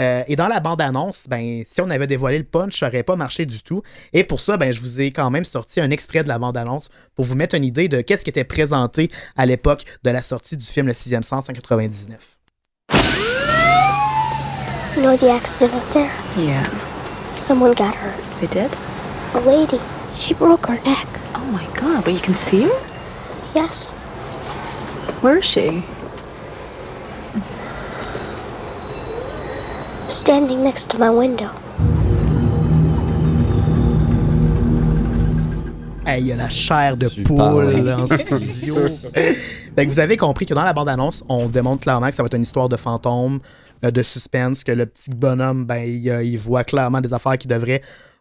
Euh, 0.00 0.22
et 0.28 0.36
dans 0.36 0.48
la 0.48 0.60
bande-annonce, 0.60 1.26
ben, 1.28 1.62
si 1.66 1.80
on 1.82 1.90
avait 1.90 2.06
dévoilé 2.06 2.38
le 2.38 2.44
punch, 2.44 2.78
ça 2.78 2.86
n'aurait 2.86 3.02
pas 3.02 3.16
marché 3.16 3.44
du 3.44 3.62
tout. 3.62 3.82
Et 4.14 4.24
pour 4.24 4.40
ça, 4.40 4.56
ben, 4.56 4.72
je 4.72 4.80
vous 4.80 5.00
ai 5.00 5.10
quand 5.10 5.28
même 5.30 5.44
sorti 5.44 5.80
un 5.80 5.90
extrait 5.90 6.22
de 6.22 6.28
la 6.28 6.38
bande-annonce 6.38 6.88
pour 7.14 7.26
vous 7.26 7.34
mettre 7.34 7.54
une 7.54 7.64
idée 7.64 7.88
de 7.88 8.00
qu'est-ce 8.00 8.24
qui 8.24 8.30
était 8.30 8.44
présenté 8.44 9.10
à 9.36 9.44
l'époque 9.44 9.84
de 10.04 10.10
la 10.10 10.22
sortie 10.22 10.56
du 10.56 10.64
film 10.64 10.86
Le 10.86 10.94
Sixième 10.94 11.22
Sens 11.24 11.50
en 11.50 11.52
99. 11.52 12.38
You 14.96 15.02
know 15.02 15.16
the 15.16 15.30
accident 15.30 15.74
up 15.74 15.92
there? 15.92 16.10
Yeah, 16.36 16.66
Someone 17.34 17.74
got 17.74 17.94
hurt. 17.94 18.40
they 18.40 18.48
did? 18.48 18.70
A 19.34 19.40
lady. 19.40 19.78
She 20.20 20.34
broke 20.34 20.66
her 20.66 20.78
neck. 20.84 21.08
Oh 21.34 21.50
my 21.50 21.64
god, 21.80 22.04
but 22.04 22.12
you 22.12 22.20
can 22.20 22.34
see 22.34 22.64
her? 22.64 22.80
Yes. 23.54 23.90
Where 25.22 25.38
is 25.38 25.46
she? 25.46 25.82
Standing 30.08 30.62
next 30.62 30.90
to 30.90 30.98
my 30.98 31.08
window. 31.08 31.48
Hey, 36.04 36.20
il 36.20 36.26
y 36.26 36.32
a 36.32 36.36
la 36.36 36.50
chair 36.50 36.98
de 36.98 37.08
Tu 37.08 37.22
poule 37.22 37.88
en 37.90 38.06
studio. 38.06 38.76
fait 39.14 39.86
que 39.86 39.88
vous 39.88 40.00
avez 40.00 40.18
compris 40.18 40.44
que 40.44 40.52
dans 40.52 40.64
la 40.64 40.74
bande-annonce, 40.74 41.24
on 41.30 41.46
démontre 41.46 41.80
clairement 41.80 42.10
que 42.10 42.16
ça 42.16 42.22
va 42.22 42.26
être 42.26 42.36
une 42.36 42.42
histoire 42.42 42.68
de 42.68 42.76
fantôme, 42.76 43.40
euh, 43.86 43.90
de 43.90 44.02
suspense, 44.02 44.64
que 44.64 44.72
le 44.72 44.84
petit 44.84 45.10
bonhomme, 45.10 45.64
ben, 45.64 45.82
il, 45.82 46.06
il 46.24 46.36
voit 46.36 46.64
clairement 46.64 47.00
des 47.00 47.14
affaires 47.14 47.38
qu'il 47.38 47.48
devrait 47.48 47.80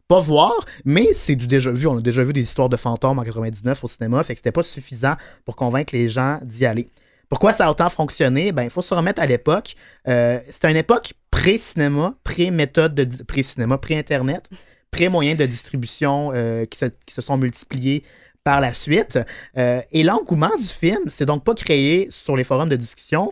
pas 0.10 0.20
voir, 0.20 0.66
mais 0.86 1.14
c'est 1.14 1.36
du 1.36 1.46
déjà 1.46 1.70
vu. 1.70 1.86
On 1.88 1.98
a 2.00 2.02
déjà 2.02 2.24
vu 2.24 2.34
des 2.34 2.42
histoires 2.42 2.68
de 2.68 2.76
fantômes 2.76 3.20
en 3.20 3.24
99 3.24 3.84
au 3.84 3.88
cinéma, 3.88 4.24
fait 4.24 4.34
que 4.34 4.40
c'était 4.40 4.52
pas 4.52 4.64
suffisant 4.64 5.14
pour 5.46 5.56
convaincre 5.56 5.96
les 5.96 6.10
gens 6.10 6.40
d'y 6.44 6.66
aller. 6.66 6.90
Pourquoi 7.30 7.54
ça 7.54 7.68
a 7.68 7.72
autant 7.72 7.92
fonctionné? 7.92 8.52
Ben, 8.52 8.64
il 8.64 8.72
faut 8.72 8.82
se 8.82 8.94
remettre 8.96 9.22
à 9.22 9.28
l'époque. 9.28 9.76
Euh, 10.08 10.40
c'était 10.50 10.72
une 10.72 10.78
époque 10.78 11.14
pré-cinéma, 11.30 12.16
pré-méthode 12.24 12.96
de 12.96 13.24
pré-cinéma, 13.24 13.78
pré-internet, 13.78 14.50
pré-moyens 14.90 15.38
de 15.38 15.46
distribution 15.46 16.32
euh, 16.34 16.66
qui, 16.66 16.80
se, 16.80 16.86
qui 16.86 17.14
se 17.14 17.22
sont 17.22 17.38
multipliés 17.38 18.04
par 18.44 18.62
la 18.62 18.74
suite. 18.74 19.20
Euh, 19.60 19.80
et 19.92 20.02
l'engouement 20.02 20.56
du 20.58 20.66
film, 20.66 21.04
c'est 21.06 21.28
donc 21.28 21.44
pas 21.44 21.54
créé 21.54 22.08
sur 22.10 22.36
les 22.36 22.44
forums 22.44 22.70
de 22.70 22.76
discussion, 22.76 23.32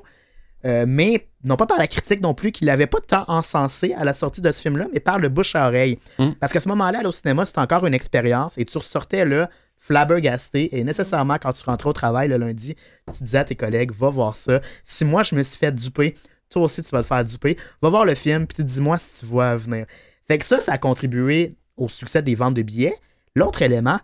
euh, 0.66 0.86
mais 0.88 1.28
non 1.44 1.56
pas 1.56 1.66
par 1.66 1.78
la 1.78 1.88
critique 1.88 2.22
non 2.22 2.34
plus, 2.34 2.52
qui 2.52 2.66
l'avait 2.66 2.88
pas 2.88 3.00
tant 3.00 3.24
encensé 3.28 3.94
à 3.94 4.04
la 4.04 4.14
sortie 4.14 4.42
de 4.42 4.52
ce 4.52 4.62
film-là, 4.62 4.88
mais 4.94 5.00
par 5.00 5.20
le 5.20 5.30
bouche 5.30 5.56
à 5.56 5.68
oreille. 5.68 6.00
Mm. 6.20 6.32
Parce 6.40 6.52
qu'à 6.52 6.60
ce 6.60 6.70
moment-là, 6.70 7.00
aller 7.00 7.08
au 7.08 7.12
cinéma, 7.12 7.46
c'était 7.46 7.60
encore 7.60 7.86
une 7.86 7.94
expérience 7.94 8.58
et 8.58 8.66
tu 8.66 8.78
ressortais 8.78 9.26
là 9.26 9.50
flabbergasté 9.80 10.78
et 10.78 10.84
nécessairement 10.84 11.38
quand 11.38 11.54
tu 11.54 11.64
rentrais 11.64 11.90
au 11.90 11.94
travail 11.94 12.28
le 12.28 12.38
lundi, 12.38 12.76
tu 13.16 13.24
disais 13.24 13.38
à 13.38 13.44
tes 13.46 13.56
collègues, 13.56 13.92
va 13.94 14.10
voir 14.10 14.36
ça. 14.36 14.60
Si 14.84 15.06
moi 15.06 15.24
je 15.24 15.36
me 15.36 15.44
suis 15.44 15.58
fait 15.58 15.72
duper, 15.72 16.16
toi 16.50 16.64
aussi 16.64 16.84
tu 16.84 16.90
vas 16.90 17.02
te 17.02 17.08
faire 17.08 17.24
duper. 17.24 17.58
Va 17.82 17.90
voir 17.90 18.04
le 18.04 18.16
film, 18.16 18.48
puis 18.48 18.64
dis-moi 18.64 18.98
si 18.98 19.20
tu 19.20 19.26
vois 19.26 19.56
venir. 19.56 19.86
Fait 20.28 20.38
que 20.38 20.46
ça, 20.46 20.60
ça 20.60 20.74
a 20.74 20.78
contribué 20.78 21.56
au 21.78 21.88
succès 21.88 22.22
des 22.22 22.36
ventes 22.36 22.56
de 22.56 22.64
billets. 22.64 22.96
L'autre 23.36 23.62
élément, 23.62 24.00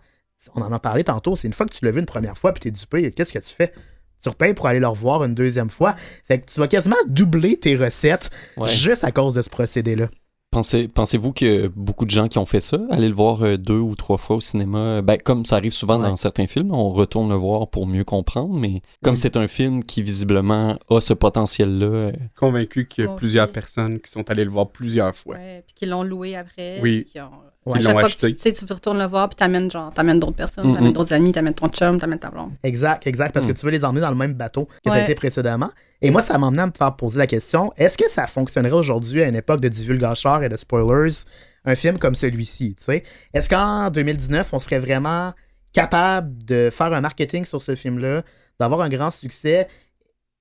on 0.54 0.62
en 0.62 0.72
a 0.72 0.78
parlé 0.78 1.04
tantôt, 1.04 1.36
c'est 1.36 1.48
une 1.48 1.54
fois 1.54 1.66
que 1.66 1.74
tu 1.74 1.84
l'as 1.84 1.90
vu 1.90 2.00
une 2.00 2.06
première 2.06 2.38
fois 2.38 2.52
puis 2.52 2.60
t'es 2.60 2.70
dupé, 2.70 3.10
qu'est-ce 3.10 3.32
que 3.32 3.38
tu 3.38 3.52
fais? 3.52 3.72
Repayes 4.28 4.54
pour 4.54 4.66
aller 4.66 4.80
le 4.80 4.88
revoir 4.88 5.24
une 5.24 5.34
deuxième 5.34 5.70
fois. 5.70 5.94
Fait 6.26 6.40
que 6.40 6.50
tu 6.52 6.60
vas 6.60 6.68
quasiment 6.68 6.96
doubler 7.06 7.56
tes 7.58 7.76
recettes 7.76 8.30
Ouais. 8.56 8.68
juste 8.68 9.04
à 9.04 9.10
cause 9.12 9.34
de 9.34 9.42
ce 9.42 9.50
procédé-là. 9.50 10.08
Pensez, 10.50 10.86
pensez-vous 10.86 11.32
que 11.32 11.66
beaucoup 11.66 12.04
de 12.04 12.12
gens 12.12 12.28
qui 12.28 12.38
ont 12.38 12.46
fait 12.46 12.60
ça, 12.60 12.78
aller 12.92 13.08
le 13.08 13.14
voir 13.14 13.42
euh, 13.42 13.56
deux 13.56 13.80
ou 13.80 13.96
trois 13.96 14.18
fois 14.18 14.36
au 14.36 14.40
cinéma, 14.40 15.02
ben, 15.02 15.16
comme 15.18 15.44
ça 15.44 15.56
arrive 15.56 15.72
souvent 15.72 15.96
Ouais. 16.00 16.06
dans 16.06 16.14
certains 16.14 16.46
films, 16.46 16.72
on 16.72 16.90
retourne 16.90 17.28
le 17.28 17.34
voir 17.34 17.66
pour 17.70 17.88
mieux 17.88 18.04
comprendre, 18.04 18.54
mais 18.56 18.80
comme 19.02 19.14
Oui. 19.14 19.18
c'est 19.18 19.36
un 19.36 19.48
film 19.48 19.82
qui 19.82 20.00
visiblement 20.00 20.78
a 20.90 21.00
ce 21.00 21.12
potentiel-là, 21.12 21.86
euh, 21.86 22.12
Convaincu 22.38 22.86
qu'il 22.86 23.04
y 23.04 23.08
a 23.08 23.10
plusieurs 23.16 23.50
personnes 23.50 23.98
qui 23.98 24.12
sont 24.12 24.30
allées 24.30 24.44
le 24.44 24.50
voir 24.52 24.68
plusieurs 24.70 25.16
fois. 25.16 25.34
Ouais, 25.34 25.64
puis 25.66 25.74
qu'ils 25.74 25.88
l'ont 25.90 26.04
loué 26.04 26.36
après. 26.36 26.78
Oui. 26.80 27.00
puis 27.02 27.10
qu'ils 27.12 27.22
ont- 27.22 27.30
Ouais. 27.66 27.78
Ils 27.80 27.84
l'ont 27.84 27.94
que 27.96 28.06
tu, 28.08 28.34
tu 28.34 28.40
sais, 28.42 28.52
tu 28.52 28.70
retournes 28.70 28.98
le 28.98 29.06
voir, 29.06 29.28
puis 29.30 29.36
t'amènes 29.36 29.70
genre, 29.70 29.90
t'amènes 29.94 30.20
d'autres 30.20 30.36
personnes, 30.36 30.74
t'amènes 30.74 30.92
d'autres 30.92 31.14
amis, 31.14 31.32
t'amènes 31.32 31.54
ton 31.54 31.68
chum, 31.68 31.98
t'amènes 31.98 32.18
ta 32.18 32.30
blonde. 32.30 32.50
Exact, 32.62 33.06
exact, 33.06 33.32
parce 33.32 33.46
que 33.46 33.52
Mm. 33.52 33.54
tu 33.54 33.64
veux 33.66 33.72
les 33.72 33.84
emmener 33.86 34.02
dans 34.02 34.10
le 34.10 34.16
même 34.16 34.34
bateau 34.34 34.66
que 34.66 34.72
tu 34.84 34.90
Ouais. 34.90 35.02
été 35.02 35.14
précédemment. 35.14 35.70
Et 36.02 36.10
moi, 36.10 36.20
ça 36.20 36.36
m'a 36.36 36.48
amené 36.48 36.60
à 36.62 36.66
me 36.66 36.72
faire 36.76 36.94
poser 36.94 37.18
la 37.18 37.26
question 37.26 37.72
est-ce 37.78 37.96
que 37.96 38.08
ça 38.10 38.26
fonctionnerait 38.26 38.72
aujourd'hui 38.72 39.22
à 39.22 39.28
une 39.28 39.36
époque 39.36 39.60
de 39.62 39.68
divulgacheurs 39.68 40.42
et 40.42 40.50
de 40.50 40.56
spoilers, 40.58 41.14
un 41.64 41.74
film 41.74 41.98
comme 41.98 42.14
celui-ci 42.14 42.74
tu 42.76 42.84
sais? 42.84 43.02
Est-ce 43.32 43.48
qu'en 43.48 43.88
2019, 43.90 44.52
on 44.52 44.58
serait 44.58 44.78
vraiment 44.78 45.32
capable 45.72 46.44
de 46.44 46.68
faire 46.70 46.92
un 46.92 47.00
marketing 47.00 47.46
sur 47.46 47.62
ce 47.62 47.74
film-là, 47.74 48.22
d'avoir 48.60 48.82
un 48.82 48.88
grand 48.90 49.10
succès 49.10 49.68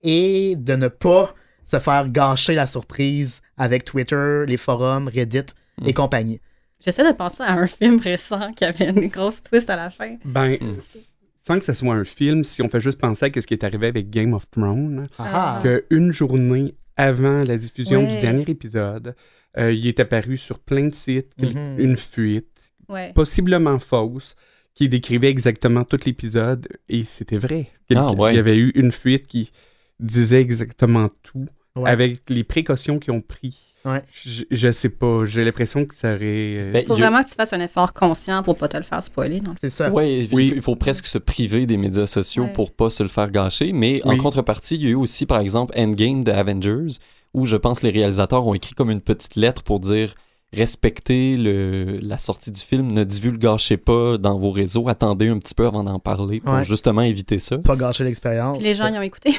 et 0.03 0.55
de 0.57 0.75
ne 0.75 0.89
pas 0.89 1.33
se 1.65 1.79
faire 1.79 2.09
gâcher 2.09 2.53
la 2.55 2.67
surprise 2.67 3.41
avec 3.57 3.85
Twitter, 3.85 4.43
les 4.45 4.57
forums, 4.57 5.07
Reddit 5.07 5.45
et 5.85 5.91
Mm. 5.91 5.93
compagnie? 5.93 6.41
J'essaie 6.83 7.09
de 7.09 7.15
penser 7.15 7.43
à 7.43 7.53
un 7.53 7.67
film 7.67 7.99
récent 7.99 8.51
qui 8.53 8.65
avait 8.65 8.89
une 8.89 9.07
grosse 9.07 9.41
twist 9.43 9.69
à 9.69 9.75
la 9.75 9.89
fin. 9.89 10.17
Ben, 10.25 10.57
Mm. 10.59 10.77
s- 10.77 11.17
sans 11.41 11.59
que 11.59 11.65
ce 11.65 11.73
soit 11.73 11.93
un 11.95 12.03
film, 12.03 12.43
si 12.43 12.61
on 12.61 12.69
fait 12.69 12.79
juste 12.81 12.99
penser 12.99 13.25
à 13.35 13.41
ce 13.41 13.45
qui 13.47 13.53
est 13.53 13.63
arrivé 13.63 13.87
avec 13.87 14.09
Game 14.09 14.33
of 14.33 14.49
Thrones, 14.51 15.05
Ah, 15.17 15.59
que 15.63 15.85
une 15.89 16.11
journée 16.11 16.73
avant 16.97 17.39
la 17.43 17.57
diffusion 17.57 18.01
Ouais. 18.05 18.15
du 18.15 18.21
dernier 18.21 18.45
épisode, 18.49 19.15
euh, 19.57 19.71
il 19.73 19.87
est 19.87 19.99
apparu 19.99 20.37
sur 20.37 20.59
plein 20.59 20.87
de 20.87 20.93
sites 20.95 21.33
Mhm. 21.39 21.75
une 21.79 21.97
fuite, 21.97 22.71
Ouais. 22.89 23.11
possiblement 23.13 23.79
fausse, 23.79 24.35
qui 24.75 24.89
décrivait 24.89 25.29
exactement 25.29 25.83
tout 25.83 25.99
l'épisode 26.05 26.67
et 26.89 27.03
c'était 27.03 27.37
vrai. 27.37 27.67
Quel- 27.87 27.97
Ah, 27.99 28.11
ouais. 28.11 28.33
Il 28.33 28.37
y 28.37 28.39
avait 28.39 28.57
eu 28.57 28.71
une 28.75 28.91
fuite 28.91 29.27
qui 29.27 29.51
disait 29.99 30.41
exactement 30.41 31.07
tout 31.21 31.45
Ouais. 31.75 31.89
avec 31.89 32.29
les 32.29 32.43
précautions 32.43 32.99
qu'ils 32.99 33.13
ont 33.13 33.21
pris. 33.21 33.72
Ouais. 33.85 34.01
Je, 34.25 34.43
je 34.49 34.71
sais 34.71 34.89
pas, 34.89 35.25
j'ai 35.25 35.43
l'impression 35.43 35.83
que 35.85 35.93
ça 35.93 36.09
aurait. 36.15 36.19
euh, 36.23 36.71
Ben, 36.71 36.85
Faut 36.85 36.95
il 36.95 37.03
a- 37.03 37.07
vraiment 37.09 37.23
que 37.23 37.29
tu 37.29 37.35
fasses 37.35 37.51
un 37.53 37.59
effort 37.59 37.91
conscient 37.93 38.41
pour 38.41 38.55
pas 38.57 38.67
te 38.69 38.77
le 38.77 38.83
faire 38.83 39.03
spoiler. 39.03 39.41
C'est 39.59 39.69
ça. 39.69 39.91
Ouais, 39.91 40.27
Oui. 40.31 40.51
il, 40.55 40.55
faut, 40.61 40.71
faut 40.71 40.75
presque 40.77 41.05
se 41.05 41.17
priver 41.17 41.65
des 41.65 41.75
médias 41.77 42.07
sociaux 42.07 42.43
Ouais. 42.43 42.53
pour 42.53 42.71
pas 42.71 42.89
se 42.89 43.03
le 43.03 43.09
faire 43.09 43.29
gâcher. 43.29 43.73
Mais 43.73 44.01
en 44.05 44.15
contrepartie, 44.17 44.75
il 44.75 44.83
y 44.83 44.87
a 44.87 44.89
eu 44.91 44.95
aussi, 44.95 45.25
par 45.25 45.39
exemple, 45.39 45.73
Endgame 45.77 46.23
de 46.23 46.31
Avengers, 46.31 46.95
où 47.33 47.45
je 47.45 47.57
pense 47.57 47.81
les 47.83 47.89
réalisateurs 47.89 48.45
ont 48.47 48.53
écrit 48.53 48.73
comme 48.73 48.89
une 48.89 49.01
petite 49.01 49.35
lettre 49.35 49.63
pour 49.63 49.79
dire 49.81 50.15
respectez 50.55 51.35
le, 51.35 51.97
la 52.01 52.17
sortie 52.19 52.51
du 52.51 52.61
film, 52.61 52.91
ne 52.91 53.03
divulgâchez 53.03 53.75
pas 53.77 54.17
dans 54.19 54.37
vos 54.37 54.51
réseaux, 54.51 54.87
attendez 54.87 55.27
un 55.29 55.39
petit 55.39 55.55
peu 55.55 55.65
avant 55.65 55.83
d'en 55.83 55.97
parler 55.99 56.39
pour 56.41 56.53
Ouais. 56.53 56.63
justement 56.63 57.01
éviter 57.01 57.39
ça. 57.39 57.57
Pas 57.57 57.75
gâcher 57.75 58.03
l'expérience. 58.03 58.61
Les 58.61 58.75
gens 58.75 58.87
y 58.87 58.97
ont 58.97 59.01
écouté. 59.01 59.31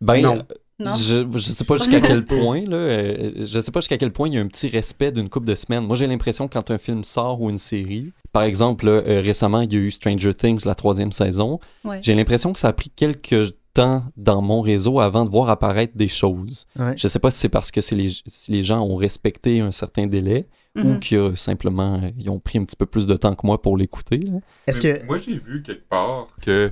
Ben, 0.00 0.20
Non. 0.22 0.42
Euh, 0.80 0.84
Non? 0.84 0.94
Je, 0.94 1.24
je 1.38 1.38
sais 1.52 1.64
pas 1.64 1.76
jusqu'à 1.76 2.00
quel 2.00 2.24
point, 2.24 2.62
là, 2.64 2.76
euh, 2.76 3.32
je 3.38 3.60
sais 3.60 3.70
pas 3.70 3.80
jusqu'à 3.80 3.96
quel 3.98 4.12
point 4.12 4.28
il 4.28 4.34
y 4.34 4.38
a 4.38 4.40
un 4.40 4.46
petit 4.48 4.68
respect 4.68 5.12
d'une 5.12 5.28
couple 5.28 5.46
de 5.46 5.54
semaines. 5.54 5.86
Moi, 5.86 5.96
j'ai 5.96 6.06
l'impression 6.06 6.48
que 6.48 6.54
quand 6.54 6.70
un 6.70 6.78
film 6.78 7.04
sort 7.04 7.40
ou 7.40 7.50
une 7.50 7.58
série, 7.58 8.10
par 8.32 8.42
exemple, 8.42 8.86
là, 8.86 8.92
euh, 8.92 9.20
récemment, 9.20 9.60
il 9.60 9.72
y 9.72 9.76
a 9.76 9.80
eu 9.80 9.90
Stranger 9.90 10.34
Things, 10.34 10.64
la 10.66 10.74
troisième 10.74 11.12
saison. 11.12 11.60
Ouais. 11.84 12.00
J'ai 12.02 12.14
l'impression 12.14 12.52
que 12.52 12.58
ça 12.60 12.68
a 12.68 12.72
pris 12.72 12.90
quelques 12.90 13.52
temps 13.72 14.04
dans 14.16 14.40
mon 14.40 14.60
réseau 14.60 15.00
avant 15.00 15.24
de 15.24 15.30
voir 15.30 15.48
apparaître 15.48 15.96
des 15.96 16.06
choses. 16.08 16.66
Ouais. 16.78 16.94
Je 16.96 17.08
sais 17.08 17.18
pas 17.18 17.30
si 17.32 17.40
c'est 17.40 17.48
parce 17.48 17.70
que 17.72 17.80
c'est 17.80 17.96
les, 17.96 18.08
si 18.26 18.52
les 18.52 18.62
gens 18.62 18.80
ont 18.80 18.94
respecté 18.96 19.60
un 19.60 19.72
certain 19.72 20.06
délai 20.06 20.46
ou 20.76 20.82
Mhm. 20.94 21.00
que 21.00 21.14
euh, 21.16 21.36
simplement 21.36 22.00
euh, 22.02 22.10
ils 22.18 22.28
ont 22.30 22.40
pris 22.40 22.58
un 22.58 22.64
petit 22.64 22.74
peu 22.76 22.86
plus 22.86 23.06
de 23.06 23.16
temps 23.16 23.34
que 23.36 23.46
moi 23.46 23.60
pour 23.62 23.76
l'écouter. 23.76 24.18
Est-ce 24.66 24.80
que. 24.80 25.04
Moi, 25.06 25.18
j'ai 25.18 25.38
vu 25.38 25.62
quelque 25.62 25.88
part 25.88 26.28
que 26.42 26.70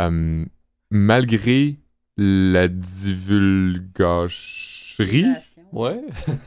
euh, 0.00 0.44
malgré 0.90 1.76
la 2.16 2.68
divulgacherie, 2.68 5.26
Ouais. 5.72 6.00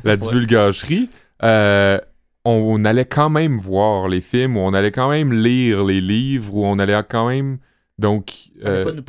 la 0.04 0.18
divulgacherie, 0.18 1.10
euh, 1.44 2.00
on, 2.44 2.52
on 2.52 2.84
allait 2.86 3.06
quand 3.06 3.30
même 3.30 3.58
voir 3.58 4.08
les 4.08 4.22
films, 4.22 4.58
ou 4.58 4.62
on 4.62 4.74
allait 4.74 4.92
quand 4.92 5.10
même 5.10 5.32
lire 5.34 5.84
les 5.84 6.02
livres, 6.02 6.56
ou 6.56 6.66
on 6.66 6.80
allait 6.80 7.00
quand 7.10 7.28
même. 7.30 7.58
Donc. 7.98 8.30
Ça 8.62 8.68
euh, 8.68 8.84
pas 8.86 8.92
nous, 8.92 9.04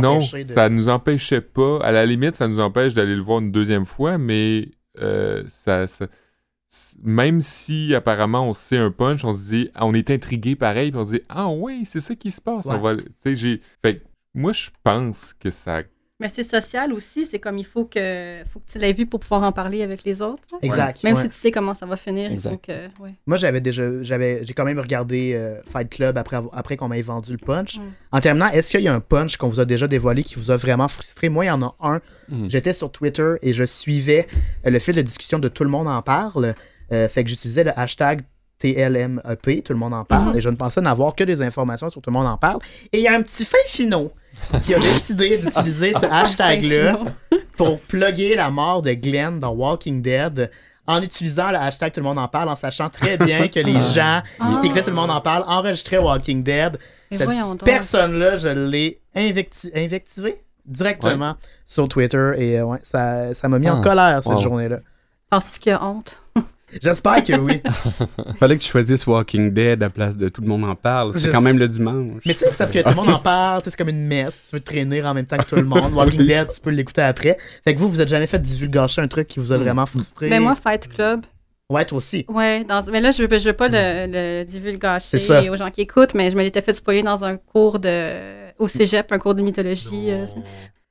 non, 0.00 0.18
de. 0.20 0.44
ça 0.44 0.68
nous 0.68 0.88
empêchait 0.88 1.40
pas. 1.40 1.80
À 1.82 1.92
la 1.92 2.06
limite, 2.06 2.36
ça 2.36 2.46
nous 2.48 2.60
empêche 2.60 2.94
d'aller 2.94 3.16
le 3.16 3.22
voir 3.22 3.40
une 3.40 3.50
deuxième 3.52 3.84
fois, 3.84 4.16
mais 4.16 4.68
euh, 5.00 5.42
ça, 5.48 5.86
même 7.02 7.40
si 7.40 7.94
apparemment 7.94 8.48
on 8.48 8.54
sait 8.54 8.78
un 8.78 8.90
punch, 8.90 9.24
on 9.24 9.32
se 9.32 9.48
dit, 9.50 9.70
on 9.80 9.92
est 9.94 10.10
intrigué 10.10 10.56
pareil, 10.56 10.90
puis 10.90 11.00
on 11.00 11.04
se 11.04 11.16
dit, 11.16 11.22
ah 11.28 11.48
oui, 11.48 11.82
c'est 11.84 12.00
ça 12.00 12.14
qui 12.14 12.30
se 12.30 12.40
passe. 12.40 12.66
Ouais. 12.66 12.74
On 12.76 12.80
va, 12.80 12.92
le- 12.94 13.02
tu 13.02 13.10
sais, 13.16 13.34
j'ai, 13.34 13.60
fait 13.82 13.98
que 13.98 14.04
moi 14.34 14.52
je 14.52 14.68
pense 14.84 15.34
que 15.34 15.50
ça, 15.50 15.82
Mais 16.20 16.28
c'est 16.34 16.42
social 16.42 16.92
aussi. 16.92 17.26
C'est 17.26 17.38
comme 17.38 17.58
il 17.58 17.64
faut 17.64 17.84
que, 17.84 18.42
faut 18.52 18.58
que 18.58 18.68
tu 18.72 18.78
l'aies 18.78 18.92
vu 18.92 19.06
pour 19.06 19.20
pouvoir 19.20 19.44
en 19.44 19.52
parler 19.52 19.82
avec 19.82 20.02
les 20.02 20.20
autres. 20.20 20.42
là. 20.50 20.58
Exact. 20.62 21.04
Même 21.04 21.14
ouais. 21.14 21.22
si 21.22 21.28
tu 21.28 21.36
sais 21.36 21.50
comment 21.52 21.74
ça 21.74 21.86
va 21.86 21.96
finir, 21.96 22.30
ouais. 22.32 23.14
Moi, 23.26 23.36
j'avais 23.36 23.60
déjà. 23.60 24.02
j'avais 24.02 24.44
J'ai 24.44 24.52
quand 24.52 24.64
même 24.64 24.80
regardé 24.80 25.34
euh, 25.34 25.60
Fight 25.70 25.88
Club 25.88 26.18
après, 26.18 26.38
après 26.52 26.76
qu'on 26.76 26.88
m'ait 26.88 27.02
vendu 27.02 27.30
le 27.32 27.38
punch. 27.38 27.78
Mm. 27.78 27.82
En 28.10 28.20
terminant, 28.20 28.48
est-ce 28.48 28.70
qu'il 28.72 28.80
y 28.80 28.88
a 28.88 28.94
un 28.94 29.00
punch 29.00 29.36
qu'on 29.36 29.48
vous 29.48 29.60
a 29.60 29.64
déjà 29.64 29.86
dévoilé 29.86 30.24
qui 30.24 30.34
vous 30.34 30.50
a 30.50 30.56
vraiment 30.56 30.88
frustré? 30.88 31.28
Moi, 31.28 31.44
il 31.44 31.48
y 31.48 31.50
en 31.52 31.62
a 31.62 31.74
un. 31.80 32.00
Mm. 32.28 32.48
J'étais 32.50 32.72
sur 32.72 32.90
Twitter 32.90 33.34
et 33.42 33.52
je 33.52 33.62
suivais 33.62 34.26
euh, 34.66 34.70
le 34.70 34.78
fil 34.80 34.96
de 34.96 35.02
discussion 35.02 35.38
de 35.38 35.46
Tout 35.48 35.62
le 35.62 35.70
monde 35.70 35.86
en 35.86 36.02
parle. 36.02 36.54
Euh, 36.90 37.08
fait 37.08 37.22
que 37.22 37.30
j'utilisais 37.30 37.62
le 37.62 37.78
hashtag 37.78 38.22
TLMEP, 38.58 39.62
Tout 39.64 39.72
le 39.72 39.78
monde 39.78 39.94
en 39.94 40.04
parle, 40.04 40.30
Mhm. 40.32 40.38
et 40.38 40.40
je 40.40 40.48
ne 40.48 40.56
pensais 40.56 40.80
n'avoir 40.80 41.14
que 41.14 41.22
des 41.22 41.42
informations 41.42 41.88
sur 41.90 42.02
Tout 42.02 42.10
le 42.10 42.14
monde 42.14 42.26
en 42.26 42.36
parle. 42.36 42.58
Et 42.92 42.98
il 42.98 43.04
y 43.04 43.06
a 43.08 43.14
un 43.14 43.22
petit 43.22 43.44
fin 43.44 43.56
finot 43.66 44.10
qui 44.64 44.74
a 44.74 44.78
décidé 44.78 45.38
d'utiliser 45.38 45.92
ce 45.94 46.06
hashtag-là 46.06 46.96
Sinon, 46.98 47.06
pour 47.56 47.80
plugger 47.80 48.34
la 48.36 48.50
mort 48.50 48.82
de 48.82 48.92
Glenn 48.92 49.40
dans 49.40 49.50
Walking 49.50 50.00
Dead 50.02 50.50
en 50.86 51.02
utilisant 51.02 51.50
le 51.50 51.56
hashtag 51.56 51.92
Tout 51.92 52.00
le 52.00 52.04
monde 52.04 52.18
en 52.18 52.28
parle, 52.28 52.48
en 52.48 52.56
sachant 52.56 52.88
très 52.88 53.16
bien 53.18 53.48
que 53.48 53.60
les 53.60 53.82
gens 53.82 54.22
Ah. 54.40 54.58
qui 54.60 54.66
écoutaient 54.66 54.82
Tout 54.82 54.90
le 54.90 54.96
monde 54.96 55.10
en 55.10 55.20
parle 55.20 55.44
enregistraient 55.46 55.98
Walking 55.98 56.42
Dead. 56.42 56.78
Cette 57.10 57.62
personne-là, 57.64 58.36
je 58.36 58.48
l'ai 58.48 59.00
invecti- 59.16 59.70
invectivé 59.74 60.42
directement 60.66 61.34
sur 61.66 61.88
Twitter 61.88 62.32
et 62.36 62.58
euh, 62.60 62.64
ouais, 62.64 62.78
ça 62.82 63.34
ça 63.34 63.48
m'a 63.48 63.58
mis 63.58 63.68
en 63.68 63.80
Ah. 63.80 63.82
colère 63.82 64.20
cette 64.22 64.32
Wow. 64.34 64.42
journée-là. 64.42 64.78
Penses-tu 65.30 65.58
qu'il 65.60 65.72
y 65.72 65.74
a 65.74 65.82
honte? 65.84 66.20
J'espère 66.82 67.22
que 67.22 67.32
oui. 67.38 67.62
Fallait 68.38 68.56
que 68.56 68.62
tu 68.62 68.70
choisisses 68.70 69.06
Walking 69.06 69.52
Dead 69.52 69.82
à 69.82 69.90
place 69.90 70.16
de 70.16 70.28
Tout 70.28 70.42
le 70.42 70.48
monde 70.48 70.64
en 70.64 70.74
parle. 70.74 71.12
C'est 71.14 71.30
quand 71.30 71.40
même 71.40 71.58
le 71.58 71.68
dimanche. 71.68 72.22
Mais 72.26 72.34
tu 72.34 72.40
sais, 72.40 72.50
c'est 72.50 72.58
parce 72.58 72.72
que 72.72 72.80
tout 72.80 72.90
le 72.90 72.94
monde 72.96 73.08
en 73.08 73.18
parle, 73.18 73.62
c'est 73.64 73.74
comme 73.76 73.88
une 73.88 74.06
messe, 74.06 74.40
tu 74.48 74.56
veux 74.56 74.60
traîner 74.60 75.02
en 75.02 75.14
même 75.14 75.26
temps 75.26 75.38
que 75.38 75.46
tout 75.46 75.56
le 75.56 75.64
monde. 75.64 75.92
Walking 75.94 76.26
Dead, 76.26 76.50
tu 76.50 76.60
peux 76.60 76.70
l'écouter 76.70 77.02
après. 77.02 77.36
Fait 77.64 77.74
que 77.74 77.80
vous, 77.80 77.88
vous 77.88 78.00
êtes 78.00 78.08
jamais 78.08 78.26
fait 78.26 78.38
divulgacher 78.40 79.00
un 79.00 79.08
truc 79.08 79.28
qui 79.28 79.40
vous 79.40 79.52
a 79.52 79.58
vraiment 79.58 79.86
frustré. 79.86 80.28
Ben 80.28 80.42
moi, 80.42 80.54
Fight 80.54 80.88
Club. 80.88 81.22
Ouais, 81.70 81.84
toi 81.84 81.98
aussi. 81.98 82.24
Ouais, 82.28 82.64
dans... 82.64 82.82
mais 82.90 83.00
là, 83.00 83.10
je 83.10 83.22
veux, 83.22 83.38
je 83.38 83.44
veux 83.44 83.52
pas 83.52 83.68
le, 83.68 84.06
le 84.10 84.44
divulgacher 84.44 85.50
aux 85.50 85.56
gens 85.56 85.70
qui 85.70 85.82
écoutent, 85.82 86.14
mais 86.14 86.30
je 86.30 86.36
me 86.36 86.42
l'étais 86.42 86.62
fait 86.62 86.72
spoiler 86.74 87.02
dans 87.02 87.24
un 87.24 87.36
cours 87.36 87.78
de. 87.78 88.50
au 88.58 88.68
cégep, 88.68 89.12
un 89.12 89.18
cours 89.18 89.34
de 89.34 89.42
mythologie. 89.42 90.10
euh, 90.10 90.26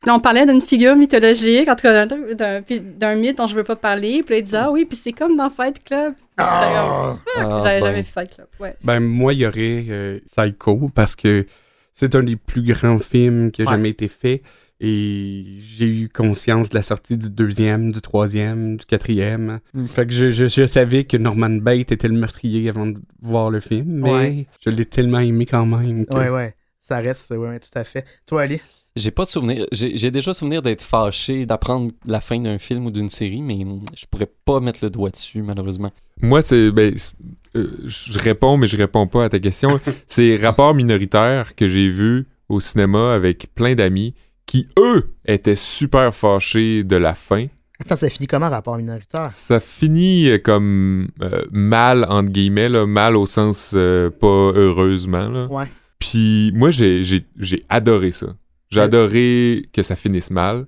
là, 0.06 0.16
on 0.16 0.20
parlait 0.20 0.46
d'une 0.46 0.62
figure 0.62 0.96
mythologique, 0.96 1.68
en 1.70 1.76
tout 1.76 1.82
cas 1.84 2.06
d'un- 2.06 3.16
mythe 3.16 3.38
dont 3.38 3.48
je 3.48 3.56
veux 3.56 3.64
pas 3.64 3.76
parler. 3.76 4.22
Puis 4.24 4.36
là, 4.36 4.40
il 4.40 4.44
disait, 4.44 4.58
ah 4.58 4.72
oui, 4.72 4.86
puis 4.86 4.98
c'est 4.98 5.12
comme 5.14 5.36
dans 5.36 5.50
Fight 5.50 5.84
Club. 5.84 6.14
Ah! 6.38 7.18
Ah, 7.38 7.62
J'avais 7.64 7.80
ben. 7.82 7.86
jamais 7.88 8.02
vu 8.02 8.08
Fight 8.08 8.34
Club. 8.36 8.48
Ouais. 8.60 8.76
Ben, 8.84 9.00
moi, 9.00 9.34
il 9.34 9.40
y 9.40 9.46
aurait 9.48 9.86
euh, 9.90 10.20
Psycho 10.26 10.90
parce 10.94 11.16
que 11.16 11.46
c'est 11.94 12.14
un 12.16 12.24
des 12.24 12.36
plus 12.36 12.62
grands 12.62 13.00
films 13.00 13.52
qui 13.52 13.62
a 13.64 13.66
Ouais. 13.66 13.72
jamais 13.72 13.90
été 13.90 14.08
fait. 14.08 14.44
Et 14.80 15.44
j'ai 15.60 15.88
eu 15.88 16.08
conscience 16.08 16.70
de 16.70 16.76
la 16.76 16.84
sortie 16.84 17.18
du 17.18 17.32
deuxième, 17.32 17.92
du 17.92 18.00
troisième, 18.00 18.78
du 18.78 18.86
quatrième. 18.86 19.60
Fait 19.88 20.06
que 20.06 20.14
je, 20.14 20.30
je- 20.30 20.46
je 20.46 20.68
savais 20.68 21.04
que 21.06 21.18
Norman 21.18 21.50
Bates 21.50 21.92
était 21.92 22.08
le 22.08 22.14
meurtrier 22.14 22.70
avant 22.70 22.86
de 22.86 23.00
voir 23.20 23.50
le 23.50 23.60
film, 23.60 23.86
mais 23.88 24.12
Ouais. 24.12 24.48
je 24.64 24.70
l'ai 24.70 24.86
tellement 24.86 25.18
aimé 25.20 25.48
quand 25.48 25.66
même. 25.66 26.06
que- 26.06 26.14
Ouais, 26.14 26.30
ouais. 26.30 26.54
Ça 26.80 26.98
reste, 27.00 27.32
ouais, 27.32 27.38
ouais, 27.38 27.60
tout 27.60 27.72
à 27.74 27.84
fait. 27.84 28.06
Toi, 28.28 28.44
Ali? 28.44 28.62
J'ai 28.98 29.12
pas 29.12 29.24
de 29.24 29.30
souvenir. 29.30 29.66
J'ai 29.72 29.98
j'ai 29.98 30.12
déjà 30.12 30.34
souvenir 30.34 30.62
d'être 30.62 30.82
fâché, 30.82 31.46
d'apprendre 31.46 31.92
la 32.06 32.22
fin 32.22 32.40
d'un 32.40 32.58
film 32.58 32.86
ou 32.86 32.92
d'une 32.92 33.10
série, 33.10 33.42
mais 33.42 33.58
je 33.96 34.06
pourrais 34.10 34.30
pas 34.46 34.60
mettre 34.60 34.80
le 34.84 34.90
doigt 34.90 35.10
dessus, 35.10 35.42
malheureusement. 35.42 35.92
Moi, 36.22 36.42
c'est. 36.42 36.72
Ben, 36.72 36.94
c'est- 36.98 37.14
euh, 37.56 37.68
je 37.86 38.20
réponds, 38.20 38.58
mais 38.58 38.68
je 38.68 38.78
réponds 38.78 39.08
pas 39.08 39.24
à 39.26 39.30
ta 39.30 39.40
question. 39.40 39.80
c'est 40.08 40.36
Rapport 40.36 40.74
minoritaire 40.74 41.56
que 41.56 41.68
j'ai 41.68 41.90
vu 41.90 42.28
au 42.50 42.60
cinéma 42.60 43.14
avec 43.14 43.48
plein 43.56 43.74
d'amis 43.76 44.14
qui, 44.46 44.68
eux, 44.78 45.14
étaient 45.26 45.56
super 45.56 46.14
fâchés 46.14 46.84
de 46.84 46.96
la 46.96 47.14
fin. 47.16 47.48
Attends, 47.80 47.96
ça 47.96 48.10
finit 48.10 48.28
comment, 48.28 48.50
rapport 48.50 48.78
minoritaire? 48.78 49.30
Ça 49.30 49.60
finit 49.60 50.30
euh, 50.30 50.38
comme 50.40 51.10
euh, 51.22 51.44
mal, 51.52 52.06
entre 52.10 52.32
guillemets, 52.32 52.70
là, 52.70 52.86
mal 52.86 53.16
au 53.16 53.26
sens 53.26 53.74
euh, 53.76 54.10
pas 54.10 54.52
heureusement. 54.56 55.28
Là. 55.30 55.48
Ouais. 55.48 55.66
Puis 56.00 56.52
moi, 56.56 56.72
j'ai, 56.72 57.04
j'ai, 57.04 57.26
j'ai 57.38 57.62
adoré 57.70 58.12
ça. 58.12 58.28
J'ai 58.70 58.80
Ouais. 58.80 58.86
adoré 58.86 59.70
que 59.74 59.82
ça 59.82 59.96
finisse 59.96 60.30
mal, 60.32 60.66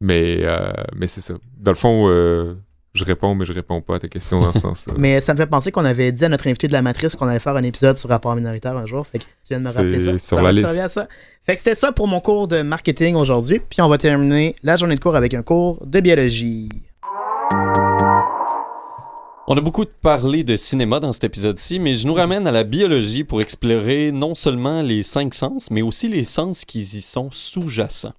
mais, 0.00 0.38
euh, 0.42 0.70
mais 0.96 1.06
c'est 1.06 1.20
ça. 1.20 1.34
Dans 1.58 1.70
le 1.70 1.76
fond, 1.76 2.06
euh, 2.08 2.54
je 2.94 3.04
réponds, 3.04 3.34
mais 3.34 3.44
je 3.44 3.52
réponds 3.52 3.80
pas 3.80 3.94
à 3.96 3.98
ta 3.98 4.08
question 4.08 4.40
dans 4.40 4.52
ce 4.52 4.60
sens-là. 4.60 4.94
Mais 4.98 5.20
ça 5.20 5.32
me 5.32 5.38
fait 5.38 5.46
penser 5.46 5.70
qu'on 5.70 5.84
avait 5.84 6.10
dit 6.12 6.24
à 6.24 6.28
notre 6.28 6.46
invité 6.48 6.66
de 6.68 6.72
la 6.72 6.82
matrice 6.82 7.14
qu'on 7.14 7.26
allait 7.28 7.38
faire 7.38 7.56
un 7.56 7.62
épisode 7.62 7.96
sur 7.96 8.08
rapport 8.08 8.34
minoritaire 8.34 8.76
un 8.76 8.84
jour. 8.86 9.06
Fait 9.06 9.18
que 9.18 9.24
tu 9.24 9.30
viens 9.48 9.58
de 9.60 9.64
me 9.64 9.70
rappeler 9.70 10.00
ça. 10.02 10.18
Sur 10.18 10.36
Ça 10.38 10.42
la 10.42 10.52
liste. 10.52 10.66
à 10.78 10.88
ça. 10.88 11.08
Fait 11.44 11.54
que 11.54 11.58
c'était 11.60 11.74
ça 11.76 11.92
pour 11.92 12.08
mon 12.08 12.20
cours 12.20 12.48
de 12.48 12.62
marketing 12.62 13.14
aujourd'hui. 13.14 13.60
Puis 13.60 13.80
on 13.80 13.88
va 13.88 13.96
terminer 13.98 14.54
la 14.62 14.76
journée 14.76 14.96
de 14.96 15.00
cours 15.00 15.16
avec 15.16 15.32
un 15.34 15.42
cours 15.42 15.84
de 15.86 16.00
biologie. 16.00 16.68
On 19.48 19.56
a 19.56 19.60
beaucoup 19.60 19.84
parlé 20.02 20.44
de 20.44 20.54
cinéma 20.54 21.00
dans 21.00 21.12
cet 21.12 21.24
épisode-ci, 21.24 21.78
mais 21.78 21.94
je 21.94 22.06
nous 22.06 22.14
ramène 22.14 22.46
à 22.46 22.52
la 22.52 22.62
biologie 22.62 23.24
pour 23.24 23.40
explorer 23.40 24.12
non 24.12 24.34
seulement 24.34 24.82
les 24.82 25.02
cinq 25.02 25.34
sens, 25.34 25.70
mais 25.70 25.82
aussi 25.82 26.08
les 26.08 26.24
sens 26.24 26.64
qui 26.64 26.80
y 26.80 27.00
sont 27.00 27.30
sous-jacents. 27.32 28.12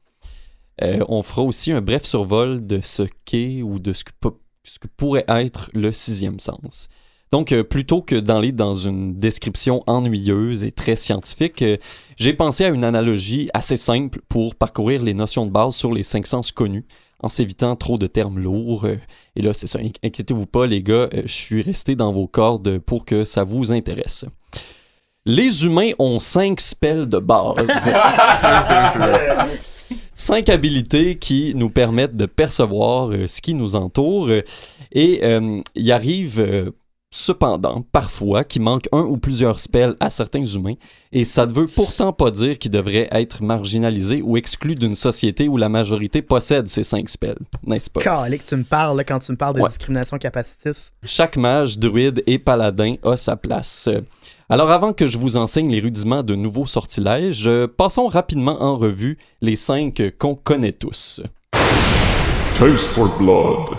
Euh, 0.82 1.06
on 1.10 1.22
fera 1.22 1.44
aussi 1.44 1.72
un 1.72 1.82
bref 1.82 2.06
survol 2.06 2.66
de 2.66 2.80
ce 2.82 3.04
qu'est 3.26 3.62
ou 3.62 3.80
de 3.80 3.94
ce 3.94 4.04
que, 4.04 4.88
pourrait 4.98 5.26
être 5.28 5.70
le 5.74 5.92
sixième 5.92 6.40
sens. 6.40 6.90
Donc, 7.32 7.52
euh, 7.52 7.64
plutôt 7.64 8.02
que 8.02 8.16
d'aller 8.16 8.52
dans 8.52 8.74
une 8.74 9.16
description 9.16 9.84
ennuyeuse 9.88 10.64
et 10.64 10.72
très 10.72 10.96
scientifique, 10.96 11.62
euh, 11.62 11.78
j'ai 12.18 12.34
pensé 12.34 12.66
à 12.66 12.70
une 12.70 12.84
analogie 12.84 13.50
assez 13.54 13.78
simple 13.78 14.20
pour 14.28 14.56
parcourir 14.56 15.02
les 15.02 15.14
notions 15.14 15.46
de 15.46 15.52
base 15.52 15.76
sur 15.76 15.94
les 15.94 16.04
cinq 16.04 16.28
sens 16.28 16.52
connus, 16.52 16.86
en 17.22 17.30
s'évitant 17.30 17.76
trop 17.76 17.98
de 17.98 18.08
termes 18.08 18.40
lourds. 18.40 18.86
euh, 18.86 18.98
et 19.36 19.42
là, 19.42 19.54
c'est 19.54 19.68
ça, 19.68 19.80
inqui- 19.80 20.00
inquiétez-vous 20.04 20.46
pas, 20.48 20.66
les 20.66 20.82
gars, 20.82 21.08
euh, 21.14 21.22
je 21.26 21.32
suis 21.34 21.62
resté 21.62 21.96
dans 21.96 22.12
vos 22.12 22.28
cordes 22.28 22.80
pour 22.80 23.06
que 23.06 23.24
ça 23.26 23.44
vous 23.44 23.72
intéresse. 23.72 24.26
Les 25.26 25.66
humains 25.66 25.92
ont 26.00 26.18
cinq 26.20 26.60
spells 26.60 27.08
de 27.08 27.20
base. 27.20 27.56
cinq 30.16 30.50
habilités 30.50 31.18
qui 31.18 31.54
nous 31.56 31.70
permettent 31.70 32.16
de 32.18 32.26
percevoir 32.26 33.12
euh, 33.12 33.28
ce 33.28 33.42
qui 33.42 33.54
nous 33.54 33.76
entoure. 33.76 34.30
et 34.92 35.20
euh, 35.24 35.62
il 35.76 35.92
arrive 35.92 36.72
cependant, 37.12 37.84
parfois, 37.92 38.44
qu'il 38.44 38.62
manque 38.62 38.88
un 38.92 39.02
ou 39.02 39.18
plusieurs 39.18 39.60
spells 39.60 39.96
à 40.00 40.10
certains 40.10 40.46
humains. 40.46 40.76
Et 41.12 41.26
ça 41.26 41.46
ne 41.46 41.52
veut 41.52 41.68
pourtant 41.68 42.14
pas 42.14 42.32
dire 42.32 42.58
qu'ils 42.58 42.72
devraient 42.72 43.10
être 43.12 43.44
marginalisés 43.44 44.22
ou 44.24 44.38
exclus 44.38 44.76
d'une 44.76 44.96
société 44.96 45.48
où 45.50 45.58
la 45.58 45.68
majorité 45.70 46.22
possède 46.22 46.68
ces 46.68 46.84
cinq 46.84 47.10
spells, 47.10 47.36
n'est-ce 47.66 47.90
pas? 47.90 48.00
Calique, 48.02 48.46
tu 48.46 48.56
me 48.56 48.64
parles 48.64 49.04
quand 49.06 49.20
tu 49.20 49.32
me 49.34 49.38
parles 49.38 49.56
de 49.56 49.62
Ouais. 49.62 49.68
discrimination 49.68 50.18
capacitiste. 50.18 50.94
Chaque 51.04 51.36
mage, 51.38 51.78
druide 51.78 52.24
et 52.28 52.40
paladin 52.40 52.96
a 53.04 53.18
sa 53.18 53.36
place. 53.36 53.90
Alors 54.50 54.72
avant 54.72 54.92
que 54.94 55.08
je 55.08 55.18
vous 55.18 55.38
enseigne 55.38 55.70
les 55.72 55.80
rudiments 55.80 56.24
de 56.24 56.36
nouveaux 56.36 56.66
sortilèges, 56.66 57.50
passons 57.78 58.08
rapidement 58.08 58.62
en 58.62 58.78
revue 58.78 59.18
les 59.42 59.56
cinq 59.56 60.02
qu'on 60.18 60.36
connaît 60.36 60.74
tous. 60.74 61.22
Taste 62.56 62.88
for 62.90 63.10
blood. 63.18 63.78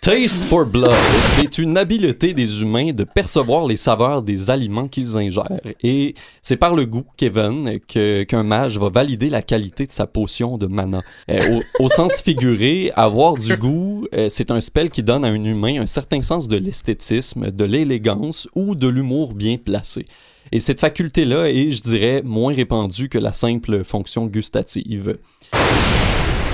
Taste 0.00 0.44
for 0.44 0.66
blood, 0.66 0.92
c'est 1.36 1.58
une 1.58 1.76
habileté 1.76 2.34
des 2.34 2.60
humains 2.60 2.92
de 2.92 3.04
percevoir 3.04 3.66
les 3.66 3.76
saveurs 3.76 4.20
des 4.20 4.50
aliments 4.50 4.88
qu'ils 4.88 5.16
ingèrent. 5.16 5.46
Et 5.82 6.14
c'est 6.42 6.56
par 6.56 6.74
le 6.74 6.86
goût, 6.86 7.04
Kevin, 7.16 7.78
que- 7.86 8.24
qu'un 8.24 8.42
mage 8.42 8.78
va 8.78 8.88
valider 8.90 9.30
la 9.30 9.42
qualité 9.42 9.86
de 9.86 9.92
sa 9.92 10.06
potion 10.08 10.58
de 10.58 10.66
mana. 10.66 11.02
Euh, 11.30 11.60
au, 11.78 11.88
sens 11.88 12.20
figuré, 12.20 12.90
avoir 12.96 13.34
du 13.34 13.56
goût, 13.56 14.06
euh, 14.14 14.26
c'est 14.28 14.50
un 14.50 14.60
spell 14.60 14.90
qui 14.90 15.04
donne 15.04 15.24
à 15.24 15.28
un 15.28 15.44
humain 15.44 15.80
un 15.80 15.86
certain 15.86 16.20
sens 16.20 16.48
de 16.48 16.56
l'esthétisme, 16.56 17.52
de 17.52 17.64
l'élégance 17.64 18.48
ou 18.56 18.74
de 18.74 18.88
l'humour 18.88 19.34
bien 19.34 19.56
placé. 19.56 20.04
Et 20.50 20.58
cette 20.58 20.80
faculté-là 20.80 21.48
est, 21.48 21.70
je 21.70 21.82
dirais, 21.82 22.22
moins 22.24 22.52
répandue 22.52 23.08
que 23.08 23.18
la 23.18 23.32
simple 23.32 23.84
fonction 23.84 24.26
gustative. 24.26 25.16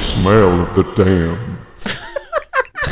Smell 0.00 0.66
the 0.76 0.84
damn. 0.96 1.36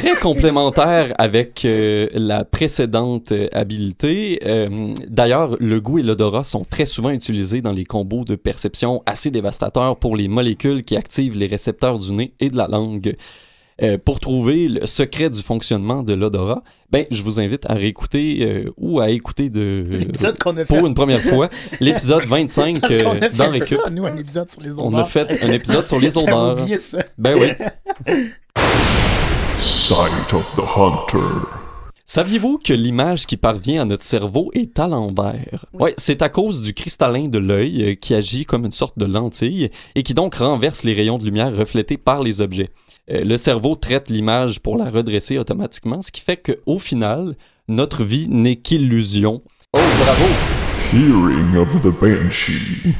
Très 0.06 0.20
complémentaire 0.20 1.14
avec 1.18 1.64
euh, 1.64 2.08
la 2.12 2.44
précédente 2.44 3.32
euh, 3.32 3.48
habilité. 3.52 4.40
Euh, 4.46 4.94
D'ailleurs, 5.08 5.56
le 5.60 5.80
goût 5.80 5.98
et 5.98 6.02
l'odorat 6.02 6.44
sont 6.44 6.64
très 6.64 6.86
souvent 6.86 7.10
utilisés 7.10 7.60
dans 7.60 7.72
les 7.72 7.84
combos 7.84 8.24
de 8.24 8.36
perception 8.36 9.02
assez 9.06 9.30
dévastateurs 9.30 9.96
pour 9.96 10.16
les 10.16 10.28
molécules 10.28 10.84
qui 10.84 10.96
activent 10.96 11.36
les 11.36 11.46
récepteurs 11.46 11.98
du 11.98 12.12
nez 12.12 12.32
et 12.40 12.50
de 12.50 12.56
la 12.56 12.68
langue. 12.68 13.16
Euh, 13.82 13.98
pour 14.02 14.20
trouver 14.20 14.68
le 14.68 14.86
secret 14.86 15.28
du 15.28 15.42
fonctionnement 15.42 16.02
de 16.02 16.14
l'odorat, 16.14 16.62
ben, 16.90 17.04
je 17.10 17.22
vous 17.22 17.40
invite 17.40 17.68
à 17.68 17.74
réécouter 17.74 18.38
euh, 18.40 18.70
ou 18.78 19.00
à 19.00 19.10
écouter 19.10 19.50
de, 19.50 19.84
L'épisode 19.90 20.38
qu'on 20.38 20.56
a 20.56 20.64
fait. 20.64 20.74
pour 20.74 20.86
une 20.86 20.94
première 20.94 21.20
fois 21.20 21.50
l'épisode 21.78 22.24
25 22.26 22.80
Parce 22.80 22.94
euh, 22.94 23.00
a 23.00 23.14
dans 23.16 23.28
fait 23.28 23.46
Récup. 23.48 23.78
ça, 23.84 23.90
nous, 23.90 24.06
un 24.06 24.16
épisode 24.16 24.50
sur 24.50 24.62
les 24.62 24.72
odeurs. 24.72 24.86
On 24.86 24.94
a 24.94 25.04
fait 25.04 25.44
un 25.44 25.52
épisode 25.52 25.86
sur 25.86 25.98
les 26.00 26.16
odeurs. 26.16 26.58
oublié 26.58 26.78
ça. 26.78 27.04
Ben 27.18 27.34
oui. 27.38 27.48
Sight 29.58 30.34
of 30.34 30.54
the 30.54 30.60
hunter. 30.60 31.46
Saviez-vous 32.04 32.58
que 32.58 32.74
l'image 32.74 33.26
qui 33.26 33.38
parvient 33.38 33.82
à 33.82 33.84
notre 33.86 34.04
cerveau 34.04 34.50
est 34.52 34.78
à 34.78 34.86
l'envers? 34.86 35.64
Oui, 35.72 35.92
c'est 35.96 36.20
à 36.20 36.28
cause 36.28 36.60
du 36.60 36.74
cristallin 36.74 37.28
de 37.28 37.38
l'œil 37.38 37.82
euh, 37.82 37.94
qui 37.94 38.14
agit 38.14 38.44
comme 38.44 38.66
une 38.66 38.72
sorte 38.72 38.98
de 38.98 39.06
lentille 39.06 39.70
et 39.94 40.02
qui 40.02 40.12
donc 40.12 40.34
renverse 40.34 40.84
les 40.84 40.92
rayons 40.92 41.16
de 41.16 41.24
lumière 41.24 41.56
reflétés 41.56 41.96
par 41.96 42.22
les 42.22 42.42
objets. 42.42 42.68
Euh, 43.10 43.24
le 43.24 43.38
cerveau 43.38 43.74
traite 43.76 44.10
l'image 44.10 44.60
pour 44.60 44.76
la 44.76 44.90
redresser 44.90 45.38
automatiquement, 45.38 46.02
ce 46.02 46.12
qui 46.12 46.20
fait 46.20 46.36
qu'au 46.36 46.78
final, 46.78 47.34
notre 47.66 48.04
vie 48.04 48.28
n'est 48.28 48.56
qu'illusion. 48.56 49.42
Oh, 49.72 49.78
bravo! 50.00 50.26
Hearing 50.92 51.56
of 51.56 51.82
the 51.82 51.98
banshee. 51.98 52.94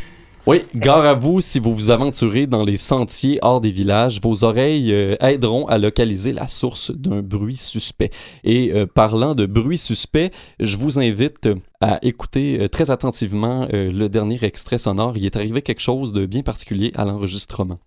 Oui, 0.48 0.62
gare 0.76 1.04
à 1.04 1.14
vous 1.14 1.40
si 1.40 1.58
vous 1.58 1.74
vous 1.74 1.90
aventurez 1.90 2.46
dans 2.46 2.62
les 2.62 2.76
sentiers 2.76 3.40
hors 3.42 3.60
des 3.60 3.72
villages, 3.72 4.20
vos 4.20 4.44
oreilles 4.44 4.92
euh, 4.94 5.16
aideront 5.18 5.66
à 5.66 5.76
localiser 5.76 6.32
la 6.32 6.46
source 6.46 6.92
d'un 6.92 7.20
bruit 7.20 7.56
suspect. 7.56 8.10
Et 8.44 8.70
euh, 8.72 8.86
parlant 8.86 9.34
de 9.34 9.44
bruit 9.46 9.76
suspect, 9.76 10.30
je 10.60 10.76
vous 10.76 11.00
invite 11.00 11.48
à 11.80 11.98
écouter 12.02 12.60
euh, 12.60 12.68
très 12.68 12.92
attentivement 12.92 13.66
le 13.72 14.06
dernier 14.06 14.38
extrait 14.44 14.78
sonore. 14.78 15.16
Il 15.16 15.26
est 15.26 15.34
arrivé 15.34 15.62
quelque 15.62 15.80
chose 15.80 16.12
de 16.12 16.26
bien 16.26 16.42
particulier 16.42 16.92
à 16.94 17.04
l'enregistrement. 17.04 17.80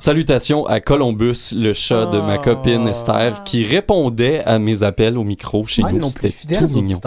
Salutations 0.00 0.64
à 0.64 0.80
Columbus, 0.80 1.52
le 1.54 1.74
chat 1.74 2.06
de 2.06 2.18
ma 2.20 2.38
copine 2.38 2.84
Ah. 2.86 2.90
Esther, 2.90 3.44
qui 3.44 3.64
répondait 3.64 4.42
à 4.46 4.58
mes 4.58 4.82
appels 4.82 5.18
au 5.18 5.24
micro 5.24 5.66
chez 5.66 5.82
de 5.82 5.88
nous. 5.90 6.06
C'était 6.08 6.56
tout 6.56 6.74
mignon. 6.74 6.98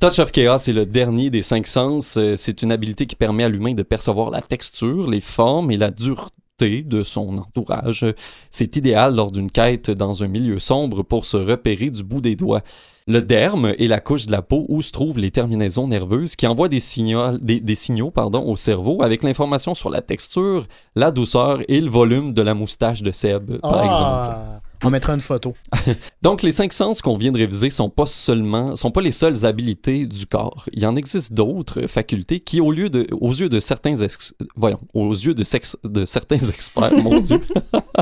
Touch 0.00 0.18
of 0.18 0.32
Chaos 0.32 0.56
est 0.56 0.72
le 0.72 0.84
dernier 0.84 1.30
des 1.30 1.42
cinq 1.42 1.68
sens. 1.68 2.16
Euh, 2.16 2.34
C'est 2.36 2.62
une 2.62 2.72
habilité 2.72 3.06
qui 3.06 3.14
permet 3.14 3.44
à 3.44 3.48
l'humain 3.48 3.74
de 3.74 3.84
percevoir 3.84 4.30
la 4.30 4.42
texture, 4.42 5.08
les 5.08 5.20
formes 5.20 5.70
et 5.70 5.76
la 5.76 5.92
dureté 5.92 6.82
de 6.82 7.04
son 7.04 7.38
entourage. 7.38 8.04
C'est 8.50 8.76
idéal 8.76 9.14
lors 9.14 9.30
d'une 9.30 9.50
quête 9.50 9.92
dans 9.92 10.24
un 10.24 10.28
milieu 10.28 10.58
sombre 10.58 11.04
pour 11.04 11.24
se 11.26 11.36
repérer 11.36 11.90
du 11.90 12.02
bout 12.02 12.20
des 12.20 12.34
doigts. 12.34 12.62
Le 13.06 13.20
derme 13.20 13.74
est 13.78 13.88
la 13.88 14.00
couche 14.00 14.26
de 14.26 14.32
la 14.32 14.42
peau 14.42 14.64
où 14.68 14.80
se 14.80 14.92
trouvent 14.92 15.18
les 15.18 15.30
terminaisons 15.30 15.88
nerveuses 15.88 16.36
qui 16.36 16.46
envoient 16.46 16.68
des 16.68 16.80
signaux, 16.80 17.38
des, 17.38 17.60
des 17.60 17.74
signaux 17.74 18.10
pardon, 18.10 18.44
au 18.46 18.56
cerveau 18.56 19.02
avec 19.02 19.22
l'information 19.24 19.74
sur 19.74 19.90
la 19.90 20.02
texture, 20.02 20.66
la 20.94 21.10
douceur 21.10 21.60
et 21.68 21.80
le 21.80 21.90
volume 21.90 22.32
de 22.32 22.42
la 22.42 22.54
moustache 22.54 23.02
de 23.02 23.10
Seb, 23.10 23.58
par 23.60 23.84
exemple. 23.84 24.61
On 24.84 24.90
mettra 24.90 25.14
une 25.14 25.20
photo. 25.20 25.54
Donc, 26.22 26.42
les 26.42 26.50
cinq 26.50 26.72
sens 26.72 27.00
qu'on 27.00 27.16
vient 27.16 27.30
de 27.32 27.38
réviser 27.38 27.70
sont 27.70 27.88
pas 27.88 28.06
seulement, 28.06 28.74
sont 28.74 28.90
pas 28.90 29.00
les 29.00 29.10
seules 29.12 29.46
habilités 29.46 30.06
du 30.06 30.26
corps. 30.26 30.66
Il 30.72 30.84
en 30.86 30.96
existe 30.96 31.32
d'autres 31.32 31.86
facultés 31.86 32.40
qui, 32.40 32.60
au 32.60 32.72
lieu 32.72 32.90
de, 32.90 33.06
aux 33.20 33.30
yeux 33.32 33.48
de 33.48 33.60
certains, 33.60 33.94
ex- 33.94 34.34
voyons, 34.56 34.80
aux 34.94 35.12
yeux 35.12 35.34
de, 35.34 35.44
sex- 35.44 35.76
de 35.84 36.04
certains 36.04 36.38
experts, 36.40 36.92
mon 37.00 37.20
Dieu, 37.20 37.40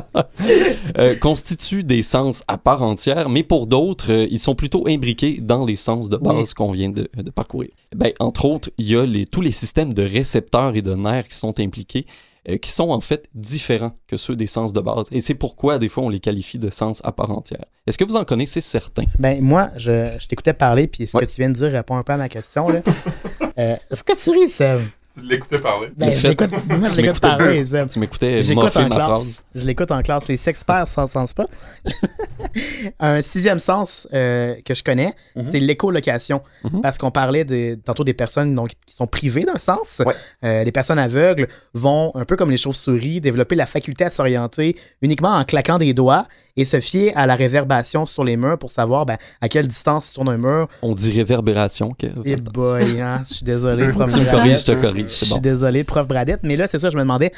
euh, 0.98 1.14
constituent 1.16 1.84
des 1.84 2.02
sens 2.02 2.42
à 2.48 2.58
part 2.58 2.82
entière, 2.82 3.28
mais 3.28 3.42
pour 3.42 3.66
d'autres, 3.66 4.12
euh, 4.12 4.26
ils 4.30 4.38
sont 4.38 4.54
plutôt 4.54 4.86
imbriqués 4.88 5.38
dans 5.40 5.64
les 5.64 5.76
sens 5.76 6.08
de 6.08 6.16
base 6.16 6.36
Oui. 6.38 6.54
qu'on 6.56 6.72
vient 6.72 6.90
de, 6.90 7.08
de 7.16 7.30
parcourir. 7.30 7.70
Ben, 7.94 8.12
entre 8.20 8.44
autres, 8.46 8.70
il 8.78 8.90
y 8.90 8.96
a 8.96 9.04
les, 9.04 9.26
tous 9.26 9.40
les 9.40 9.52
systèmes 9.52 9.92
de 9.94 10.02
récepteurs 10.02 10.74
et 10.76 10.82
de 10.82 10.94
nerfs 10.94 11.28
qui 11.28 11.36
sont 11.36 11.58
impliqués 11.60 12.06
euh, 12.48 12.56
qui 12.56 12.70
sont 12.70 12.90
en 12.90 13.00
fait 13.00 13.28
différents 13.34 13.92
que 14.06 14.16
ceux 14.16 14.36
des 14.36 14.46
sens 14.46 14.72
de 14.72 14.80
base. 14.80 15.06
Et 15.12 15.20
c'est 15.20 15.34
pourquoi, 15.34 15.78
des 15.78 15.88
fois, 15.88 16.04
on 16.04 16.08
les 16.08 16.20
qualifie 16.20 16.58
de 16.58 16.70
sens 16.70 17.00
à 17.04 17.12
part 17.12 17.30
entière. 17.30 17.64
Est-ce 17.86 17.98
que 17.98 18.04
vous 18.04 18.16
en 18.16 18.24
connaissez 18.24 18.60
certains? 18.60 19.04
Ben, 19.18 19.42
moi, 19.42 19.70
je, 19.76 20.16
je 20.18 20.26
t'écoutais 20.26 20.54
parler, 20.54 20.86
puis 20.86 21.06
ce 21.06 21.16
Ouais. 21.16 21.26
que 21.26 21.30
tu 21.30 21.40
viens 21.40 21.50
de 21.50 21.54
dire 21.54 21.70
répond 21.70 21.96
un 21.96 22.02
peu 22.02 22.12
à 22.12 22.16
ma 22.16 22.28
question. 22.28 22.68
Là. 22.68 22.80
euh, 23.58 23.76
pourquoi 23.90 24.16
tu 24.16 24.30
ris, 24.30 24.48
Seb? 24.48 24.80
Tu 25.12 25.22
l'écoutais 25.22 25.58
parler. 25.58 25.88
Ben, 25.96 26.12
je 26.12 26.16
fait, 26.18 26.28
l'écoute, 26.28 26.50
moi, 26.50 26.88
je 26.88 26.94
tu 26.94 27.00
l'écoute 27.02 27.02
m'écoutais 27.02 27.20
parler. 27.20 27.64
Tu 27.88 27.98
m'écoutais 27.98 28.40
J'écoute 28.42 28.76
en 28.76 28.88
classe. 28.88 29.06
phrase. 29.08 29.42
Je 29.56 29.66
l'écoute 29.66 29.90
en 29.90 30.02
classe. 30.02 30.28
Les 30.28 30.48
experts 30.48 30.86
s'en 30.86 31.06
sens 31.08 31.34
pas. 31.34 31.46
un 33.00 33.22
sixième 33.22 33.58
sens 33.58 34.06
euh, 34.12 34.54
que 34.64 34.74
je 34.74 34.82
connais, 34.82 35.12
Mhm. 35.36 35.42
c'est 35.42 35.60
l'écolocation. 35.60 36.42
Mhm. 36.64 36.80
Parce 36.80 36.98
qu'on 36.98 37.10
parlait 37.10 37.44
de, 37.44 37.74
tantôt 37.84 38.04
des 38.04 38.14
personnes 38.14 38.54
donc, 38.54 38.70
qui 38.86 38.94
sont 38.94 39.06
privées 39.06 39.44
d'un 39.44 39.58
sens. 39.58 40.00
Ouais. 40.04 40.14
Euh, 40.44 40.64
les 40.64 40.72
personnes 40.72 40.98
aveugles 40.98 41.48
vont, 41.74 42.12
un 42.14 42.24
peu 42.24 42.36
comme 42.36 42.50
les 42.50 42.56
chauves-souris, 42.56 43.20
développer 43.20 43.54
la 43.56 43.66
faculté 43.66 44.04
à 44.04 44.10
s'orienter 44.10 44.76
uniquement 45.02 45.30
en 45.34 45.44
claquant 45.44 45.78
des 45.78 45.94
doigts 45.94 46.26
et 46.60 46.64
se 46.64 46.80
fier 46.80 47.12
à 47.16 47.26
la 47.26 47.36
réverbération 47.36 48.06
sur 48.06 48.22
les 48.24 48.36
murs 48.36 48.58
pour 48.58 48.70
savoir 48.70 49.06
ben, 49.06 49.16
à 49.40 49.48
quelle 49.48 49.66
distance 49.66 50.10
sur 50.10 50.28
un 50.28 50.36
mur. 50.36 50.68
On 50.82 50.94
dit 50.94 51.10
réverbération. 51.10 51.94
Et 52.24 52.36
boy, 52.36 53.00
hein, 53.00 53.22
je 53.28 53.34
suis 53.34 53.44
désolé, 53.44 53.88
prof 53.88 54.10
Tu 54.12 54.20
me 54.20 54.30
corriges, 54.30 54.60
je 54.60 54.64
te 54.66 54.72
corrige, 54.72 55.08
Je 55.08 55.24
suis 55.24 55.30
bon. 55.30 55.38
désolé, 55.38 55.84
prof 55.84 56.06
Bradette. 56.06 56.40
Mais 56.42 56.56
là, 56.56 56.66
c'est 56.66 56.78
ça, 56.78 56.90
je 56.90 56.96
me 56.96 57.02
demandais, 57.02 57.32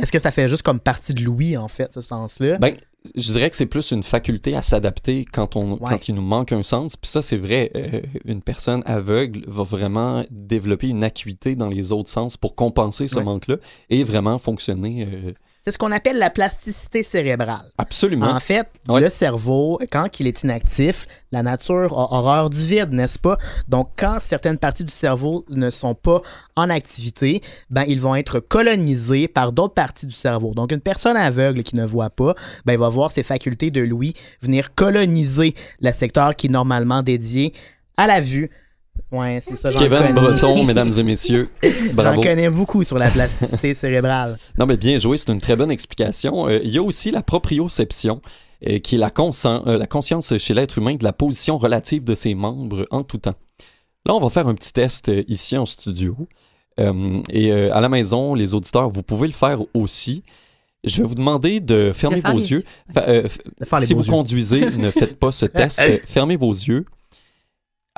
est-ce 0.00 0.12
que 0.12 0.18
ça 0.18 0.30
fait 0.30 0.48
juste 0.48 0.62
comme 0.62 0.78
partie 0.80 1.14
de 1.14 1.22
Louis, 1.22 1.56
en 1.56 1.68
fait, 1.68 1.92
ce 1.94 2.00
sens-là? 2.02 2.58
Ben, 2.58 2.74
je 3.14 3.32
dirais 3.32 3.48
que 3.48 3.56
c'est 3.56 3.66
plus 3.66 3.92
une 3.92 4.02
faculté 4.02 4.56
à 4.56 4.62
s'adapter 4.62 5.24
quand, 5.32 5.54
on, 5.56 5.72
Ouais. 5.74 5.78
quand 5.88 6.08
il 6.08 6.14
nous 6.16 6.22
manque 6.22 6.52
un 6.52 6.62
sens. 6.64 6.96
Puis 6.96 7.08
ça, 7.08 7.22
c'est 7.22 7.36
vrai, 7.36 7.70
euh, 7.76 8.00
une 8.24 8.42
personne 8.42 8.82
aveugle 8.84 9.44
va 9.46 9.62
vraiment 9.62 10.24
développer 10.30 10.88
une 10.88 11.04
acuité 11.04 11.54
dans 11.54 11.68
les 11.68 11.92
autres 11.92 12.10
sens 12.10 12.36
pour 12.36 12.54
compenser 12.56 13.06
ce 13.08 13.16
Ouais. 13.18 13.24
manque-là 13.24 13.56
et 13.90 14.02
vraiment 14.04 14.38
fonctionner 14.38 15.06
euh, 15.10 15.32
C'est 15.68 15.72
ce 15.72 15.78
qu'on 15.78 15.90
appelle 15.90 16.18
la 16.18 16.30
plasticité 16.30 17.02
cérébrale. 17.02 17.64
absolument. 17.76 18.26
En 18.28 18.38
fait, 18.38 18.68
Ouais. 18.86 19.00
le 19.00 19.10
cerveau, 19.10 19.80
quand 19.90 20.20
il 20.20 20.28
est 20.28 20.42
inactif, 20.44 21.08
la 21.32 21.42
nature 21.42 21.92
a 21.98 22.12
horreur 22.14 22.50
du 22.50 22.64
vide, 22.64 22.92
n'est-ce 22.92 23.18
pas? 23.18 23.36
Donc, 23.66 23.88
quand 23.96 24.18
certaines 24.20 24.58
parties 24.58 24.84
du 24.84 24.92
cerveau 24.92 25.44
ne 25.48 25.68
sont 25.70 25.96
pas 25.96 26.22
en 26.54 26.70
activité, 26.70 27.40
ben, 27.68 27.82
ils 27.88 28.00
vont 28.00 28.14
être 28.14 28.38
colonisés 28.38 29.26
par 29.26 29.50
d'autres 29.50 29.74
parties 29.74 30.06
du 30.06 30.14
cerveau. 30.14 30.54
Donc, 30.54 30.70
une 30.70 30.78
personne 30.80 31.16
aveugle 31.16 31.64
qui 31.64 31.74
ne 31.74 31.84
voit 31.84 32.10
pas, 32.10 32.34
ben, 32.64 32.74
il 32.74 32.78
va 32.78 32.88
voir 32.88 33.10
ses 33.10 33.24
facultés 33.24 33.72
de 33.72 33.80
l'ouïe 33.80 34.14
venir 34.42 34.72
coloniser 34.72 35.56
le 35.80 35.90
secteur 35.90 36.36
qui 36.36 36.46
est 36.46 36.50
normalement 36.50 37.02
dédié 37.02 37.52
à 37.96 38.06
la 38.06 38.20
vue. 38.20 38.50
Ouais, 39.12 39.38
c'est 39.42 39.56
ça, 39.56 39.70
Kevin 39.70 39.98
connais. 39.98 40.12
Breton, 40.12 40.64
mesdames 40.64 40.92
et 40.98 41.02
messieurs, 41.02 41.48
J'en 41.98 42.16
connais 42.20 42.50
beaucoup 42.50 42.82
sur 42.84 42.98
la 42.98 43.10
plasticité 43.10 43.74
cérébrale. 43.74 44.36
Non, 44.58 44.66
mais 44.66 44.76
bien 44.76 44.98
joué, 44.98 45.16
c'est 45.16 45.32
une 45.32 45.40
très 45.40 45.56
bonne 45.56 45.70
explication. 45.70 46.48
Euh, 46.48 46.58
il 46.64 46.70
y 46.70 46.78
a 46.78 46.82
aussi 46.82 47.10
la 47.10 47.22
proprioception, 47.22 48.20
euh, 48.66 48.78
qui 48.78 48.96
est 48.96 48.98
la, 48.98 49.10
euh, 49.46 49.78
la 49.78 49.86
conscience 49.86 50.36
chez 50.38 50.54
l'être 50.54 50.78
humain 50.78 50.96
de 50.96 51.04
la 51.04 51.12
position 51.12 51.56
relative 51.58 52.04
de 52.04 52.14
ses 52.14 52.34
membres 52.34 52.84
en 52.90 53.02
tout 53.04 53.18
temps. 53.18 53.34
Là, 54.06 54.14
on 54.14 54.20
va 54.20 54.30
faire 54.30 54.48
un 54.48 54.54
petit 54.54 54.72
test 54.72 55.08
euh, 55.08 55.22
ici 55.28 55.56
en 55.56 55.66
studio. 55.66 56.16
Euh, 56.78 57.20
et 57.30 57.52
euh, 57.52 57.74
à 57.74 57.80
la 57.80 57.88
maison, 57.88 58.34
les 58.34 58.54
auditeurs, 58.54 58.88
vous 58.88 59.02
pouvez 59.02 59.28
le 59.28 59.32
faire 59.32 59.60
aussi. 59.72 60.22
Je 60.84 60.98
vais 61.02 61.08
vous 61.08 61.14
demander 61.14 61.58
de 61.60 61.92
fermer 61.94 62.20
vos 62.20 62.38
les 62.38 62.50
yeux. 62.52 62.64
Fa- 62.92 63.08
euh, 63.08 63.22
De 63.22 63.84
si 63.86 63.94
vous 63.94 64.04
yeux. 64.04 64.10
conduisez, 64.10 64.60
ne 64.76 64.90
faites 64.90 65.18
pas 65.18 65.32
ce 65.32 65.46
test. 65.46 65.80
Fermez 66.04 66.36
vos 66.36 66.52
yeux. 66.52 66.84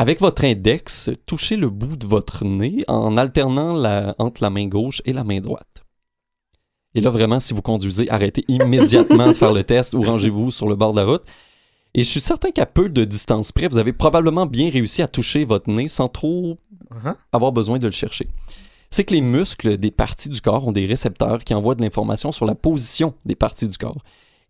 Avec 0.01 0.21
votre 0.21 0.45
index, 0.45 1.11
touchez 1.27 1.57
le 1.57 1.71
bout 1.71 1.97
de 1.97 2.07
votre 2.07 2.45
nez 2.45 2.85
en 2.87 3.17
alternant 3.17 3.75
la- 3.77 4.15
entre 4.21 4.43
la 4.45 4.49
main 4.51 4.67
gauche 4.69 5.03
et 5.05 5.13
la 5.13 5.25
main 5.25 5.41
droite. 5.41 5.85
Et 6.95 7.01
là, 7.01 7.11
vraiment, 7.11 7.41
si 7.41 7.53
vous 7.53 7.63
conduisez, 7.63 8.09
arrêtez 8.09 8.45
immédiatement 8.47 9.27
de 9.27 9.33
faire 9.33 9.53
le 9.53 9.65
test 9.65 9.95
ou 9.95 10.03
rangez-vous 10.03 10.53
sur 10.53 10.69
le 10.69 10.77
bord 10.77 10.93
de 10.93 11.01
la 11.01 11.05
route. 11.07 11.25
Et 11.95 12.05
je 12.05 12.09
suis 12.09 12.21
certain 12.21 12.53
qu'à 12.53 12.65
peu 12.67 12.89
de 12.89 13.03
distance 13.05 13.51
près, 13.51 13.67
vous 13.67 13.79
avez 13.79 13.93
probablement 13.93 14.47
bien 14.47 14.71
réussi 14.71 15.03
à 15.03 15.09
toucher 15.09 15.45
votre 15.45 15.69
nez 15.71 15.89
sans 15.89 16.09
trop 16.09 16.59
Uh-huh. 16.91 17.15
avoir 17.33 17.53
besoin 17.53 17.79
de 17.79 17.85
le 17.85 17.93
chercher. 17.93 18.29
C'est 18.89 19.05
que 19.05 19.13
les 19.13 19.21
muscles 19.21 19.77
des 19.77 19.91
parties 19.91 20.31
du 20.31 20.41
corps 20.41 20.67
ont 20.67 20.73
des 20.73 20.87
récepteurs 20.87 21.45
qui 21.45 21.53
envoient 21.53 21.75
de 21.75 21.83
l'information 21.83 22.33
sur 22.33 22.47
la 22.47 22.55
position 22.55 23.13
des 23.27 23.35
parties 23.35 23.69
du 23.69 23.77
corps. 23.77 24.03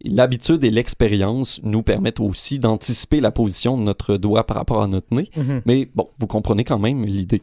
L'habitude 0.04 0.62
et 0.62 0.70
l'expérience 0.70 1.60
nous 1.64 1.82
permettent 1.82 2.20
aussi 2.20 2.60
d'anticiper 2.60 3.20
la 3.20 3.32
position 3.32 3.76
de 3.76 3.82
notre 3.82 4.16
doigt 4.16 4.46
par 4.46 4.56
rapport 4.56 4.82
à 4.82 4.86
notre 4.86 5.12
nez. 5.12 5.28
Mhm. 5.36 5.62
Mais 5.66 5.90
bon, 5.92 6.08
vous 6.18 6.28
comprenez 6.28 6.62
quand 6.62 6.78
même 6.78 7.04
l'idée. 7.04 7.42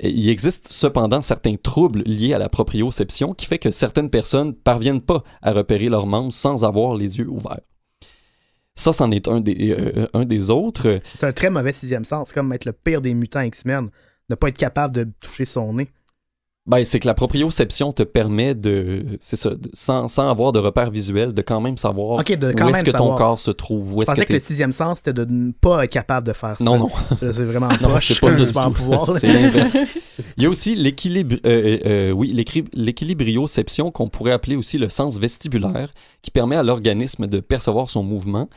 Il 0.00 0.28
existe 0.28 0.66
cependant 0.66 1.22
certains 1.22 1.54
troubles 1.54 2.02
liés 2.04 2.34
à 2.34 2.38
la 2.38 2.48
proprioception 2.48 3.34
qui 3.34 3.46
fait 3.46 3.58
que 3.58 3.70
certaines 3.70 4.10
personnes 4.10 4.52
parviennent 4.52 5.00
pas 5.00 5.22
à 5.42 5.52
repérer 5.52 5.88
leurs 5.88 6.06
membres 6.06 6.32
sans 6.32 6.64
avoir 6.64 6.96
les 6.96 7.18
yeux 7.18 7.28
ouverts. 7.28 7.60
Ça, 8.74 8.92
c'en 8.92 9.10
est 9.12 9.28
un 9.28 9.40
des, 9.40 9.70
euh, 9.70 10.08
un 10.12 10.24
des 10.24 10.50
autres. 10.50 11.00
C'est 11.14 11.26
un 11.26 11.32
très 11.32 11.50
mauvais 11.50 11.72
sixième 11.72 12.04
sens. 12.04 12.28
C'est 12.28 12.34
comme 12.34 12.52
être 12.52 12.64
le 12.64 12.72
pire 12.72 13.00
des 13.00 13.14
mutants 13.14 13.42
X-Men. 13.42 13.90
Ne 14.28 14.34
pas 14.34 14.48
être 14.48 14.58
capable 14.58 14.94
de 14.94 15.06
toucher 15.20 15.44
son 15.44 15.74
nez. 15.74 15.88
Ben, 16.64 16.84
c'est 16.84 17.00
que 17.00 17.08
la 17.08 17.14
proprioception 17.14 17.90
te 17.90 18.04
permet 18.04 18.54
de, 18.54 19.04
c'est 19.20 19.34
ça, 19.34 19.50
de- 19.50 19.68
sans, 19.72 20.06
sans 20.06 20.30
avoir 20.30 20.52
de 20.52 20.60
repères 20.60 20.92
visuels, 20.92 21.34
de 21.34 21.42
quand 21.42 21.60
même 21.60 21.76
savoir 21.76 22.22
de 22.22 22.32
où 22.62 22.68
est-ce 22.68 22.84
que 22.84 22.92
ton 22.92 23.16
corps 23.16 23.40
se 23.40 23.50
trouve, 23.50 23.94
où 23.94 23.96
Je 23.96 24.02
est-ce 24.02 24.10
pensais 24.12 24.22
que 24.22 24.28
que, 24.28 24.32
le 24.34 24.38
sixième 24.38 24.70
sens, 24.70 24.98
c'était 24.98 25.12
de 25.12 25.24
ne 25.24 25.50
pas 25.50 25.82
être 25.82 25.90
capable 25.90 26.24
de 26.28 26.32
faire 26.32 26.56
ça. 26.56 26.62
Non, 26.64 26.78
non, 26.78 26.88
C'est 27.20 27.44
vraiment 27.44 27.68
Non, 27.82 27.88
pas, 27.88 27.98
c'est 27.98 28.14
je 28.14 28.20
pas 28.20 28.30
ça 28.30 28.44
du 28.44 28.52
tout. 28.52 28.70
pouvoir. 28.74 29.10
c'est 29.18 29.26
l'inverse. 29.26 29.76
Il 30.36 30.44
y 30.44 30.46
a 30.46 30.50
aussi 30.50 30.76
l'équilibre, 30.76 31.34
euh, 31.44 31.78
euh, 31.84 32.10
oui, 32.12 32.32
l'équili- 32.32 32.68
l'équilibrioception 32.74 33.90
qu'on 33.90 34.08
pourrait 34.08 34.32
appeler 34.32 34.54
aussi 34.54 34.78
le 34.78 34.88
sens 34.88 35.18
vestibulaire, 35.18 35.90
qui 36.22 36.30
permet 36.30 36.54
à 36.54 36.62
l'organisme 36.62 37.26
de 37.26 37.40
percevoir 37.40 37.90
son 37.90 38.04
mouvement, 38.04 38.48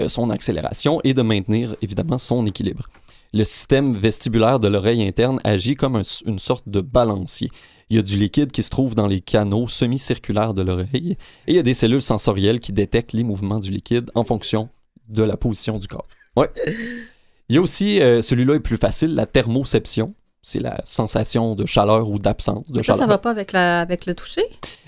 euh, 0.00 0.08
son 0.08 0.30
accélération 0.30 1.00
et 1.04 1.14
de 1.14 1.22
maintenir 1.22 1.76
évidemment 1.80 2.18
son 2.18 2.44
équilibre. 2.44 2.88
Le 3.34 3.44
système 3.44 3.96
vestibulaire 3.96 4.60
de 4.60 4.68
l'oreille 4.68 5.06
interne 5.06 5.40
agit 5.44 5.74
comme 5.74 5.96
un- 5.96 6.02
une 6.26 6.38
sorte 6.38 6.68
de 6.68 6.80
balancier. 6.82 7.48
Il 7.88 7.96
y 7.96 7.98
a 7.98 8.02
du 8.02 8.16
liquide 8.16 8.52
qui 8.52 8.62
se 8.62 8.70
trouve 8.70 8.94
dans 8.94 9.06
les 9.06 9.20
canaux 9.20 9.68
semi-circulaires 9.68 10.54
de 10.54 10.62
l'oreille 10.62 11.16
et 11.46 11.52
il 11.52 11.54
y 11.56 11.58
a 11.58 11.62
des 11.62 11.74
cellules 11.74 12.02
sensorielles 12.02 12.60
qui 12.60 12.72
détectent 12.72 13.12
les 13.14 13.24
mouvements 13.24 13.60
du 13.60 13.70
liquide 13.70 14.10
en 14.14 14.24
fonction 14.24 14.68
de 15.08 15.22
la 15.22 15.36
position 15.36 15.78
du 15.78 15.86
corps. 15.88 16.06
Ouais. 16.36 16.50
Il 17.48 17.56
y 17.56 17.58
a 17.58 17.62
aussi, 17.62 18.00
euh, 18.00 18.22
celui-là 18.22 18.54
est 18.54 18.60
plus 18.60 18.76
facile, 18.78 19.14
la 19.14 19.26
thermoception. 19.26 20.14
C'est 20.44 20.58
la 20.60 20.80
sensation 20.84 21.54
de 21.54 21.66
chaleur 21.66 22.10
ou 22.10 22.18
d'absence 22.18 22.64
de 22.68 22.78
ça, 22.78 22.82
chaleur. 22.82 23.00
ça 23.02 23.06
va 23.06 23.18
pas 23.18 23.30
avec, 23.30 23.52
la, 23.52 23.80
avec 23.80 24.06
le 24.06 24.14
toucher? 24.14 24.42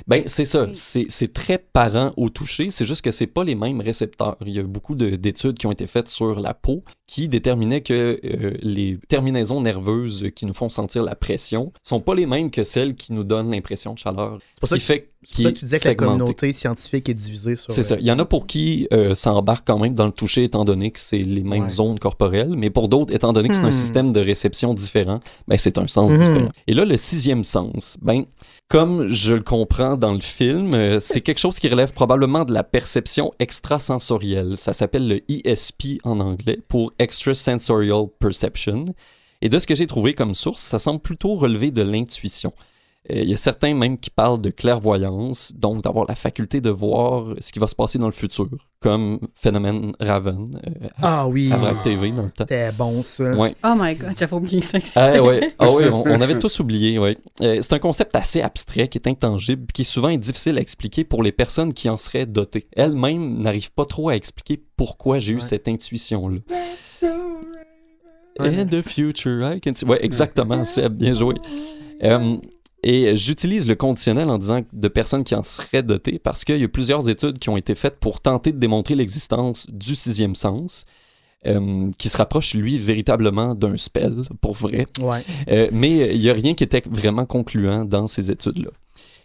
Ben, 0.09 0.24
c'est 0.26 0.44
ça. 0.44 0.66
C'est 0.72 1.07
c'est 1.09 1.32
très 1.32 1.59
parent 1.59 2.12
au 2.16 2.28
toucher. 2.28 2.70
C'est 2.70 2.84
juste 2.84 3.02
que 3.02 3.12
c'est 3.12 3.28
pas 3.28 3.44
les 3.44 3.55
mêmes 3.55 3.80
récepteurs. 3.80 4.36
Il 4.44 4.50
y 4.52 4.59
a 4.59 4.64
beaucoup 4.64 4.96
de- 4.96 5.11
d'études 5.16 5.57
qui 5.57 5.66
ont 5.68 5.72
été 5.72 5.86
faites 5.86 6.09
sur 6.09 6.40
la 6.40 6.55
peau 6.55 6.82
qui 7.07 7.28
déterminaient 7.28 7.82
que 7.82 8.20
euh, 8.24 8.57
les 8.62 8.98
terminaisons 9.09 9.61
nerveuses 9.61 10.26
qui 10.34 10.44
nous 10.44 10.55
font 10.55 10.68
sentir 10.68 11.02
la 11.05 11.14
pression 11.14 11.72
sont 11.84 12.00
pas 12.00 12.14
les 12.16 12.26
mêmes 12.26 12.50
que 12.50 12.64
celles 12.64 12.94
qui 12.96 13.12
nous 13.12 13.24
donnent 13.24 13.50
l'impression 13.52 13.94
de 13.94 13.98
chaleur. 13.98 14.38
pour 14.61 14.68
Ce 14.68 14.74
ça 14.74 14.76
qui 14.76 14.82
fait 14.84 15.11
C'est 15.25 15.35
pour 15.35 15.43
ça 15.45 15.53
que 15.53 15.59
tu 15.59 15.64
disais 15.64 15.79
que 15.81 15.89
la 15.89 15.95
communauté 15.95 16.53
scientifique 16.53 17.09
est 17.09 17.14
divisée 17.14 17.57
sur. 17.57 17.72
C'est 17.72 17.83
ça. 17.83 17.95
euh, 17.95 17.99
Il 18.01 18.07
y 18.07 18.12
en 18.12 18.18
a 18.18 18.25
pour 18.25 18.47
qui 18.47 18.87
euh, 18.93 19.14
ça 19.14 19.33
embarque 19.35 19.66
quand 19.66 19.79
même 19.79 19.95
dans 19.95 20.07
le 20.07 20.12
toucher, 20.12 20.45
étant 20.45 20.64
donné 20.64 20.91
que 20.91 21.01
c'est 21.01 21.18
les 21.18 21.43
mêmes 21.43 21.64
Ouais. 21.64 21.70
zones 21.70 21.99
corporelles, 21.99 22.55
mais 22.57 22.70
pour 22.70 22.89
d'autres, 22.89 23.14
étant 23.14 23.33
donné 23.33 23.49
que 23.49 23.55
c'est 23.57 23.62
un 23.62 23.68
Hmm. 23.68 23.72
système 23.72 24.12
de 24.12 24.20
réception 24.20 24.75
différent, 24.75 25.20
ben, 25.49 25.59
c'est 25.59 25.79
un 25.79 25.87
sens 25.87 26.11
Mhm. 26.11 26.18
différent. 26.18 26.49
Et 26.66 26.75
là, 26.75 26.85
le 26.85 26.97
sixième 26.97 27.45
sens, 27.45 27.97
ben, 28.03 28.25
comme 28.68 29.09
je 29.09 29.35
le 29.35 29.43
comprends 29.43 29.97
dans 29.97 30.12
le 30.12 30.20
film, 30.20 30.75
euh, 30.75 30.99
c'est 31.01 31.20
quelque 31.20 31.39
chose 31.41 31.59
qui 31.59 31.68
relève 31.68 31.93
probablement 31.93 32.45
de 32.45 32.53
la 32.53 32.64
perception 32.64 33.31
extrasensorielle. 33.39 34.57
Ça 34.57 34.72
s'appelle 34.72 35.09
le 35.09 35.20
ESP 35.29 35.99
en 36.05 36.20
anglais, 36.20 36.59
pour 36.68 36.93
Extrasensorial 36.99 38.07
Perception. 38.18 38.87
Et 39.43 39.49
de 39.49 39.59
ce 39.59 39.66
que 39.66 39.75
j'ai 39.75 39.87
trouvé 39.87 40.14
comme 40.14 40.35
source, 40.35 40.61
ça 40.62 40.79
semble 40.79 41.01
plutôt 41.01 41.35
relever 41.35 41.70
de 41.70 41.83
l'intuition. 41.83 42.53
Euh, 43.12 43.20
Il 43.22 43.28
y 43.28 43.34
a 43.34 43.36
certains 43.36 43.74
même 43.74 43.98
qui 43.98 44.09
parlent 44.11 44.40
de 44.40 44.48
clairvoyance, 44.50 45.52
donc 45.55 45.82
d'avoir 45.82 46.07
la 46.09 46.14
faculté 46.14 46.61
de 46.62 46.70
voir 46.70 47.34
ce 47.38 47.52
qui 47.52 47.59
va 47.59 47.66
se 47.66 47.74
passer 47.74 47.98
dans 47.98 48.07
le 48.07 48.12
futur, 48.12 48.48
comme 48.80 49.18
phénomène 49.34 49.92
Raven 50.00 50.59
euh, 50.66 50.88
Ah 51.02 51.26
oui, 51.28 51.52
à 51.52 51.59
Brack 51.59 51.82
TV 51.82 52.11
dans 52.12 52.22
le 52.22 52.30
temps. 52.30 52.44
c'était 52.48 52.72
bon 52.72 53.02
ça. 53.02 53.32
Ouais. 53.34 53.55
Oh 53.62 53.74
my 53.76 53.94
god, 53.94 54.12
j'avais 54.18 54.34
oublié 54.34 54.62
ça. 54.62 54.78
Ah 54.96 55.22
ouais, 55.22 55.55
ah 55.59 55.70
ouais, 55.70 55.88
on, 55.90 56.02
on 56.07 56.20
avait 56.22 56.38
tous 56.38 56.61
oublié, 56.61 56.98
ouais. 56.98 57.18
Euh, 57.42 57.59
c'est 57.61 57.74
un 57.74 57.78
concept 57.78 58.14
assez 58.14 58.40
abstrait, 58.40 58.88
qui 58.88 58.96
est 58.96 59.07
intangible, 59.07 59.66
qui 59.72 59.84
souvent 59.84 60.09
est 60.09 60.16
difficile 60.18 60.57
à 60.57 60.61
expliquer 60.62 61.05
pour 61.05 61.22
les 61.22 61.32
personnes 61.32 61.74
qui 61.74 61.90
en 61.90 61.96
seraient 61.98 62.26
dotées. 62.26 62.68
Elles-mêmes 62.74 63.38
n'arrivent 63.38 63.72
pas 63.72 63.84
trop 63.84 64.09
à 64.09 64.16
expliquer 64.16 64.62
pourquoi 64.76 65.18
j'ai 65.18 65.32
eu 65.34 65.40
cette 65.40 65.68
intuition-là. 65.68 66.38
In 68.40 68.64
the 68.66 68.82
future, 68.82 69.42
I 69.44 69.61
can 69.61 69.74
see. 69.74 69.84
Ouais, 69.86 70.05
exactement, 70.05 70.64
Seb, 70.64 70.94
bien 70.94 71.14
joué. 71.14 71.34
Euh, 72.02 72.36
et 72.85 73.16
j'utilise 73.16 73.66
le 73.66 73.74
conditionnel 73.74 74.28
en 74.28 74.39
disant 74.39 74.61
de 74.72 74.89
personnes 74.89 75.24
qui 75.24 75.35
en 75.35 75.43
seraient 75.43 75.82
dotées 75.82 76.18
parce 76.18 76.45
qu'il 76.45 76.59
y 76.59 76.64
a 76.64 76.68
plusieurs 76.68 77.09
études 77.09 77.39
qui 77.39 77.49
ont 77.49 77.57
été 77.57 77.74
faites 77.74 77.99
pour 77.99 78.20
tenter 78.20 78.53
de 78.53 78.59
démontrer 78.59 78.95
l'existence 78.95 79.66
du 79.70 79.95
sixième 79.95 80.35
sens, 80.35 80.85
euh, 81.47 81.91
qui 81.99 82.09
se 82.09 82.16
rapproche, 82.16 82.55
lui, 82.55 82.78
véritablement 82.78 83.55
d'un 83.55 83.76
spell, 83.76 84.22
pour 84.41 84.55
vrai. 84.55 84.87
Ouais. 85.01 85.22
Euh, 85.49 85.68
mais 85.72 86.14
il 86.14 86.20
n'y 86.20 86.30
a 86.30 86.32
rien 86.32 86.55
qui 86.55 86.64
était 86.64 86.82
vraiment 86.91 87.26
concluant 87.26 87.85
dans 87.85 88.07
ces 88.07 88.30
études-là. 88.30 88.70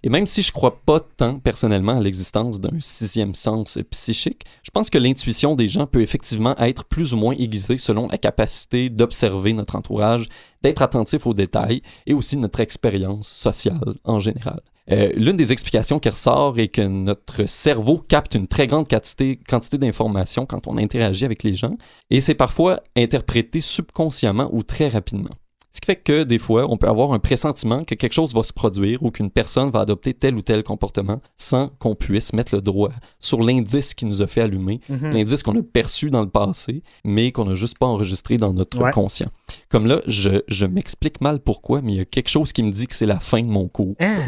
Et 0.04 0.10
même 0.10 0.26
si 0.26 0.41
je 0.41 0.52
crois 0.52 0.80
pas 0.86 1.00
tant 1.00 1.39
personnellement 1.39 1.97
à 1.97 2.00
l'existence 2.00 2.60
d'un 2.60 2.80
sixième 2.80 3.36
sens 3.36 3.78
psychique, 3.91 4.43
je 4.64 4.72
pense 4.72 4.89
que 4.89 4.97
l'intuition 4.97 5.56
des 5.56 5.68
gens 5.68 5.88
peut 5.88 6.02
effectivement 6.02 6.56
être 6.58 6.86
plus 6.86 7.14
ou 7.14 7.18
moins 7.18 7.34
aiguisée 7.34 7.78
selon 7.78 8.08
la 8.08 8.18
capacité 8.18 8.89
d'observer 8.89 9.52
notre 9.54 9.76
entourage, 9.76 10.28
d'être 10.64 10.82
attentif 10.82 11.28
aux 11.28 11.34
détails 11.34 11.82
et 12.06 12.14
aussi 12.14 12.38
notre 12.38 12.62
expérience 12.62 13.28
sociale 13.28 13.95
en 14.06 14.20
général. 14.20 14.62
Euh, 14.91 15.12
L'une 15.16 15.38
des 15.38 15.52
explications 15.52 16.00
qui 16.00 16.10
ressort 16.10 16.58
est 16.58 16.70
que 16.70 16.82
notre 16.82 17.47
cerveau 17.47 18.00
capte 18.00 18.36
une 18.36 18.47
très 18.47 18.68
grande 18.68 18.88
quantité, 18.88 19.39
quantité 19.47 19.78
d'informations 19.78 20.45
quand 20.45 20.66
on 20.68 20.78
interagit 20.78 21.26
avec 21.26 21.43
les 21.43 21.54
gens, 21.54 21.78
et 22.10 22.22
c'est 22.22 22.36
parfois 22.36 22.82
interprété 22.95 23.62
subconsciemment 23.62 24.50
ou 24.52 24.64
très 24.64 24.88
rapidement. 24.88 25.30
Ce 25.72 25.80
qui 25.82 25.86
fait 25.86 25.97
que 25.97 26.24
des 26.24 26.39
fois, 26.39 26.65
on 26.70 26.78
peut 26.78 26.88
avoir 26.88 27.13
un 27.13 27.20
pressentiment 27.20 27.84
que 27.84 27.93
quelque 27.93 28.13
chose 28.13 28.34
va 28.34 28.41
se 28.43 28.51
produire 28.51 29.03
ou 29.03 29.11
qu'une 29.11 29.30
personne 29.30 29.70
va 29.70 29.82
adopter 29.82 30.13
tel 30.15 30.36
ou 30.36 30.41
tel 30.41 30.63
comportement 30.63 31.22
sans 31.38 31.67
qu'on 31.80 31.93
puisse 31.93 32.34
mettre 32.34 32.55
le 32.55 32.61
doigt 32.61 32.89
sur 33.20 33.39
l'indice 33.41 33.93
qui 33.93 34.05
nous 34.05 34.22
a 34.24 34.28
fait 34.28 34.41
allumer, 34.41 34.82
Mhm. 34.89 35.11
l'indice 35.11 35.43
qu'on 35.43 35.55
a 35.57 35.61
perçu 35.61 36.09
dans 36.09 36.22
le 36.22 36.30
passé, 36.30 36.82
mais 37.03 37.32
qu'on 37.32 37.45
n'a 37.45 37.53
juste 37.53 37.78
pas 37.78 37.86
enregistré 37.86 38.38
dans 38.38 38.51
notre 38.51 38.82
Ouais. 38.82 38.91
conscient. 38.91 39.30
Comme 39.70 39.86
là, 39.86 40.01
je, 40.07 40.41
je 40.47 40.65
m'explique 40.65 41.22
mal 41.22 41.39
pourquoi, 41.39 41.82
mais 41.82 41.93
il 41.93 41.97
y 41.97 42.01
a 42.01 42.05
quelque 42.05 42.30
chose 42.30 42.51
qui 42.51 42.63
me 42.63 42.72
dit 42.72 42.88
que 42.88 42.95
c'est 42.95 43.05
la 43.05 43.20
fin 43.20 43.41
de 43.41 43.47
mon 43.47 43.67
cours. 43.67 43.95
Hein? 43.99 44.22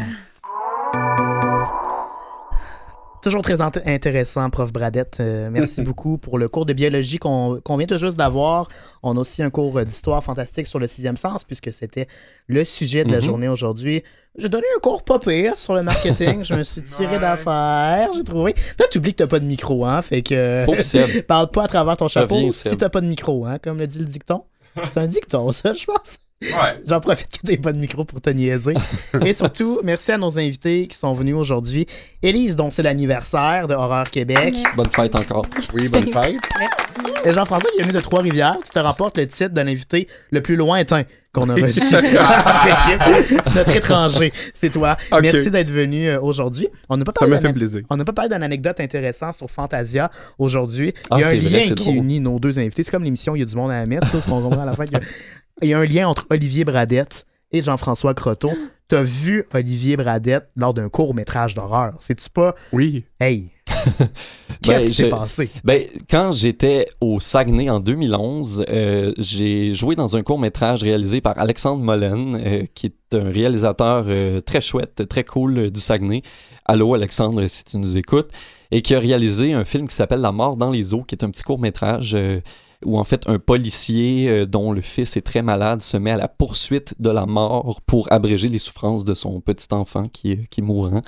Toujours 3.22 3.42
très 3.42 3.60
int- 3.60 3.80
intéressant, 3.86 4.50
prof 4.50 4.72
Bradette. 4.72 5.18
Euh, 5.20 5.48
merci 5.50 5.80
beaucoup 5.82 6.18
pour 6.18 6.38
le 6.38 6.48
cours 6.48 6.66
de 6.66 6.72
biologie 6.72 7.18
qu'on 7.18 7.60
vient 7.76 7.86
tout 7.86 7.96
juste 7.98 8.16
d'avoir. 8.16 8.68
On 9.04 9.16
a 9.16 9.20
aussi 9.20 9.42
un 9.44 9.50
cours 9.50 9.78
euh, 9.78 9.84
d'histoire 9.84 10.22
fantastique 10.24 10.66
sur 10.66 10.80
le 10.80 10.88
sixième 10.88 11.16
sens, 11.16 11.44
puisque 11.44 11.72
c'était 11.72 12.08
le 12.48 12.64
sujet 12.64 13.04
de 13.04 13.12
la 13.12 13.18
Mhm. 13.18 13.24
journée 13.24 13.48
aujourd'hui. 13.48 14.02
J'ai 14.38 14.48
donné 14.48 14.64
un 14.76 14.80
cours 14.80 15.04
pas 15.04 15.18
pire 15.20 15.56
sur 15.56 15.74
le 15.74 15.82
marketing. 15.82 16.42
Je 16.42 16.54
me 16.54 16.64
suis 16.64 16.82
tiré 16.82 17.18
d'affaire, 17.20 18.08
j'ai 18.14 18.24
trouvé. 18.24 18.54
Toi, 18.76 18.86
tu 18.90 18.98
oublies 18.98 19.12
que 19.12 19.18
t'as 19.22 19.28
pas 19.28 19.38
de 19.38 19.44
micro, 19.44 19.84
hein? 19.84 20.02
Fait 20.02 20.22
que. 20.22 20.64
Pauvre. 20.66 21.20
Parle 21.28 21.50
pas 21.50 21.64
à 21.64 21.68
travers 21.68 21.96
ton 21.96 22.08
chapeau 22.08 22.34
Reviens, 22.34 22.50
si 22.50 22.76
t'as 22.76 22.88
pas 22.88 23.00
de 23.00 23.06
micro, 23.06 23.46
hein? 23.46 23.58
Comme 23.62 23.78
le 23.78 23.86
dit 23.86 23.98
le 24.00 24.04
dicton. 24.06 24.42
C'est 24.86 24.98
un 24.98 25.06
dicton, 25.06 25.52
ça, 25.52 25.74
je 25.74 25.84
pense. 25.84 26.18
Ouais. 26.42 26.80
J'en 26.86 27.00
profite 27.00 27.28
que 27.28 27.46
t'aies 27.46 27.56
pas 27.56 27.72
de 27.72 27.78
micro 27.78 28.04
pour 28.04 28.20
te 28.20 28.30
niaiser. 28.30 28.74
Et 29.24 29.32
surtout, 29.32 29.80
merci 29.84 30.12
à 30.12 30.18
nos 30.18 30.38
invités 30.38 30.86
qui 30.88 30.96
sont 30.96 31.14
venus 31.14 31.34
aujourd'hui. 31.36 31.86
Élise, 32.22 32.56
donc 32.56 32.74
c'est 32.74 32.82
l'anniversaire 32.82 33.66
de 33.68 33.74
Horreur 33.74 34.10
Québec. 34.10 34.56
Bonne 34.76 34.90
fête 34.90 35.14
encore. 35.14 35.46
Oui, 35.74 35.88
bonne 35.88 36.06
fête. 36.12 36.34
Merci. 36.58 37.12
Et 37.24 37.32
Jean-François 37.32 37.70
qui 37.72 37.80
est 37.80 37.82
venu 37.84 37.92
de 37.94 38.00
Trois-Rivières, 38.00 38.56
tu 38.64 38.70
te 38.70 38.78
rapportes 38.78 39.16
le 39.16 39.26
titre 39.26 39.54
de 39.54 39.60
l'invité 39.60 40.08
le 40.30 40.40
plus 40.40 40.56
lointain 40.56 41.02
qu'on 41.32 41.48
a 41.48 41.54
reçu. 41.54 41.80
Notre 43.54 43.76
étranger, 43.76 44.32
c'est 44.54 44.70
toi. 44.70 44.96
Merci 45.22 45.50
d'être 45.50 45.70
venu 45.70 46.08
euh, 46.08 46.20
aujourd'hui. 46.20 46.68
On 46.88 46.96
n'a 46.96 47.04
pas 47.04 47.12
Ça 47.12 47.20
parlé 47.20 47.34
m'a 47.36 47.40
d'un- 47.40 47.48
fait 47.48 47.54
plaisir. 47.54 47.80
on 47.90 47.96
n'a 47.96 48.04
pas 48.04 48.12
parlé 48.12 48.28
d'une 48.30 48.42
anecdote 48.42 48.80
intéressante 48.80 49.34
sur 49.36 49.50
Fantasia 49.50 50.10
aujourd'hui. 50.38 50.92
Ah, 51.10 51.16
Il 51.16 51.20
y 51.20 51.24
a 51.24 51.26
un 51.28 51.30
vrai, 51.30 51.38
lien 51.40 51.60
qui 51.60 51.74
drôle. 51.74 51.94
unit 51.96 52.20
nos 52.20 52.38
deux 52.38 52.58
invités. 52.58 52.82
C'est 52.82 52.90
comme 52.90 53.04
l'émission 53.04 53.34
Il 53.36 53.40
y 53.40 53.42
a 53.42 53.46
du 53.46 53.56
monde 53.56 53.70
à 53.70 53.78
la 53.80 53.86
messe, 53.86 54.02
tout 54.10 54.20
ce 54.20 54.28
qu'on 54.28 54.40
comprend 54.42 54.62
à 54.62 54.66
la 54.66 54.74
fin. 54.74 54.84
Il 55.62 55.68
y 55.68 55.74
a 55.74 55.78
un 55.78 55.84
lien 55.84 56.08
entre 56.08 56.26
Olivier 56.28 56.64
Bradette 56.64 57.24
et 57.52 57.62
Jean-François 57.62 58.14
Croteau. 58.14 58.50
Tu 58.88 58.96
as 58.96 59.04
vu 59.04 59.44
Olivier 59.54 59.96
Bradette 59.96 60.50
lors 60.54 60.74
d'un 60.74 60.90
court-métrage 60.90 61.54
d'horreur? 61.54 61.94
C'est-tu 62.00 62.28
pas. 62.28 62.54
Oui. 62.72 63.06
Hey! 63.18 63.50
Ben, 64.64 64.74
Qu'est-ce 64.74 64.84
qui 64.84 64.94
s'est 64.94 65.08
passé? 65.08 65.50
Ben, 65.64 65.86
quand 66.08 66.30
j'étais 66.30 66.88
au 67.00 67.18
Saguenay 67.18 67.68
en 67.68 67.80
2011, 67.80 68.66
euh, 68.68 69.12
j'ai 69.18 69.74
joué 69.74 69.96
dans 69.96 70.16
un 70.16 70.22
court 70.22 70.38
métrage 70.38 70.82
réalisé 70.84 71.20
par 71.20 71.36
Alexandre 71.38 71.82
Mollen, 71.82 72.40
euh, 72.44 72.64
qui 72.74 72.86
est 72.86 73.16
un 73.16 73.30
réalisateur 73.30 74.04
euh, 74.06 74.40
très 74.40 74.60
chouette, 74.60 75.08
très 75.08 75.24
cool 75.24 75.58
euh, 75.58 75.70
du 75.70 75.80
Saguenay. 75.80 76.22
Allô 76.64 76.94
Alexandre, 76.94 77.44
si 77.48 77.64
tu 77.64 77.78
nous 77.78 77.96
écoutes. 77.96 78.30
Et 78.70 78.82
qui 78.82 78.94
a 78.94 79.00
réalisé 79.00 79.52
un 79.52 79.64
film 79.64 79.88
qui 79.88 79.96
s'appelle 79.96 80.20
La 80.20 80.32
mort 80.32 80.56
dans 80.56 80.70
les 80.70 80.94
eaux, 80.94 81.02
qui 81.02 81.14
est 81.16 81.24
un 81.24 81.30
petit 81.30 81.42
court 81.42 81.58
métrage 81.58 82.16
où 82.84 82.98
en 82.98 83.04
fait 83.04 83.22
un 83.28 83.38
policier 83.38 84.28
euh, 84.28 84.46
dont 84.46 84.72
le 84.72 84.80
fils 84.80 85.16
est 85.16 85.22
très 85.22 85.42
malade 85.42 85.80
se 85.82 85.96
met 85.96 86.10
à 86.12 86.16
la 86.16 86.28
poursuite 86.28 86.94
de 86.98 87.10
la 87.10 87.26
mort 87.26 87.80
pour 87.86 88.12
abréger 88.12 88.48
les 88.48 88.58
souffrances 88.58 89.04
de 89.04 89.14
son 89.14 89.40
petit 89.40 89.66
enfant 89.72 90.08
qui 90.08 90.32
est, 90.32 90.46
qui 90.48 90.60
est 90.60 90.64
mourant. 90.64 91.02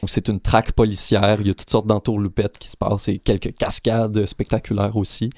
Donc, 0.00 0.10
c'est 0.10 0.28
une 0.28 0.38
traque 0.40 0.72
policière, 0.72 1.38
il 1.40 1.48
y 1.48 1.50
a 1.50 1.54
toutes 1.54 1.70
sortes 1.70 1.86
d'entourloupettes 1.88 2.56
qui 2.58 2.68
se 2.70 2.76
passent 2.76 3.08
et 3.08 3.18
quelques 3.18 3.52
cascades 3.54 4.26
spectaculaires 4.26 4.96
aussi. 4.96 5.30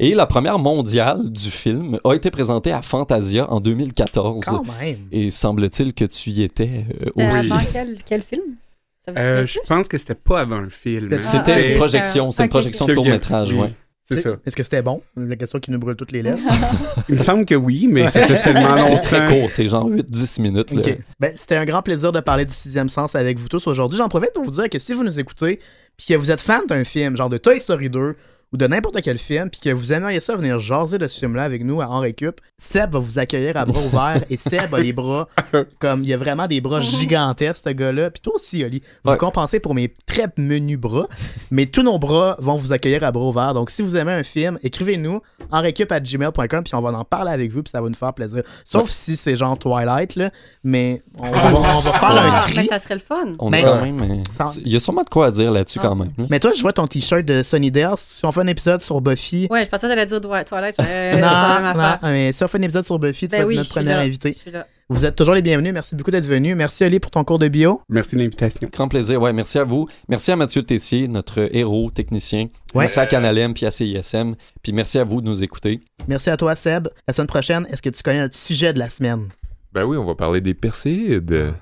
Et 0.00 0.14
la 0.14 0.26
première 0.26 0.58
mondiale 0.58 1.30
du 1.30 1.50
film 1.50 2.00
a 2.04 2.14
été 2.14 2.30
présentée 2.32 2.72
à 2.72 2.82
Fantasia 2.82 3.48
en 3.52 3.60
2014. 3.60 4.42
Quand 4.44 4.64
même! 4.80 4.98
Et 5.12 5.30
semble-t-il 5.30 5.94
que 5.94 6.04
tu 6.04 6.30
y 6.30 6.42
étais 6.42 6.84
euh, 7.06 7.10
Euh, 7.20 7.28
aussi. 7.30 7.52
Avant 7.52 7.62
quel, 7.72 7.98
quel 8.04 8.22
film? 8.22 8.42
Euh, 9.16 9.46
je 9.46 9.58
pense 9.66 9.88
que 9.88 9.96
c'était 9.96 10.14
pas 10.16 10.40
avant 10.40 10.58
le 10.60 10.68
film. 10.68 11.02
C'était- 11.02 11.16
hein. 11.16 11.20
C'était 11.22 11.52
Ah, 11.52 11.60
une 11.70 11.76
projection, 11.76 12.30
c'était 12.30 12.42
une 12.44 12.50
projection 12.50 12.86
de 12.86 12.94
court-métrage, 12.94 13.52
Oui, 13.52 13.60
ouais. 13.60 13.72
C'est 14.08 14.20
ça. 14.22 14.36
Est-ce 14.46 14.56
que 14.56 14.62
c'était 14.62 14.82
bon? 14.82 15.02
La 15.16 15.36
question 15.36 15.58
qui 15.60 15.70
nous 15.70 15.78
brûle 15.78 15.96
toutes 15.96 16.12
les 16.12 16.22
lèvres? 16.22 16.38
Il 17.08 17.16
me 17.16 17.20
semble 17.20 17.44
que 17.44 17.54
oui, 17.54 17.86
mais 17.86 18.08
ça 18.08 18.26
fait 18.26 18.40
tellement 18.40 18.74
longtemps. 18.74 18.86
C'est 18.88 19.00
très 19.00 19.26
court, 19.26 19.50
c'est 19.50 19.68
genre 19.68 19.88
8-10 19.90 20.40
minutes. 20.40 20.70
là. 20.72 20.82
Ben, 21.20 21.32
c'était 21.36 21.56
un 21.56 21.64
grand 21.64 21.82
plaisir 21.82 22.10
de 22.12 22.20
parler 22.20 22.44
du 22.44 22.54
sixième 22.54 22.88
sens 22.88 23.14
avec 23.14 23.38
vous 23.38 23.48
tous 23.48 23.66
aujourd'hui. 23.66 23.98
J'en 23.98 24.08
profite 24.08 24.32
pour 24.32 24.44
vous 24.44 24.50
dire 24.52 24.70
que 24.70 24.78
si 24.78 24.94
vous 24.94 25.04
nous 25.04 25.20
écoutez, 25.20 25.58
puis 25.96 26.06
que 26.06 26.14
vous 26.14 26.30
êtes 26.30 26.40
fan 26.40 26.62
d'un 26.66 26.84
film, 26.84 27.16
genre 27.16 27.28
de 27.28 27.36
Toy 27.38 27.60
Story 27.60 27.90
2 27.90 28.16
ou 28.52 28.56
de 28.56 28.66
n'importe 28.66 29.00
quel 29.02 29.18
film, 29.18 29.50
puis 29.50 29.60
que 29.60 29.70
vous 29.70 29.92
aimeriez 29.92 30.20
ça 30.20 30.34
venir 30.34 30.58
jaser 30.58 30.96
de 30.98 31.06
ce 31.06 31.18
film-là 31.18 31.42
avec 31.44 31.64
nous 31.64 31.80
à 31.82 31.88
En 31.88 32.00
Récup, 32.00 32.40
Seb 32.56 32.92
va 32.92 32.98
vous 32.98 33.18
accueillir 33.18 33.56
à 33.56 33.64
bras 33.66 33.82
ouverts 33.82 34.22
et 34.30 34.36
Seb 34.36 34.74
a 34.74 34.80
les 34.80 34.92
bras 34.92 35.28
comme 35.78 36.02
il 36.02 36.08
y 36.08 36.14
a 36.14 36.16
vraiment 36.16 36.46
des 36.46 36.60
bras 36.60 36.80
gigantesques, 36.80 37.62
ce 37.64 37.70
gars-là. 37.70 38.10
Puis 38.10 38.20
toi 38.22 38.34
aussi, 38.36 38.64
Oli, 38.64 38.82
vous 39.04 39.10
Ouais. 39.10 39.16
compensez 39.18 39.60
pour 39.60 39.74
mes 39.74 39.92
très 40.06 40.26
menus 40.38 40.78
bras, 40.78 41.06
mais 41.50 41.66
tous 41.66 41.82
nos 41.82 41.98
bras 41.98 42.36
vont 42.38 42.56
vous 42.56 42.72
accueillir 42.72 43.04
à 43.04 43.12
bras 43.12 43.26
ouverts. 43.28 43.54
Donc 43.54 43.70
si 43.70 43.82
vous 43.82 43.96
aimez 43.96 44.12
un 44.12 44.22
film, 44.24 44.58
écrivez-nous 44.62 45.20
en 45.50 45.60
récup 45.60 45.92
à 45.92 46.00
gmail.com 46.00 46.64
puis 46.64 46.74
on 46.74 46.80
va 46.80 46.90
en 46.98 47.04
parler 47.04 47.32
avec 47.32 47.50
vous 47.52 47.62
puis 47.62 47.70
ça 47.70 47.80
va 47.82 47.88
nous 47.88 47.94
faire 47.94 48.14
plaisir. 48.14 48.42
Sauf 48.64 48.84
Ouais. 48.84 48.88
si 48.90 49.16
c'est 49.16 49.36
genre 49.36 49.58
Twilight, 49.58 50.16
là, 50.16 50.30
mais 50.64 51.02
on 51.18 51.22
va, 51.30 51.50
on 51.76 51.80
va 51.80 51.92
faire 51.92 52.10
un 52.10 52.30
Ah, 52.32 52.40
tri. 52.40 52.54
mais 52.56 52.66
ça 52.66 52.78
serait 52.78 52.94
le 52.94 53.00
fun. 53.00 53.34
On 53.38 53.50
Mais- 53.50 53.60
est 53.60 53.64
quand 53.64 53.82
même. 53.82 54.00
euh, 54.00 54.44
Il 54.64 54.72
y 54.72 54.76
a 54.76 54.80
sûrement 54.80 55.02
de 55.02 55.08
quoi 55.10 55.26
à 55.26 55.30
dire 55.30 55.50
là-dessus 55.52 55.78
Ah. 55.82 55.88
quand 55.88 55.94
même. 55.96 56.12
Mais 56.30 56.40
toi, 56.40 56.52
je 56.56 56.62
vois 56.62 56.72
ton 56.72 56.86
t-shirt 56.86 57.24
de 57.24 57.42
Sunnydale. 57.42 57.94
Si 57.96 58.24
on 58.24 58.32
fait 58.38 58.44
un 58.44 58.50
épisode 58.50 58.80
sur 58.80 59.00
Buffy. 59.00 59.46
Ouais, 59.50 59.64
je 59.64 59.68
pensais 59.70 59.86
que 59.86 59.92
t'allais 59.92 60.06
dire 60.06 60.20
Twilight. 60.20 60.76
euh, 60.80 61.12
non, 61.20 61.74
non, 61.74 61.98
mais 62.02 62.32
si 62.32 62.44
on 62.44 62.48
fait 62.48 62.58
un 62.58 62.62
épisode 62.62 62.84
sur 62.84 62.98
Buffy, 62.98 63.26
tu 63.26 63.32
Ben 63.32 63.38
vas 63.38 63.42
être 63.42 63.48
oui, 63.48 63.56
notre 63.56 63.70
premier 63.70 63.90
là. 63.90 64.00
invité. 64.00 64.32
Je 64.32 64.38
suis 64.38 64.50
là. 64.50 64.66
Vous 64.90 65.04
êtes 65.04 65.16
toujours 65.16 65.34
les 65.34 65.42
bienvenus. 65.42 65.72
Merci 65.74 65.94
beaucoup 65.96 66.10
d'être 66.10 66.24
venu. 66.24 66.54
Merci 66.54 66.82
Oli 66.84 66.98
pour 66.98 67.10
ton 67.10 67.22
cours 67.22 67.38
de 67.38 67.48
bio. 67.48 67.82
Merci 67.90 68.14
de 68.16 68.20
l'invitation. 68.20 68.68
Grand 68.72 68.88
plaisir, 68.88 69.20
ouais. 69.20 69.34
Merci 69.34 69.58
à 69.58 69.64
vous. 69.64 69.86
Merci 70.08 70.32
à 70.32 70.36
Mathieu 70.36 70.62
Tessier, 70.62 71.08
notre 71.08 71.54
héros 71.54 71.90
technicien. 71.90 72.44
Ouais. 72.74 72.84
Merci 72.84 73.00
à 73.00 73.06
Canalem 73.06 73.52
puis 73.52 73.66
à 73.66 73.70
CISM. 73.70 74.34
Puis 74.62 74.72
merci 74.72 74.98
à 74.98 75.04
vous 75.04 75.20
de 75.20 75.26
nous 75.26 75.42
écouter. 75.42 75.80
Merci 76.06 76.30
à 76.30 76.38
toi, 76.38 76.54
Seb. 76.54 76.88
La 77.06 77.12
semaine 77.12 77.26
prochaine, 77.26 77.66
est-ce 77.70 77.82
que 77.82 77.90
tu 77.90 78.02
connais 78.02 78.20
notre 78.20 78.36
sujet 78.36 78.72
de 78.72 78.78
la 78.78 78.88
semaine? 78.88 79.28
Ben 79.74 79.84
oui, 79.84 79.98
on 79.98 80.04
va 80.04 80.14
parler 80.14 80.40
des 80.40 80.54
Perséides. 80.54 81.52